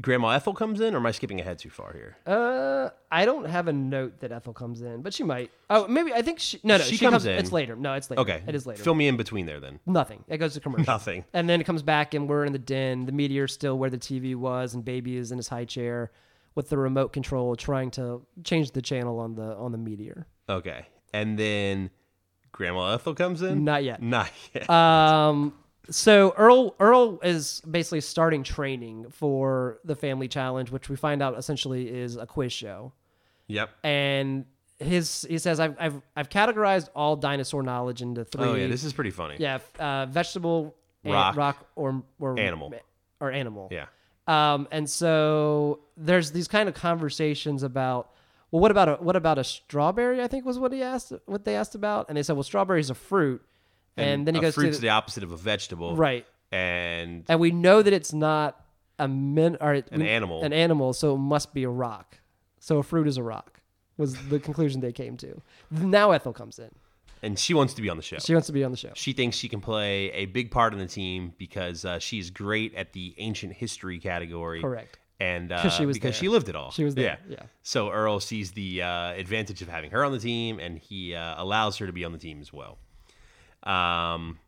Grandma 0.01 0.29
Ethel 0.29 0.53
comes 0.53 0.79
in, 0.79 0.93
or 0.93 0.97
am 0.97 1.05
I 1.05 1.11
skipping 1.11 1.41
ahead 1.41 1.59
too 1.59 1.69
far 1.69 1.93
here? 1.93 2.15
Uh, 2.25 2.89
I 3.11 3.25
don't 3.25 3.45
have 3.45 3.67
a 3.67 3.73
note 3.73 4.19
that 4.21 4.31
Ethel 4.31 4.53
comes 4.53 4.81
in, 4.81 5.01
but 5.01 5.13
she 5.13 5.23
might. 5.23 5.51
Oh, 5.69 5.87
maybe 5.87 6.13
I 6.13 6.21
think 6.21 6.39
she. 6.39 6.59
No, 6.63 6.77
no, 6.77 6.83
She 6.83 6.95
she, 6.95 7.05
comes 7.05 7.13
comes, 7.13 7.25
in. 7.25 7.37
It's 7.37 7.51
later. 7.51 7.75
No, 7.75 7.93
it's 7.93 8.09
later. 8.09 8.21
Okay, 8.21 8.41
it 8.47 8.55
is 8.55 8.65
later. 8.65 8.81
Fill 8.81 8.95
me 8.95 9.07
in 9.07 9.17
between 9.17 9.45
there 9.45 9.59
then. 9.59 9.79
Nothing. 9.85 10.23
It 10.27 10.37
goes 10.37 10.53
to 10.53 10.59
commercial. 10.59 10.85
Nothing. 10.85 11.25
And 11.33 11.49
then 11.49 11.59
it 11.59 11.65
comes 11.65 11.83
back, 11.83 12.13
and 12.13 12.29
we're 12.29 12.45
in 12.45 12.53
the 12.53 12.59
den. 12.59 13.05
The 13.05 13.11
meteor's 13.11 13.53
still 13.53 13.77
where 13.77 13.89
the 13.89 13.97
TV 13.97 14.35
was, 14.35 14.73
and 14.73 14.85
baby 14.85 15.17
is 15.17 15.31
in 15.31 15.37
his 15.37 15.49
high 15.49 15.65
chair 15.65 16.11
with 16.55 16.69
the 16.69 16.77
remote 16.77 17.11
control, 17.13 17.55
trying 17.55 17.91
to 17.91 18.25
change 18.43 18.71
the 18.71 18.81
channel 18.81 19.19
on 19.19 19.35
the 19.35 19.55
on 19.55 19.71
the 19.71 19.77
meteor. 19.77 20.27
Okay, 20.47 20.85
and 21.13 21.37
then 21.37 21.89
Grandma 22.51 22.93
Ethel 22.93 23.15
comes 23.15 23.41
in. 23.41 23.63
Not 23.63 23.83
yet. 23.83 24.01
Not 24.01 24.29
yet. 24.53 24.69
Um, 24.69 25.53
so 25.89 26.33
Earl 26.37 26.75
Earl 26.79 27.19
is 27.23 27.61
basically 27.69 28.01
starting 28.01 28.43
training 28.43 29.07
for 29.09 29.79
the 29.83 29.95
Family 29.95 30.27
Challenge, 30.27 30.71
which 30.71 30.89
we 30.89 30.95
find 30.95 31.21
out 31.21 31.37
essentially 31.37 31.87
is 31.89 32.15
a 32.17 32.25
quiz 32.25 32.51
show. 32.53 32.93
yep. 33.47 33.69
And 33.83 34.45
his 34.79 35.25
he 35.29 35.37
says 35.37 35.59
I've 35.59 35.75
I've 35.79 36.01
I've 36.15 36.29
categorized 36.29 36.89
all 36.95 37.15
dinosaur 37.15 37.63
knowledge 37.63 38.01
into 38.01 38.23
three. 38.23 38.45
Oh 38.45 38.53
yeah, 38.55 38.67
this 38.67 38.83
is 38.83 38.93
pretty 38.93 39.11
funny. 39.11 39.35
yeah, 39.39 39.59
uh, 39.77 40.05
vegetable, 40.05 40.75
an- 41.03 41.11
Rock. 41.11 41.35
rock, 41.35 41.67
or 41.75 42.03
or 42.19 42.39
Animal. 42.39 42.73
or 43.19 43.31
animal. 43.31 43.67
Yeah. 43.71 43.85
Um, 44.27 44.67
and 44.71 44.87
so 44.89 45.79
there's 45.97 46.31
these 46.31 46.47
kind 46.47 46.69
of 46.69 46.75
conversations 46.75 47.63
about, 47.63 48.11
well, 48.51 48.61
what 48.61 48.69
about 48.71 48.87
a 48.87 48.93
what 49.03 49.15
about 49.15 49.37
a 49.39 49.43
strawberry? 49.43 50.21
I 50.21 50.27
think 50.27 50.45
was 50.45 50.59
what 50.59 50.71
he 50.71 50.83
asked, 50.83 51.11
what 51.25 51.45
they 51.45 51.55
asked 51.55 51.73
about, 51.75 52.05
and 52.09 52.17
they 52.17 52.23
said, 52.23 52.33
well, 52.35 52.43
strawberry 52.43 52.79
is 52.79 52.89
a 52.91 52.95
fruit, 52.95 53.43
and, 54.01 54.27
then 54.27 54.35
he 54.35 54.41
goes 54.41 54.55
fruit's 54.55 54.77
to 54.77 54.81
the 54.81 54.89
opposite 54.89 55.23
of 55.23 55.31
a 55.31 55.37
vegetable. 55.37 55.95
right, 55.95 56.25
And 56.51 57.25
and 57.27 57.39
we 57.39 57.51
know 57.51 57.81
that 57.81 57.93
it's 57.93 58.13
not 58.13 58.63
a 58.97 59.07
min 59.07 59.57
or 59.61 59.73
An 59.73 60.01
animal. 60.01 60.43
an 60.43 60.53
animal, 60.53 60.93
so 60.93 61.15
it 61.15 61.19
must 61.19 61.53
be 61.53 61.63
a 61.63 61.69
rock. 61.69 62.19
So 62.59 62.79
a 62.79 62.83
fruit 62.83 63.07
is 63.07 63.17
a 63.17 63.23
rock 63.23 63.59
was 63.99 64.15
the 64.29 64.39
conclusion 64.39 64.81
they 64.81 64.93
came 64.93 65.17
to. 65.17 65.41
Now 65.69 66.11
Ethel 66.11 66.33
comes 66.33 66.57
in. 66.57 66.69
and 67.21 67.37
she 67.37 67.53
wants 67.53 67.73
to 67.73 67.81
be 67.81 67.89
on 67.89 67.97
the 67.97 68.03
show. 68.03 68.17
She 68.19 68.33
wants 68.33 68.47
to 68.47 68.53
be 68.53 68.63
on 68.63 68.71
the 68.71 68.77
show. 68.77 68.91
She 68.95 69.11
thinks 69.11 69.35
she 69.35 69.49
can 69.49 69.59
play 69.59 70.09
a 70.11 70.25
big 70.25 70.51
part 70.51 70.73
in 70.73 70.79
the 70.79 70.87
team 70.87 71.33
because 71.37 71.83
uh, 71.83 71.99
she's 71.99 72.29
great 72.29 72.73
at 72.75 72.93
the 72.93 73.13
ancient 73.17 73.53
history 73.53 73.99
category. 73.99 74.61
Correct. 74.61 74.97
And 75.19 75.51
uh, 75.51 75.69
she 75.69 75.85
was 75.85 75.97
because 75.97 76.15
there. 76.15 76.21
she 76.21 76.29
lived 76.29 76.47
it 76.47 76.55
all. 76.55 76.71
She 76.71 76.85
was 76.85 76.95
there, 76.95 77.19
yeah. 77.27 77.43
So 77.61 77.91
Earl 77.91 78.21
sees 78.21 78.53
the 78.53 78.81
uh, 78.83 79.11
advantage 79.11 79.61
of 79.61 79.67
having 79.67 79.91
her 79.91 80.05
on 80.05 80.13
the 80.13 80.19
team, 80.19 80.59
and 80.59 80.79
he 80.79 81.13
uh, 81.13 81.35
allows 81.43 81.75
her 81.77 81.85
to 81.85 81.91
be 81.91 82.05
on 82.05 82.13
the 82.13 82.17
team 82.17 82.39
as 82.39 82.53
well. 82.53 82.77
Um, 83.63 84.39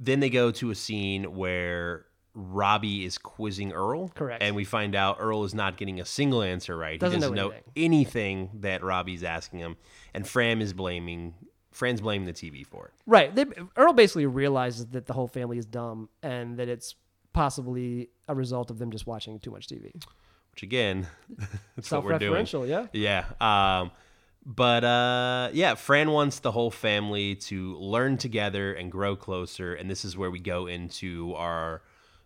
then 0.00 0.20
they 0.20 0.30
go 0.30 0.50
to 0.52 0.70
a 0.70 0.74
scene 0.74 1.36
where 1.36 2.06
Robbie 2.34 3.04
is 3.04 3.18
quizzing 3.18 3.72
Earl. 3.72 4.08
Correct. 4.08 4.42
And 4.42 4.56
we 4.56 4.64
find 4.64 4.94
out 4.94 5.18
Earl 5.20 5.44
is 5.44 5.54
not 5.54 5.76
getting 5.76 6.00
a 6.00 6.04
single 6.04 6.42
answer 6.42 6.76
right. 6.76 6.98
Doesn't 6.98 7.18
he 7.18 7.20
doesn't 7.20 7.36
know 7.36 7.48
know 7.48 7.54
anything 7.76 8.50
that 8.54 8.82
Robbie's 8.82 9.22
asking 9.22 9.60
him, 9.60 9.76
and 10.14 10.26
Fram 10.26 10.60
is 10.60 10.72
blaming 10.72 11.34
Fran's 11.72 12.00
blaming 12.00 12.26
the 12.26 12.32
TV 12.32 12.66
for 12.66 12.86
it. 12.86 12.92
Right. 13.06 13.34
They, 13.34 13.46
Earl 13.76 13.94
basically 13.94 14.26
realizes 14.26 14.86
that 14.88 15.06
the 15.06 15.12
whole 15.14 15.26
family 15.26 15.58
is 15.58 15.66
dumb 15.66 16.10
and 16.22 16.58
that 16.58 16.68
it's 16.68 16.94
possibly 17.32 18.10
a 18.28 18.34
result 18.34 18.70
of 18.70 18.78
them 18.78 18.90
just 18.90 19.06
watching 19.06 19.38
too 19.38 19.50
much 19.50 19.68
TV. 19.68 19.92
Which 20.50 20.62
again, 20.62 21.06
that's 21.76 21.90
what 21.90 22.04
we're 22.04 22.18
doing. 22.18 22.44
Self-referential, 22.44 22.68
yeah. 22.92 23.24
Yeah. 23.40 23.80
Um, 23.80 23.90
but 24.44 24.84
uh, 24.84 25.50
yeah, 25.52 25.74
Fran 25.74 26.10
wants 26.10 26.40
the 26.40 26.50
whole 26.50 26.70
family 26.70 27.36
to 27.36 27.76
learn 27.76 28.18
together 28.18 28.72
and 28.72 28.90
grow 28.90 29.16
closer, 29.16 29.74
and 29.74 29.90
this 29.90 30.04
is 30.04 30.16
where 30.16 30.30
we 30.30 30.40
go 30.40 30.66
into 30.66 31.34
our 31.34 31.82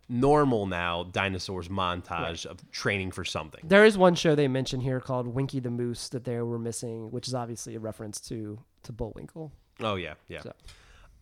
normal 0.09 0.65
now 0.65 1.03
dinosaurs 1.03 1.67
montage 1.67 2.45
of 2.45 2.59
training 2.71 3.11
for 3.11 3.25
something. 3.25 3.61
There 3.63 3.85
is 3.85 3.97
one 3.97 4.15
show 4.15 4.35
they 4.35 4.47
mention 4.47 4.79
here 4.79 4.99
called 4.99 5.27
Winky 5.27 5.59
the 5.59 5.69
Moose 5.69 6.09
that 6.09 6.23
they 6.23 6.39
were 6.41 6.59
missing, 6.59 7.11
which 7.11 7.27
is 7.27 7.33
obviously 7.33 7.75
a 7.75 7.79
reference 7.79 8.19
to 8.21 8.59
to 8.83 8.91
Bullwinkle. 8.91 9.51
Oh 9.79 9.95
yeah, 9.95 10.13
yeah. 10.27 10.41
So. 10.41 10.53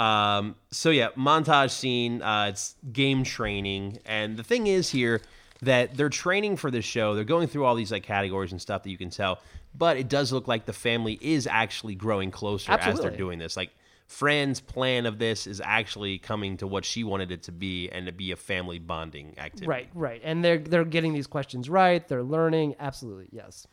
Um, 0.04 0.56
so 0.72 0.90
yeah, 0.90 1.10
montage 1.18 1.72
scene. 1.72 2.22
Uh, 2.22 2.48
it's 2.50 2.76
game 2.92 3.24
training, 3.24 4.00
and 4.06 4.38
the 4.38 4.44
thing 4.44 4.68
is 4.68 4.90
here 4.90 5.22
that 5.62 5.96
they're 5.96 6.10
training 6.10 6.58
for 6.58 6.70
this 6.70 6.86
show. 6.86 7.16
They're 7.16 7.24
going 7.24 7.48
through 7.48 7.66
all 7.66 7.76
these 7.76 7.92
like 7.92 8.04
categories 8.04 8.52
and 8.52 8.62
stuff 8.62 8.84
that 8.84 8.90
you 8.90 8.98
can 8.98 9.10
tell, 9.10 9.40
but 9.78 9.98
it 9.98 10.08
does 10.08 10.32
look 10.32 10.48
like 10.48 10.66
the 10.66 10.74
family 10.74 11.18
is 11.22 11.48
actually 11.48 11.96
growing 11.96 12.32
closer 12.32 12.72
as 12.72 13.00
they're 13.00 13.12
doing 13.12 13.40
this. 13.40 13.58
Like 13.58 13.72
Fran's 14.08 14.62
plan 14.62 15.06
of 15.06 15.18
this 15.18 15.48
is 15.48 15.62
actually 15.64 16.20
coming 16.20 16.58
to 16.58 16.68
what 16.68 16.86
she 16.86 17.04
wanted 17.04 17.32
it 17.32 17.44
to 17.44 17.52
be, 17.52 17.90
and 17.90 18.06
to 18.06 18.12
be 18.12 18.32
a 18.32 18.36
family 18.36 18.80
bonding 18.80 19.34
activity. 19.38 19.68
Right, 19.68 19.90
right, 19.94 20.22
and 20.24 20.44
they're 20.44 20.60
they're 20.60 20.86
getting 20.86 21.14
these 21.14 21.28
questions 21.28 21.70
right. 21.70 22.08
They're 22.08 22.24
learning. 22.24 22.76
Absolutely, 22.80 23.30
yes. 23.32 23.66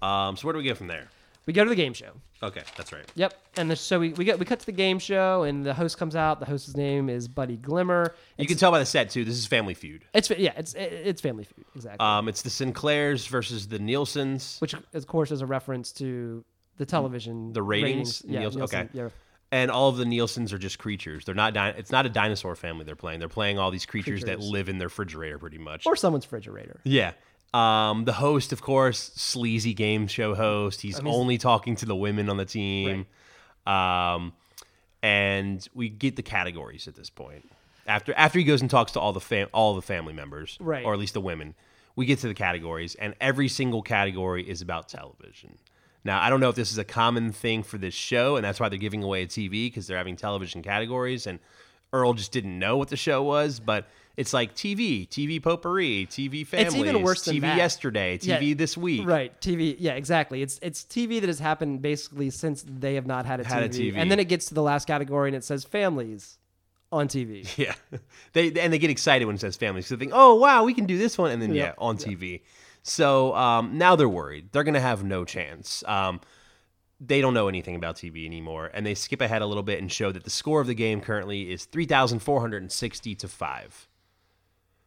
Um, 0.00 0.36
so 0.36 0.46
where 0.46 0.52
do 0.52 0.58
we 0.58 0.64
go 0.64 0.74
from 0.74 0.86
there? 0.86 1.08
We 1.46 1.52
go 1.52 1.62
to 1.62 1.70
the 1.70 1.76
game 1.76 1.94
show. 1.94 2.10
Okay, 2.42 2.62
that's 2.76 2.92
right. 2.92 3.04
Yep, 3.14 3.34
and 3.56 3.70
the, 3.70 3.76
so 3.76 4.00
we, 4.00 4.12
we 4.14 4.24
get 4.24 4.38
we 4.38 4.44
cut 4.44 4.58
to 4.60 4.66
the 4.66 4.72
game 4.72 4.98
show, 4.98 5.44
and 5.44 5.64
the 5.64 5.72
host 5.72 5.96
comes 5.96 6.16
out. 6.16 6.40
The 6.40 6.46
host's 6.46 6.76
name 6.76 7.08
is 7.08 7.28
Buddy 7.28 7.56
Glimmer. 7.56 8.14
You 8.36 8.46
can 8.46 8.56
tell 8.56 8.70
by 8.72 8.80
the 8.80 8.84
set 8.86 9.10
too. 9.10 9.24
This 9.24 9.36
is 9.38 9.46
Family 9.46 9.74
Feud. 9.74 10.04
It's 10.12 10.28
yeah, 10.30 10.52
it's 10.56 10.74
it's 10.74 11.20
Family 11.20 11.44
Feud 11.44 11.64
exactly, 11.76 12.04
Um, 12.04 12.28
it's 12.28 12.42
the 12.42 12.50
Sinclairs 12.50 13.26
versus 13.28 13.68
the 13.68 13.78
Nielsen's. 13.78 14.58
which 14.58 14.74
of 14.74 15.06
course 15.06 15.30
is 15.30 15.40
a 15.40 15.46
reference 15.46 15.92
to 15.92 16.44
the 16.78 16.84
television 16.86 17.52
The 17.52 17.62
ratings? 17.62 18.22
Yeah, 18.26 18.40
Nielsen- 18.40 18.58
Nielsen, 18.60 18.80
okay. 18.80 18.88
yeah. 18.92 19.08
and 19.52 19.70
all 19.70 19.88
of 19.88 19.96
the 19.96 20.04
Nielsen's 20.04 20.52
are 20.52 20.58
just 20.58 20.78
creatures. 20.80 21.24
They're 21.24 21.34
not. 21.34 21.54
Di- 21.54 21.74
it's 21.78 21.92
not 21.92 22.04
a 22.06 22.10
dinosaur 22.10 22.56
family 22.56 22.84
they're 22.84 22.96
playing. 22.96 23.20
They're 23.20 23.28
playing 23.28 23.58
all 23.58 23.70
these 23.70 23.86
creatures, 23.86 24.22
that 24.24 24.36
Creatures. 24.38 24.50
live 24.50 24.68
in 24.68 24.78
their 24.78 24.88
refrigerator, 24.88 25.38
pretty 25.38 25.58
much. 25.58 25.86
or 25.86 25.94
someone's 25.96 26.26
refrigerator. 26.26 26.80
yeah. 26.84 27.12
Um, 27.54 28.04
the 28.04 28.12
host, 28.12 28.52
of 28.52 28.60
course, 28.60 29.12
sleazy 29.14 29.72
game 29.72 30.06
show 30.08 30.34
host. 30.34 30.82
He's 30.82 31.00
mean, 31.02 31.14
only 31.14 31.38
talking 31.38 31.76
to 31.76 31.86
the 31.86 31.96
women 31.96 32.28
on 32.28 32.36
the 32.36 32.44
team. 32.44 33.06
Um, 33.66 34.32
and 35.02 35.66
we 35.74 35.88
get 35.88 36.16
the 36.16 36.22
categories 36.22 36.88
at 36.88 36.94
this 36.94 37.10
point. 37.10 37.48
After 37.86 38.12
after 38.14 38.38
he 38.38 38.44
goes 38.44 38.60
and 38.60 38.70
talks 38.70 38.92
to 38.92 39.00
all 39.00 39.12
the 39.12 39.20
fam- 39.20 39.48
all 39.52 39.74
the 39.74 39.82
family 39.82 40.12
members, 40.12 40.58
Right. 40.60 40.84
or 40.84 40.92
at 40.92 40.98
least 40.98 41.14
the 41.14 41.20
women, 41.20 41.54
we 41.94 42.04
get 42.04 42.18
to 42.20 42.28
the 42.28 42.34
categories, 42.34 42.94
and 42.96 43.14
every 43.20 43.48
single 43.48 43.80
category 43.82 44.48
is 44.48 44.60
about 44.60 44.88
television. 44.88 45.58
Now, 46.04 46.20
I 46.20 46.28
don't 46.30 46.40
know 46.40 46.48
if 46.48 46.56
this 46.56 46.70
is 46.72 46.78
a 46.78 46.84
common 46.84 47.32
thing 47.32 47.62
for 47.62 47.78
this 47.78 47.94
show, 47.94 48.36
and 48.36 48.44
that's 48.44 48.60
why 48.60 48.68
they're 48.68 48.78
giving 48.78 49.02
away 49.02 49.22
a 49.22 49.26
TV 49.26 49.66
because 49.68 49.86
they're 49.86 49.96
having 49.96 50.16
television 50.16 50.62
categories. 50.62 51.26
And 51.26 51.38
Earl 51.92 52.14
just 52.14 52.32
didn't 52.32 52.58
know 52.58 52.76
what 52.76 52.88
the 52.88 52.96
show 52.96 53.22
was, 53.22 53.58
but 53.60 53.88
it's 54.16 54.32
like 54.32 54.54
TV, 54.54 55.06
TV 55.08 55.42
potpourri, 55.42 56.06
TV 56.10 56.46
families, 56.46 56.74
even 56.74 57.02
worse 57.02 57.24
than 57.24 57.36
TV 57.36 57.40
that. 57.42 57.56
yesterday, 57.58 58.16
TV 58.16 58.48
Yeah, 58.48 58.54
this 58.54 58.76
week. 58.76 59.06
Right, 59.06 59.38
TV. 59.40 59.76
Yeah, 59.78 59.92
exactly. 59.92 60.40
It's 60.42 60.58
it's 60.62 60.84
TV 60.84 61.20
that 61.20 61.28
has 61.28 61.38
happened 61.38 61.82
basically 61.82 62.30
since 62.30 62.64
they 62.66 62.94
have 62.94 63.06
not 63.06 63.26
had 63.26 63.40
a, 63.40 63.44
Had 63.44 63.62
a 63.64 63.68
TV. 63.68 63.92
TV. 63.92 63.96
And 63.96 64.10
then 64.10 64.18
it 64.18 64.28
gets 64.28 64.46
to 64.46 64.54
the 64.54 64.62
last 64.62 64.86
category 64.86 65.28
and 65.28 65.36
it 65.36 65.44
says 65.44 65.64
families 65.64 66.38
on 66.90 67.08
TV. 67.08 67.46
Yeah, 67.58 67.74
they 68.32 68.52
and 68.58 68.72
they 68.72 68.78
get 68.78 68.90
excited 68.90 69.26
when 69.26 69.34
it 69.34 69.40
says 69.40 69.56
families. 69.56 69.86
So 69.86 69.96
they 69.96 70.00
think, 70.00 70.12
oh 70.14 70.34
wow, 70.36 70.64
we 70.64 70.72
can 70.72 70.86
do 70.86 70.96
this 70.96 71.18
one, 71.18 71.30
and 71.30 71.42
then 71.42 71.54
yeah, 71.54 71.64
Yeah, 71.64 71.72
on 71.78 71.98
TV. 71.98 72.40
So 72.82 73.34
um, 73.34 73.76
now 73.76 73.96
they're 73.96 74.08
worried. 74.08 74.48
They're 74.52 74.64
gonna 74.64 74.80
have 74.80 75.04
no 75.04 75.24
chance. 75.24 75.84
Um, 75.86 76.20
they 77.00 77.20
don't 77.20 77.34
know 77.34 77.48
anything 77.48 77.76
about 77.76 77.96
TV 77.96 78.24
anymore, 78.24 78.70
and 78.72 78.86
they 78.86 78.94
skip 78.94 79.20
ahead 79.20 79.42
a 79.42 79.46
little 79.46 79.62
bit 79.62 79.80
and 79.80 79.92
show 79.92 80.10
that 80.12 80.24
the 80.24 80.30
score 80.30 80.62
of 80.62 80.66
the 80.66 80.74
game 80.74 81.02
currently 81.02 81.52
is 81.52 81.66
three 81.66 81.84
thousand 81.84 82.20
four 82.20 82.40
hundred 82.40 82.62
and 82.62 82.72
sixty 82.72 83.14
to 83.16 83.28
five. 83.28 83.88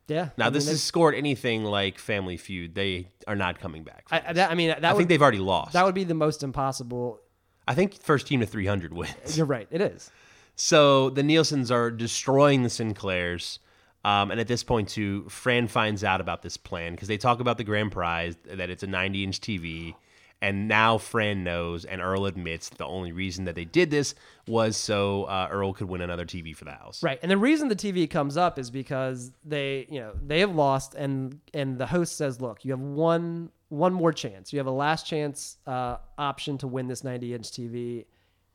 Yeah. 0.10 0.30
Now, 0.38 0.48
I 0.48 0.50
this 0.50 0.66
mean, 0.66 0.76
is 0.76 0.84
scored 0.84 1.16
anything 1.16 1.64
like 1.64 1.98
Family 1.98 2.38
Feud. 2.38 2.76
They 2.76 3.10
are 3.28 3.36
not 3.36 3.60
coming 3.60 3.84
back. 3.84 4.08
I, 4.12 4.24
I, 4.28 4.34
that, 4.34 4.52
I 4.52 4.56
mean, 4.56 4.70
that 4.70 4.84
I 4.84 4.94
would, 4.94 5.00
think 5.00 5.10
they've 5.10 5.22
already 5.22 5.40
lost. 5.40 5.74
that 5.74 5.86
would 5.86 5.96
be 5.96 6.04
the 6.04 6.14
most 6.14 6.44
impossible. 6.44 7.22
I 7.68 7.76
think 7.76 8.02
first 8.02 8.28
team 8.28 8.40
to 8.40 8.46
300 8.46 8.94
wins. 8.94 9.14
You're 9.38 9.46
right. 9.46 9.68
It 9.70 9.82
is. 9.82 10.12
So 10.56 11.10
the 11.10 11.24
Nielsen's 11.24 11.72
are 11.72 11.92
destroying 11.92 12.64
the 12.64 12.70
Sinclairs. 12.70 13.60
Um, 14.04 14.32
and 14.32 14.40
at 14.40 14.48
this 14.48 14.64
point, 14.64 14.90
too, 14.90 15.28
Fran 15.30 15.68
finds 15.68 16.04
out 16.04 16.22
about 16.22 16.42
this 16.42 16.58
plan 16.58 16.94
because 16.94 17.08
they 17.08 17.18
talk 17.18 17.40
about 17.42 17.58
the 17.58 17.64
grand 17.64 17.92
prize, 17.92 18.38
that 18.46 18.70
it's 18.70 18.84
a 18.84 18.88
90 18.88 19.24
inch 19.24 19.42
TV. 19.42 19.96
And 20.42 20.70
now 20.70 20.98
Fran 20.98 21.44
knows, 21.44 21.84
and 21.84 22.02
Earl 22.02 22.26
admits 22.26 22.70
the 22.70 22.86
only 22.86 23.12
reason 23.12 23.44
that 23.46 23.56
they 23.56 23.66
did 23.66 23.92
this 23.92 24.16
was 24.48 24.78
so 24.78 25.26
uh, 25.26 25.50
Earl 25.52 25.74
could 25.74 25.90
win 25.90 26.00
another 26.00 26.26
TV 26.26 26.56
for 26.56 26.64
the 26.64 26.72
house. 26.72 27.04
Right. 27.04 27.20
And 27.22 27.30
the 27.30 27.38
reason 27.38 27.68
the 27.68 27.76
TV 27.76 28.10
comes 28.10 28.38
up 28.38 28.58
is 28.58 28.72
because 28.72 29.32
they, 29.44 29.86
you 29.90 30.00
know, 30.00 30.14
they 30.26 30.40
have 30.40 30.56
lost 30.56 30.96
and 30.96 31.42
and 31.54 31.78
the 31.78 31.86
host 31.86 32.16
says, 32.16 32.40
"Look, 32.40 32.64
you 32.64 32.72
have 32.72 32.80
one 32.80 33.52
one 33.70 33.94
more 33.94 34.12
chance. 34.12 34.52
You 34.52 34.60
have 34.60 34.68
a 34.68 34.72
last 34.72 35.06
chance 35.06 35.58
uh, 35.66 35.98
option 36.18 36.58
to 36.60 36.68
win 36.68 36.88
this 36.88 37.04
90-inch 37.04 37.52
TV. 37.52 38.06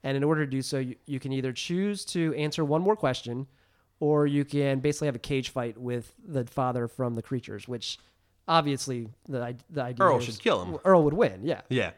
And 0.02 0.16
in 0.16 0.24
order 0.24 0.44
to 0.44 0.50
do 0.50 0.60
so, 0.60 0.78
you, 0.78 0.96
you 1.06 1.18
can 1.18 1.32
either 1.32 1.52
choose 1.52 2.04
to 2.06 2.34
answer 2.34 2.64
one 2.64 2.82
more 2.82 2.96
question 2.96 3.46
or 4.00 4.26
you 4.26 4.44
can 4.44 4.80
basically 4.80 5.06
have 5.06 5.14
a 5.14 5.20
cage 5.20 5.50
fight 5.50 5.78
with 5.78 6.12
the 6.26 6.44
father 6.44 6.88
from 6.88 7.14
the 7.14 7.22
creatures, 7.22 7.66
which 7.68 7.98
obviously 8.48 9.08
the 9.28 9.56
the 9.70 9.82
idea 9.82 10.04
Earl 10.06 10.20
should 10.20 10.38
kill 10.38 10.64
him. 10.64 10.78
Earl 10.84 11.02
would 11.04 11.14
win. 11.14 11.40
Yeah. 11.44 11.62
Yeah. 11.68 11.92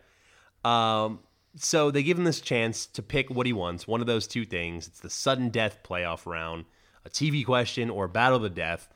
Um, 0.65 1.21
so 1.57 1.91
they 1.91 2.03
give 2.03 2.19
him 2.19 2.25
this 2.25 2.41
chance 2.41 2.87
to 2.87 3.03
pick 3.03 3.31
what 3.31 3.47
he 3.47 3.53
wants. 3.53 3.87
One 3.87 4.01
of 4.01 4.07
those 4.07 4.27
two 4.27 4.45
things. 4.45 4.87
It's 4.89 5.01
the 5.01 5.11
sudden 5.11 5.49
death 5.49 5.79
playoff 5.83 6.27
round, 6.27 6.65
a 7.05 7.11
TV 7.11 7.45
question, 7.45 7.89
or 7.91 8.09
battle 8.09 8.37
of 8.37 8.43
the 8.43 8.51
death. 8.51 8.89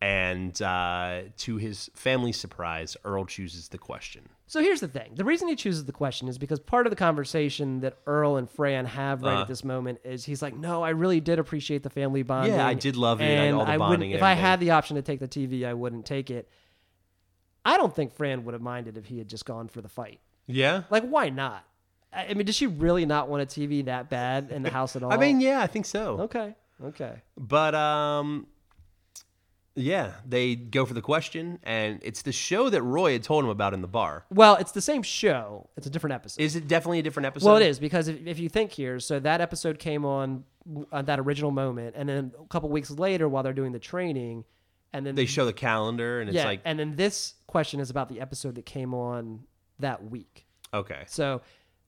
And 0.00 0.60
uh, 0.60 1.20
to 1.38 1.56
his 1.58 1.88
family's 1.94 2.36
surprise, 2.36 2.96
Earl 3.04 3.24
chooses 3.24 3.68
the 3.68 3.78
question. 3.78 4.28
So 4.48 4.60
here's 4.60 4.80
the 4.80 4.88
thing. 4.88 5.12
The 5.14 5.24
reason 5.24 5.46
he 5.46 5.54
chooses 5.54 5.84
the 5.84 5.92
question 5.92 6.26
is 6.26 6.38
because 6.38 6.58
part 6.58 6.86
of 6.86 6.90
the 6.90 6.96
conversation 6.96 7.80
that 7.80 7.98
Earl 8.04 8.36
and 8.36 8.50
Fran 8.50 8.84
have 8.86 9.22
right 9.22 9.32
Uh-huh. 9.32 9.42
at 9.42 9.48
this 9.48 9.62
moment 9.62 10.00
is 10.04 10.24
he's 10.24 10.42
like, 10.42 10.56
"No, 10.56 10.82
I 10.82 10.90
really 10.90 11.20
did 11.20 11.38
appreciate 11.38 11.84
the 11.84 11.88
family 11.88 12.24
bonding. 12.24 12.54
Yeah, 12.54 12.66
I 12.66 12.74
did 12.74 12.96
love 12.96 13.20
it, 13.22 13.26
And 13.26 13.56
all 13.56 13.64
the 13.64 13.70
I 13.70 13.78
bonding 13.78 14.10
wouldn't, 14.10 14.16
if 14.16 14.22
I 14.24 14.32
had 14.34 14.58
the 14.58 14.72
option 14.72 14.96
to 14.96 15.02
take 15.02 15.20
the 15.20 15.28
TV, 15.28 15.64
I 15.64 15.72
wouldn't 15.72 16.04
take 16.04 16.30
it." 16.32 16.48
I 17.64 17.76
don't 17.76 17.94
think 17.94 18.12
Fran 18.14 18.44
would 18.44 18.54
have 18.54 18.62
minded 18.62 18.96
if 18.96 19.06
he 19.06 19.18
had 19.18 19.28
just 19.28 19.44
gone 19.44 19.68
for 19.68 19.80
the 19.80 19.88
fight. 19.88 20.20
Yeah. 20.46 20.82
Like, 20.90 21.04
why 21.04 21.28
not? 21.28 21.64
I 22.12 22.34
mean, 22.34 22.44
does 22.44 22.56
she 22.56 22.66
really 22.66 23.06
not 23.06 23.28
want 23.28 23.42
a 23.42 23.46
TV 23.46 23.84
that 23.86 24.10
bad 24.10 24.50
in 24.50 24.62
the 24.62 24.70
house 24.78 24.96
at 24.96 25.02
all? 25.02 25.12
I 25.12 25.16
mean, 25.16 25.40
yeah, 25.40 25.60
I 25.62 25.66
think 25.66 25.86
so. 25.86 26.18
okay, 26.22 26.54
okay. 26.84 27.22
But 27.38 27.74
um, 27.74 28.46
yeah, 29.74 30.12
they 30.28 30.54
go 30.54 30.84
for 30.84 30.92
the 30.92 31.00
question, 31.00 31.58
and 31.62 32.00
it's 32.02 32.20
the 32.22 32.32
show 32.32 32.68
that 32.68 32.82
Roy 32.82 33.12
had 33.12 33.22
told 33.22 33.44
him 33.44 33.50
about 33.50 33.72
in 33.72 33.80
the 33.80 33.88
bar. 33.88 34.26
Well, 34.30 34.56
it's 34.56 34.72
the 34.72 34.82
same 34.82 35.02
show. 35.02 35.70
It's 35.76 35.86
a 35.86 35.90
different 35.90 36.14
episode. 36.14 36.42
Is 36.42 36.54
it 36.56 36.68
definitely 36.68 36.98
a 36.98 37.02
different 37.02 37.26
episode? 37.26 37.46
Well, 37.48 37.56
it 37.56 37.66
is 37.66 37.78
because 37.78 38.08
if, 38.08 38.26
if 38.26 38.38
you 38.38 38.50
think 38.50 38.72
here, 38.72 39.00
so 39.00 39.18
that 39.20 39.40
episode 39.40 39.78
came 39.78 40.04
on 40.04 40.44
at 40.92 41.06
that 41.06 41.18
original 41.18 41.50
moment, 41.50 41.94
and 41.96 42.06
then 42.08 42.32
a 42.38 42.46
couple 42.48 42.68
weeks 42.68 42.90
later, 42.90 43.26
while 43.28 43.42
they're 43.42 43.54
doing 43.54 43.72
the 43.72 43.78
training, 43.78 44.44
and 44.92 45.06
then 45.06 45.14
They 45.14 45.24
show 45.24 45.46
the 45.46 45.54
calendar, 45.54 46.20
and 46.20 46.28
it's 46.28 46.36
yeah, 46.36 46.44
like, 46.44 46.60
and 46.66 46.78
then 46.78 46.96
this 46.96 47.32
question 47.52 47.78
is 47.80 47.90
about 47.90 48.08
the 48.08 48.20
episode 48.20 48.54
that 48.56 48.66
came 48.66 48.92
on 48.94 49.44
that 49.78 50.04
week. 50.10 50.46
okay, 50.74 51.04
So 51.06 51.42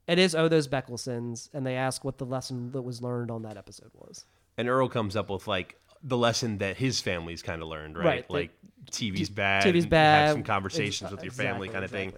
it 0.06 0.18
is 0.18 0.34
Oh 0.34 0.46
Those 0.48 0.68
Beckelsons, 0.68 1.48
and 1.54 1.66
they 1.66 1.76
ask 1.76 2.04
what 2.04 2.18
the 2.18 2.26
lesson 2.26 2.70
that 2.72 2.82
was 2.82 3.00
learned 3.02 3.30
on 3.30 3.42
that 3.42 3.56
episode 3.56 3.90
was. 3.94 4.26
and 4.58 4.68
Earl 4.68 4.88
comes 4.88 5.16
up 5.16 5.30
with 5.30 5.48
like 5.48 5.76
the 6.02 6.16
lesson 6.18 6.58
that 6.58 6.76
his 6.76 7.00
family's 7.00 7.42
kind 7.42 7.62
of 7.62 7.68
learned, 7.68 7.96
right? 7.96 8.04
Right, 8.06 8.30
Like 8.30 8.50
TV's 8.92 9.30
bad. 9.30 9.64
TV's 9.64 9.86
bad. 9.86 10.26
Have 10.26 10.34
some 10.34 10.42
conversations 10.44 11.10
with 11.10 11.22
your 11.24 11.32
family, 11.32 11.68
exactly, 11.68 11.68
kind 11.70 11.84
of 11.84 11.90
thing. 11.90 12.12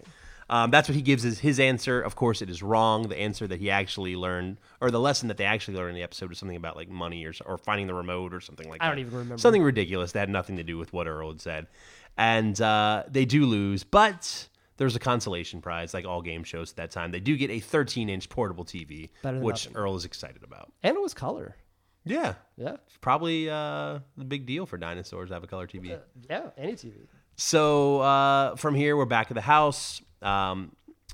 Um, 0.49 0.71
that's 0.71 0.89
what 0.89 0.95
he 0.95 1.03
gives 1.03 1.25
as 1.25 1.41
his 1.41 1.59
answer. 1.59 2.01
Of 2.01 2.15
course, 2.15 2.41
it 2.41 2.49
is 2.51 2.63
wrong. 2.63 3.09
The 3.09 3.19
answer 3.19 3.47
that 3.49 3.59
he 3.59 3.69
actually 3.71 4.15
learned, 4.15 4.59
or 4.81 4.91
the 4.93 5.01
lesson 5.01 5.27
that 5.29 5.37
they 5.39 5.45
actually 5.45 5.77
learned 5.77 5.91
in 5.91 5.95
the 5.97 6.03
episode, 6.05 6.29
was 6.29 6.39
something 6.39 6.57
about 6.57 6.77
like 6.77 6.89
money 6.89 7.25
or 7.25 7.33
or 7.45 7.59
finding 7.59 7.87
the 7.89 7.95
remote 7.95 8.33
or 8.33 8.41
something 8.41 8.69
like 8.69 8.79
that. 8.81 8.87
I 8.87 8.89
don't 8.89 9.01
even 9.01 9.13
remember. 9.13 9.39
Something 9.39 9.63
ridiculous 9.65 10.13
that 10.13 10.21
had 10.21 10.29
nothing 10.31 10.57
to 10.57 10.63
do 10.63 10.79
with 10.79 10.93
what 10.93 11.07
Earl 11.09 11.31
had 11.31 11.41
said. 11.41 11.67
And 12.17 12.59
uh, 12.61 13.05
they 13.09 13.25
do 13.25 13.45
lose, 13.47 13.85
but 13.85 14.49
there's 14.79 14.97
a 14.97 14.99
consolation 14.99 15.61
prize, 15.61 15.95
like 15.95 16.05
all 16.05 16.23
game 16.23 16.45
shows 16.45 16.71
at 16.71 16.77
that 16.77 16.91
time. 16.91 17.11
They 17.11 17.21
do 17.21 17.37
get 17.37 17.51
a 17.51 17.61
13 17.61 18.09
inch 18.09 18.29
portable 18.29 18.65
TV, 18.65 19.11
which 19.23 19.67
nothing. 19.67 19.77
Earl 19.77 19.97
is 19.97 20.05
excited 20.05 20.43
about. 20.43 20.73
And 20.83 20.97
it 20.97 21.03
was 21.03 21.15
color. 21.15 21.57
Yeah, 22.05 22.35
Yeah, 22.57 22.77
probably 23.01 23.51
uh, 23.51 23.99
the 24.17 24.25
big 24.25 24.47
deal 24.47 24.65
for 24.65 24.79
dinosaurs 24.79 25.31
to 25.31 25.35
have 25.35 25.43
a 25.43 25.49
color 25.49 25.67
TV. 25.67 25.99
yeah, 26.31 26.51
any 26.57 26.75
TV. 26.75 27.09
So 27.35 28.01
uh, 28.01 28.55
from 28.57 28.77
here, 28.77 28.97
we're 28.97 29.07
back 29.07 29.31
at 29.31 29.35
the 29.35 29.41
house. 29.41 30.01
Um, 30.23 30.71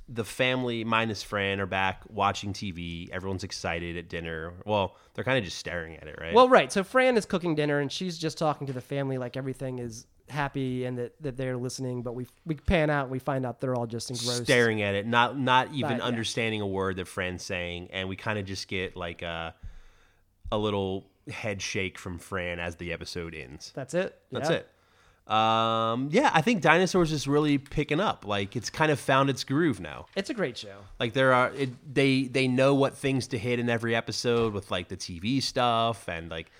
the 0.08 0.24
family 0.24 0.84
minus 0.84 1.22
Fran 1.22 1.60
are 1.60 1.66
back 1.66 2.02
watching 2.08 2.52
TV. 2.52 3.08
Everyone's 3.10 3.42
excited 3.42 3.96
at 3.96 4.08
dinner. 4.10 4.52
Well, 4.66 4.96
they're 5.14 5.24
kind 5.24 5.38
of 5.38 5.44
just 5.44 5.56
staring 5.58 5.96
at 5.96 6.06
it, 6.08 6.16
right? 6.20 6.34
Well, 6.34 6.48
right. 6.48 6.70
So 6.70 6.84
Fran 6.84 7.16
is 7.16 7.24
cooking 7.24 7.54
dinner, 7.54 7.78
and 7.80 7.90
she's 7.90 8.18
just 8.18 8.36
talking 8.36 8.66
to 8.66 8.72
the 8.74 8.80
family 8.82 9.16
like 9.16 9.36
everything 9.38 9.78
is 9.78 10.06
happy 10.28 10.84
and 10.84 10.98
that, 10.98 11.14
that 11.22 11.36
they're 11.36 11.56
listening. 11.56 12.02
But 12.02 12.14
we 12.14 12.26
we 12.46 12.54
pan 12.54 12.90
out, 12.90 13.04
and 13.04 13.10
we 13.12 13.18
find 13.18 13.44
out 13.46 13.60
they're 13.60 13.74
all 13.74 13.86
just 13.86 14.10
engrossed. 14.10 14.44
staring 14.44 14.82
at 14.82 14.94
it, 14.94 15.06
not 15.06 15.38
not 15.38 15.72
even 15.72 15.98
yeah. 15.98 16.02
understanding 16.04 16.60
a 16.60 16.66
word 16.66 16.96
that 16.96 17.08
Fran's 17.08 17.42
saying, 17.42 17.88
and 17.92 18.08
we 18.08 18.16
kind 18.16 18.38
of 18.38 18.44
just 18.46 18.68
get 18.68 18.96
like 18.96 19.22
a 19.22 19.54
a 20.50 20.58
little 20.58 21.06
head 21.30 21.62
shake 21.62 21.98
from 21.98 22.18
Fran 22.18 22.58
as 22.58 22.76
the 22.76 22.92
episode 22.92 23.34
ends. 23.34 23.72
That's 23.74 23.94
it. 23.94 24.18
That's 24.30 24.50
Yeah. 24.50 24.56
it. 24.56 24.68
Um, 25.28 26.08
yeah, 26.10 26.30
I 26.34 26.42
think 26.42 26.62
Dinosaurs 26.62 27.12
is 27.12 27.28
really 27.28 27.56
picking 27.56 28.00
up. 28.00 28.26
Like 28.26 28.56
it's 28.56 28.70
kind 28.70 28.90
of 28.90 28.98
found 28.98 29.30
its 29.30 29.44
groove 29.44 29.78
now. 29.80 30.06
It's 30.16 30.30
a 30.30 30.34
great 30.34 30.58
show. 30.58 30.78
Like 30.98 31.12
there 31.12 31.32
are 31.32 31.52
it, 31.52 31.94
they 31.94 32.24
they 32.24 32.48
know 32.48 32.74
what 32.74 32.98
things 32.98 33.28
to 33.28 33.38
hit 33.38 33.60
in 33.60 33.70
every 33.70 33.94
episode 33.94 34.52
with 34.52 34.70
like 34.72 34.88
the 34.88 34.96
TV 34.96 35.40
stuff 35.40 36.08
and 36.08 36.28
like 36.28 36.50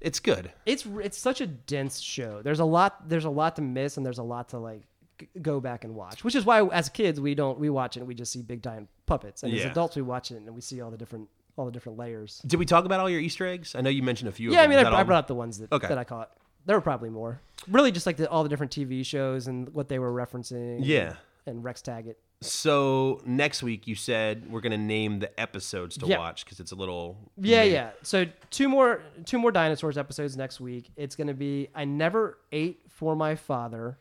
it's 0.00 0.20
good. 0.20 0.52
It's 0.66 0.84
it's 1.02 1.18
such 1.18 1.40
a 1.40 1.46
dense 1.46 2.00
show. 2.00 2.42
There's 2.42 2.60
a 2.60 2.64
lot 2.64 3.08
there's 3.08 3.24
a 3.24 3.30
lot 3.30 3.56
to 3.56 3.62
miss 3.62 3.96
and 3.96 4.04
there's 4.04 4.18
a 4.18 4.22
lot 4.22 4.50
to 4.50 4.58
like 4.58 4.82
g- 5.18 5.28
go 5.42 5.60
back 5.60 5.84
and 5.84 5.94
watch. 5.94 6.22
Which 6.24 6.34
is 6.34 6.44
why 6.44 6.66
as 6.68 6.88
kids 6.88 7.20
we 7.20 7.34
don't 7.34 7.58
we 7.58 7.70
watch 7.70 7.96
it 7.96 8.00
and 8.00 8.08
we 8.08 8.14
just 8.14 8.32
see 8.32 8.42
big 8.42 8.62
giant 8.62 8.88
puppets. 9.06 9.42
And 9.42 9.52
as 9.52 9.60
Yeah. 9.60 9.70
adults 9.70 9.96
we 9.96 10.02
watch 10.02 10.30
it 10.30 10.36
and 10.36 10.54
we 10.54 10.60
see 10.60 10.80
all 10.80 10.90
the 10.90 10.98
different 10.98 11.28
all 11.56 11.64
the 11.64 11.72
different 11.72 11.96
layers. 11.98 12.42
Did 12.46 12.58
we 12.58 12.66
talk 12.66 12.84
about 12.84 13.00
all 13.00 13.08
your 13.08 13.20
Easter 13.20 13.46
eggs? 13.46 13.74
I 13.74 13.80
know 13.80 13.88
you 13.90 14.02
mentioned 14.02 14.28
a 14.28 14.32
few. 14.32 14.52
Yeah, 14.52 14.60
I 14.60 14.64
of 14.64 14.70
mean 14.70 14.76
them. 14.78 14.86
I, 14.86 14.88
Is 14.88 14.92
that 14.92 14.96
I 14.96 14.98
all- 14.98 15.04
brought 15.06 15.18
up 15.20 15.26
the 15.28 15.34
ones 15.34 15.58
that 15.58 15.72
Okay. 15.72 15.88
that 15.88 15.98
I 15.98 16.04
caught. 16.04 16.30
There 16.66 16.76
were 16.76 16.82
probably 16.82 17.10
more. 17.10 17.40
Really 17.68 17.92
just 17.92 18.06
like 18.06 18.16
the, 18.16 18.28
all 18.28 18.42
the 18.42 18.48
different 18.48 18.72
TV 18.72 19.06
shows 19.06 19.46
and 19.46 19.68
what 19.72 19.88
they 19.88 19.98
were 20.00 20.12
referencing. 20.12 20.80
Yeah. 20.82 21.14
And 21.46 21.62
Rex 21.64 21.80
Taggett. 21.80 22.16
So 22.42 23.22
next 23.24 23.62
week 23.62 23.86
you 23.86 23.94
said 23.94 24.50
we're 24.50 24.60
gonna 24.60 24.76
name 24.76 25.20
the 25.20 25.40
episodes 25.40 25.96
to 25.98 26.06
Yeah. 26.06 26.18
watch 26.18 26.44
because 26.44 26.60
it's 26.60 26.72
a 26.72 26.74
little 26.74 27.16
Yeah, 27.38 27.62
yeah. 27.62 27.90
So 28.02 28.26
two 28.50 28.68
more 28.68 29.02
two 29.24 29.38
more 29.38 29.50
dinosaurs 29.50 29.96
episodes 29.96 30.36
next 30.36 30.60
week. 30.60 30.90
It's 30.96 31.16
gonna 31.16 31.34
be 31.34 31.68
I 31.74 31.84
never 31.84 32.38
ate 32.52 32.80
for 32.88 33.16
my 33.16 33.34
father 33.36 33.98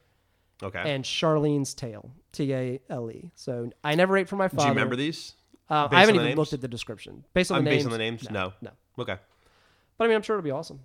okay. 0.61 0.93
and 0.93 1.03
Charlene's 1.03 1.73
Tale. 1.73 2.11
T 2.33 2.53
A 2.53 2.81
L 2.89 3.09
E. 3.09 3.31
So 3.36 3.71
I 3.83 3.95
never 3.95 4.17
ate 4.17 4.27
for 4.27 4.36
my 4.36 4.49
father. 4.49 4.63
Do 4.63 4.67
you 4.67 4.73
remember 4.73 4.97
these? 4.97 5.36
Uh, 5.69 5.88
based 5.88 5.95
I 5.95 5.99
haven't 6.01 6.15
on 6.15 6.17
the 6.17 6.21
even 6.23 6.25
names? 6.31 6.38
looked 6.38 6.53
at 6.53 6.61
the 6.61 6.67
description. 6.67 7.23
Based 7.33 7.49
on 7.51 7.59
I'm 7.59 7.63
the 7.63 7.69
based 7.71 7.86
names. 7.86 7.86
on 7.86 7.91
the 7.93 7.97
names. 7.97 8.29
No. 8.29 8.53
no. 8.61 8.71
Okay. 8.99 9.17
But 9.97 10.03
I 10.03 10.07
mean, 10.07 10.17
I'm 10.17 10.21
sure 10.21 10.36
it'll 10.38 10.43
be 10.43 10.51
awesome. 10.51 10.81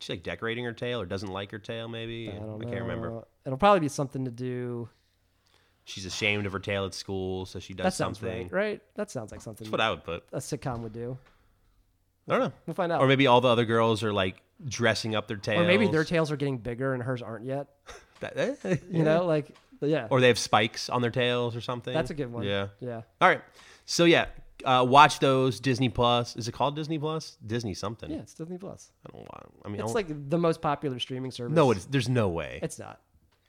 She's 0.00 0.08
like 0.08 0.22
decorating 0.24 0.64
her 0.64 0.72
tail 0.72 1.00
or 1.00 1.06
doesn't 1.06 1.30
like 1.30 1.50
her 1.52 1.58
tail. 1.58 1.86
Maybe 1.86 2.30
I 2.30 2.38
don't 2.38 2.58
know. 2.58 2.68
can't 2.68 2.82
remember. 2.82 3.24
It'll 3.46 3.58
probably 3.58 3.80
be 3.80 3.88
something 3.88 4.24
to 4.24 4.30
do. 4.30 4.88
She's 5.84 6.06
ashamed 6.06 6.46
of 6.46 6.52
her 6.52 6.58
tail 6.58 6.86
at 6.86 6.94
school, 6.94 7.44
so 7.46 7.58
she 7.58 7.74
does 7.74 7.84
That 7.84 7.94
sounds 7.94 8.18
something. 8.18 8.44
right, 8.48 8.52
right? 8.52 8.82
That 8.94 9.10
sounds 9.10 9.30
like 9.32 9.40
something 9.42 9.64
That's 9.66 9.72
what 9.72 9.80
I 9.80 9.90
would 9.90 10.02
put. 10.04 10.24
a 10.32 10.38
sitcom 10.38 10.80
would 10.80 10.92
do. 10.94 11.18
I 12.28 12.32
don't 12.32 12.40
know. 12.40 12.52
We'll 12.66 12.74
find 12.74 12.90
out. 12.90 13.00
Or 13.02 13.06
maybe 13.06 13.26
all 13.26 13.40
the 13.42 13.48
other 13.48 13.66
girls 13.66 14.02
are 14.02 14.12
like 14.12 14.40
dressing 14.64 15.14
up 15.14 15.28
their 15.28 15.36
tails. 15.36 15.62
Or 15.62 15.66
maybe 15.66 15.86
their 15.88 16.04
tails 16.04 16.30
are 16.30 16.36
getting 16.36 16.56
bigger 16.58 16.94
and 16.94 17.02
hers 17.02 17.20
aren't 17.22 17.44
yet. 17.44 17.68
That- 18.20 18.38
eh, 18.64 18.76
You 18.90 19.02
know, 19.02 19.26
like 19.26 19.54
yeah. 19.82 20.06
Or 20.08 20.20
they 20.22 20.28
have 20.28 20.38
spikes 20.38 20.88
on 20.88 21.02
their 21.02 21.10
tails 21.10 21.54
or 21.54 21.60
something. 21.60 21.92
That's 21.92 22.10
a 22.10 22.14
good 22.14 22.32
one. 22.32 22.44
Yeah. 22.44 22.68
Yeah. 22.80 23.02
All 23.20 23.28
right. 23.28 23.42
So 23.84 24.04
yeah, 24.06 24.26
uh, 24.64 24.86
watch 24.88 25.18
those 25.18 25.60
Disney 25.60 25.90
Plus. 25.90 26.34
Is 26.36 26.48
it 26.48 26.52
called 26.52 26.76
Disney 26.76 26.98
Plus? 26.98 27.36
Disney 27.46 27.74
something. 27.74 28.10
Yeah, 28.10 28.18
it's 28.18 28.32
Disney 28.32 28.56
Plus. 28.56 28.90
I 29.06 29.10
don't 29.12 29.20
want. 29.22 29.52
I 29.64 29.68
mean, 29.68 29.74
It's 29.80 29.92
don't- 29.92 29.94
like 29.94 30.30
the 30.30 30.38
most 30.38 30.62
popular 30.62 30.98
streaming 31.00 31.32
service. 31.32 31.54
no. 31.54 31.70
It's, 31.72 31.84
there's 31.84 32.08
no 32.08 32.28
way. 32.30 32.60
it's 32.62 32.78
not. 32.78 33.00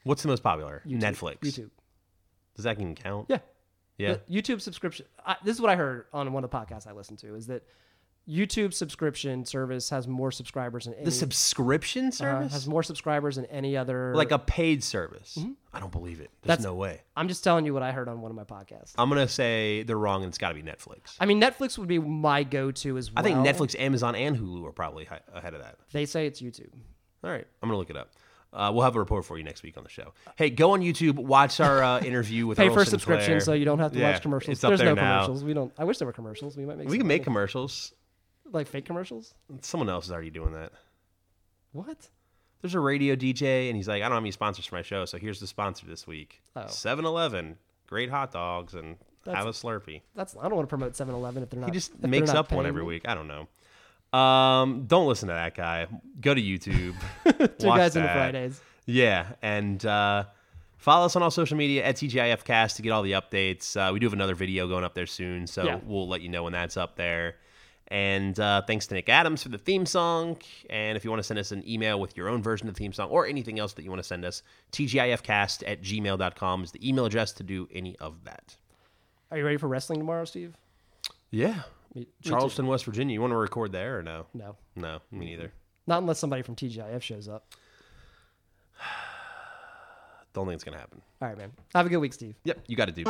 What's 0.02 0.20
the 0.22 0.28
most 0.28 0.42
popular? 0.42 0.82
YouTube. 0.86 1.00
Netflix. 1.00 1.38
YouTube. 1.38 1.70
Does 2.56 2.64
that 2.64 2.80
even 2.80 2.94
count? 2.96 3.26
Yeah. 3.28 3.38
Yeah. 3.98 4.16
The 4.26 4.42
YouTube 4.42 4.60
subscription. 4.60 5.06
I, 5.24 5.36
this 5.44 5.54
is 5.54 5.60
what 5.60 5.70
I 5.70 5.76
heard 5.76 6.06
on 6.12 6.32
one 6.32 6.42
of 6.44 6.50
the 6.50 6.56
podcasts 6.56 6.86
I 6.86 6.92
listened 6.92 7.18
to 7.20 7.34
is 7.34 7.46
that 7.46 7.62
YouTube 8.28 8.74
subscription 8.74 9.44
service 9.44 9.88
has 9.90 10.08
more 10.08 10.32
subscribers 10.32 10.86
than 10.86 10.94
any 10.94 11.04
the 11.04 11.10
subscription 11.12 12.06
uh, 12.08 12.10
service, 12.10 12.52
has 12.52 12.66
more 12.66 12.82
subscribers 12.82 13.36
than 13.36 13.44
any 13.46 13.76
other. 13.76 14.12
like 14.16 14.32
a 14.32 14.38
paid 14.40 14.82
service. 14.82 15.38
I 15.72 15.78
don't 15.78 15.92
believe 15.92 16.20
it. 16.20 16.30
There's 16.42 16.42
Mm-hmm. 16.42 16.48
That's- 16.48 16.64
no 16.64 16.74
way. 16.74 17.02
I'm 17.16 17.28
just 17.28 17.44
telling 17.44 17.64
you 17.66 17.72
what 17.72 17.84
I 17.84 17.92
heard 17.92 18.08
on 18.08 18.20
one 18.20 18.32
of 18.32 18.36
my 18.36 18.42
podcasts. 18.42 18.94
I'm 18.98 19.08
gonna 19.08 19.28
say 19.28 19.84
they're 19.84 19.96
wrong, 19.96 20.24
and 20.24 20.28
it's 20.30 20.38
got 20.38 20.48
to 20.48 20.54
be 20.56 20.62
Netflix. 20.64 21.14
I 21.20 21.26
mean, 21.26 21.40
Netflix 21.40 21.78
would 21.78 21.86
be 21.88 22.00
my 22.00 22.42
go-to 22.42 22.98
as 22.98 23.12
well. 23.12 23.20
I 23.20 23.22
think 23.22 23.38
Netflix, 23.46 23.78
Amazon, 23.78 24.16
and 24.16 24.36
Hulu 24.36 24.66
are 24.66 24.72
probably 24.72 25.04
hi- 25.04 25.20
ahead 25.32 25.54
of 25.54 25.62
that. 25.62 25.76
They 25.92 26.04
say 26.04 26.26
it's 26.26 26.42
YouTube. 26.42 26.72
All 27.22 27.30
right, 27.30 27.46
I'm 27.62 27.68
gonna 27.68 27.78
look 27.78 27.90
it 27.90 27.96
up. 27.96 28.10
Uh, 28.56 28.72
we'll 28.72 28.82
have 28.84 28.96
a 28.96 28.98
report 28.98 29.24
for 29.26 29.36
you 29.36 29.44
next 29.44 29.62
week 29.62 29.76
on 29.76 29.82
the 29.84 29.90
show. 29.90 30.14
Hey, 30.36 30.48
go 30.50 30.70
on 30.72 30.80
YouTube, 30.80 31.14
watch 31.16 31.60
our 31.60 31.82
uh, 31.82 32.00
interview 32.04 32.46
with 32.46 32.56
Pay 32.58 32.68
Earl 32.68 32.74
for 32.74 32.80
Sinclair. 32.86 32.88
subscription 33.20 33.40
so 33.42 33.52
you 33.52 33.64
don't 33.66 33.78
have 33.78 33.92
to 33.92 33.98
Yeah, 33.98 34.12
watch 34.12 34.22
commercials. 34.22 34.56
it's 34.56 34.64
up 34.64 34.70
There's 34.70 34.80
there 34.80 34.88
no 34.88 34.94
now. 34.94 35.20
commercials. 35.24 35.44
We 35.44 35.52
don't. 35.54 35.72
I 35.78 35.84
wish 35.84 35.98
there 35.98 36.06
were 36.06 36.12
commercials. 36.12 36.56
We 36.56 36.64
might 36.64 36.78
make. 36.78 36.88
We 36.88 36.92
some 36.94 37.00
can 37.00 37.06
make 37.08 37.22
commercials. 37.22 37.92
like 38.50 38.66
fake 38.66 38.86
commercials. 38.86 39.34
Someone 39.60 39.90
else 39.90 40.06
is 40.06 40.10
already 40.12 40.30
doing 40.30 40.52
that. 40.54 40.72
What? 41.72 42.08
There's 42.62 42.74
a 42.74 42.80
radio 42.80 43.14
DJ, 43.14 43.68
and 43.68 43.76
he's 43.76 43.86
like, 43.86 44.02
I 44.02 44.06
don't 44.08 44.16
have 44.16 44.22
any 44.22 44.30
sponsors 44.30 44.64
for 44.66 44.74
my 44.76 44.82
show, 44.82 45.04
so 45.04 45.18
here's 45.18 45.40
the 45.40 45.46
sponsor 45.46 45.86
this 45.86 46.06
week: 46.06 46.40
Oh. 46.56 46.62
7-Eleven, 46.62 47.58
great 47.86 48.10
hot 48.10 48.32
dogs, 48.32 48.74
and 48.74 48.96
That's- 49.24 49.44
have 49.44 49.46
a 49.46 49.56
Slurpee. 49.56 50.00
That's. 50.14 50.34
I 50.36 50.44
don't 50.44 50.56
want 50.56 50.66
to 50.68 50.70
promote 50.70 50.94
7-Eleven 50.94 51.42
if 51.42 51.50
they're 51.50 51.60
not. 51.60 51.68
He 51.68 51.74
just 51.74 51.92
if 51.92 52.00
they're 52.00 52.10
makes 52.10 52.28
not 52.28 52.36
up 52.36 52.50
one 52.52 52.64
paying 52.64 52.68
every 52.68 52.82
me. 52.82 52.88
week. 52.88 53.02
I 53.06 53.14
don't 53.14 53.28
know. 53.28 53.48
Um, 54.16 54.84
don't 54.86 55.06
listen 55.08 55.28
to 55.28 55.34
that 55.34 55.54
guy. 55.54 55.86
Go 56.20 56.34
to 56.34 56.40
YouTube. 56.40 56.94
Two 57.58 57.66
guys 57.66 57.94
that. 57.94 58.12
Fridays. 58.14 58.60
Yeah, 58.86 59.26
and 59.42 59.84
uh, 59.84 60.24
follow 60.78 61.06
us 61.06 61.16
on 61.16 61.22
all 61.22 61.30
social 61.30 61.56
media 61.56 61.84
at 61.84 61.96
TGIFcast 61.96 62.76
to 62.76 62.82
get 62.82 62.90
all 62.90 63.02
the 63.02 63.12
updates. 63.12 63.76
Uh, 63.76 63.92
we 63.92 63.98
do 63.98 64.06
have 64.06 64.12
another 64.12 64.34
video 64.34 64.68
going 64.68 64.84
up 64.84 64.94
there 64.94 65.06
soon, 65.06 65.46
so 65.46 65.64
Yeah. 65.64 65.80
we'll 65.84 66.08
let 66.08 66.20
you 66.20 66.28
know 66.28 66.44
when 66.44 66.52
that's 66.52 66.76
up 66.76 66.96
there. 66.96 67.36
And 67.88 68.38
uh, 68.40 68.62
thanks 68.66 68.86
to 68.88 68.94
Nick 68.94 69.08
Adams 69.08 69.42
for 69.44 69.48
the 69.48 69.58
theme 69.58 69.86
song. 69.86 70.38
And 70.70 70.96
if 70.96 71.04
you 71.04 71.10
want 71.10 71.20
to 71.20 71.24
send 71.24 71.38
us 71.38 71.52
an 71.52 71.62
email 71.68 72.00
with 72.00 72.16
your 72.16 72.28
own 72.28 72.42
version 72.42 72.66
of 72.68 72.74
the 72.74 72.78
theme 72.78 72.92
song 72.92 73.10
or 73.10 73.26
anything 73.26 73.60
else 73.60 73.74
that 73.74 73.82
you 73.84 73.90
want 73.90 74.00
to 74.00 74.06
send 74.08 74.24
us, 74.24 74.42
TGIFcast 74.72 75.62
at 75.66 75.82
gmail.com 75.82 76.64
is 76.64 76.72
the 76.72 76.88
email 76.88 77.04
address 77.06 77.32
to 77.34 77.42
do 77.44 77.68
any 77.72 77.96
of 77.98 78.24
that. 78.24 78.56
Are 79.30 79.38
you 79.38 79.44
ready 79.44 79.56
for 79.56 79.68
wrestling 79.68 80.00
tomorrow, 80.00 80.24
Steve? 80.24 80.56
Yeah. 81.30 81.62
Me- 81.96 82.02
me. 82.02 82.06
Charleston, 82.22 82.66
West 82.66 82.84
Virginia. 82.84 83.14
You 83.14 83.22
want 83.22 83.30
to 83.32 83.36
record 83.36 83.72
there 83.72 83.98
or 83.98 84.02
no? 84.02 84.26
No, 84.34 84.56
No, 84.76 85.00
me 85.10 85.24
neither. 85.24 85.50
not 85.86 86.02
unless 86.02 86.18
somebody 86.18 86.42
from 86.42 86.54
TGIF 86.54 87.00
shows 87.00 87.26
up. 87.26 87.46
Don't 90.34 90.44
think 90.46 90.56
it's 90.56 90.64
going 90.64 90.74
to 90.74 90.78
happen. 90.78 91.00
All 91.22 91.28
right, 91.28 91.38
man. 91.38 91.52
Have 91.74 91.86
a 91.86 91.88
good 91.88 91.96
week, 91.96 92.12
Steve. 92.12 92.34
Yep, 92.44 92.64
you 92.66 92.76
got 92.76 92.88
to 92.88 92.92
do. 92.92 93.04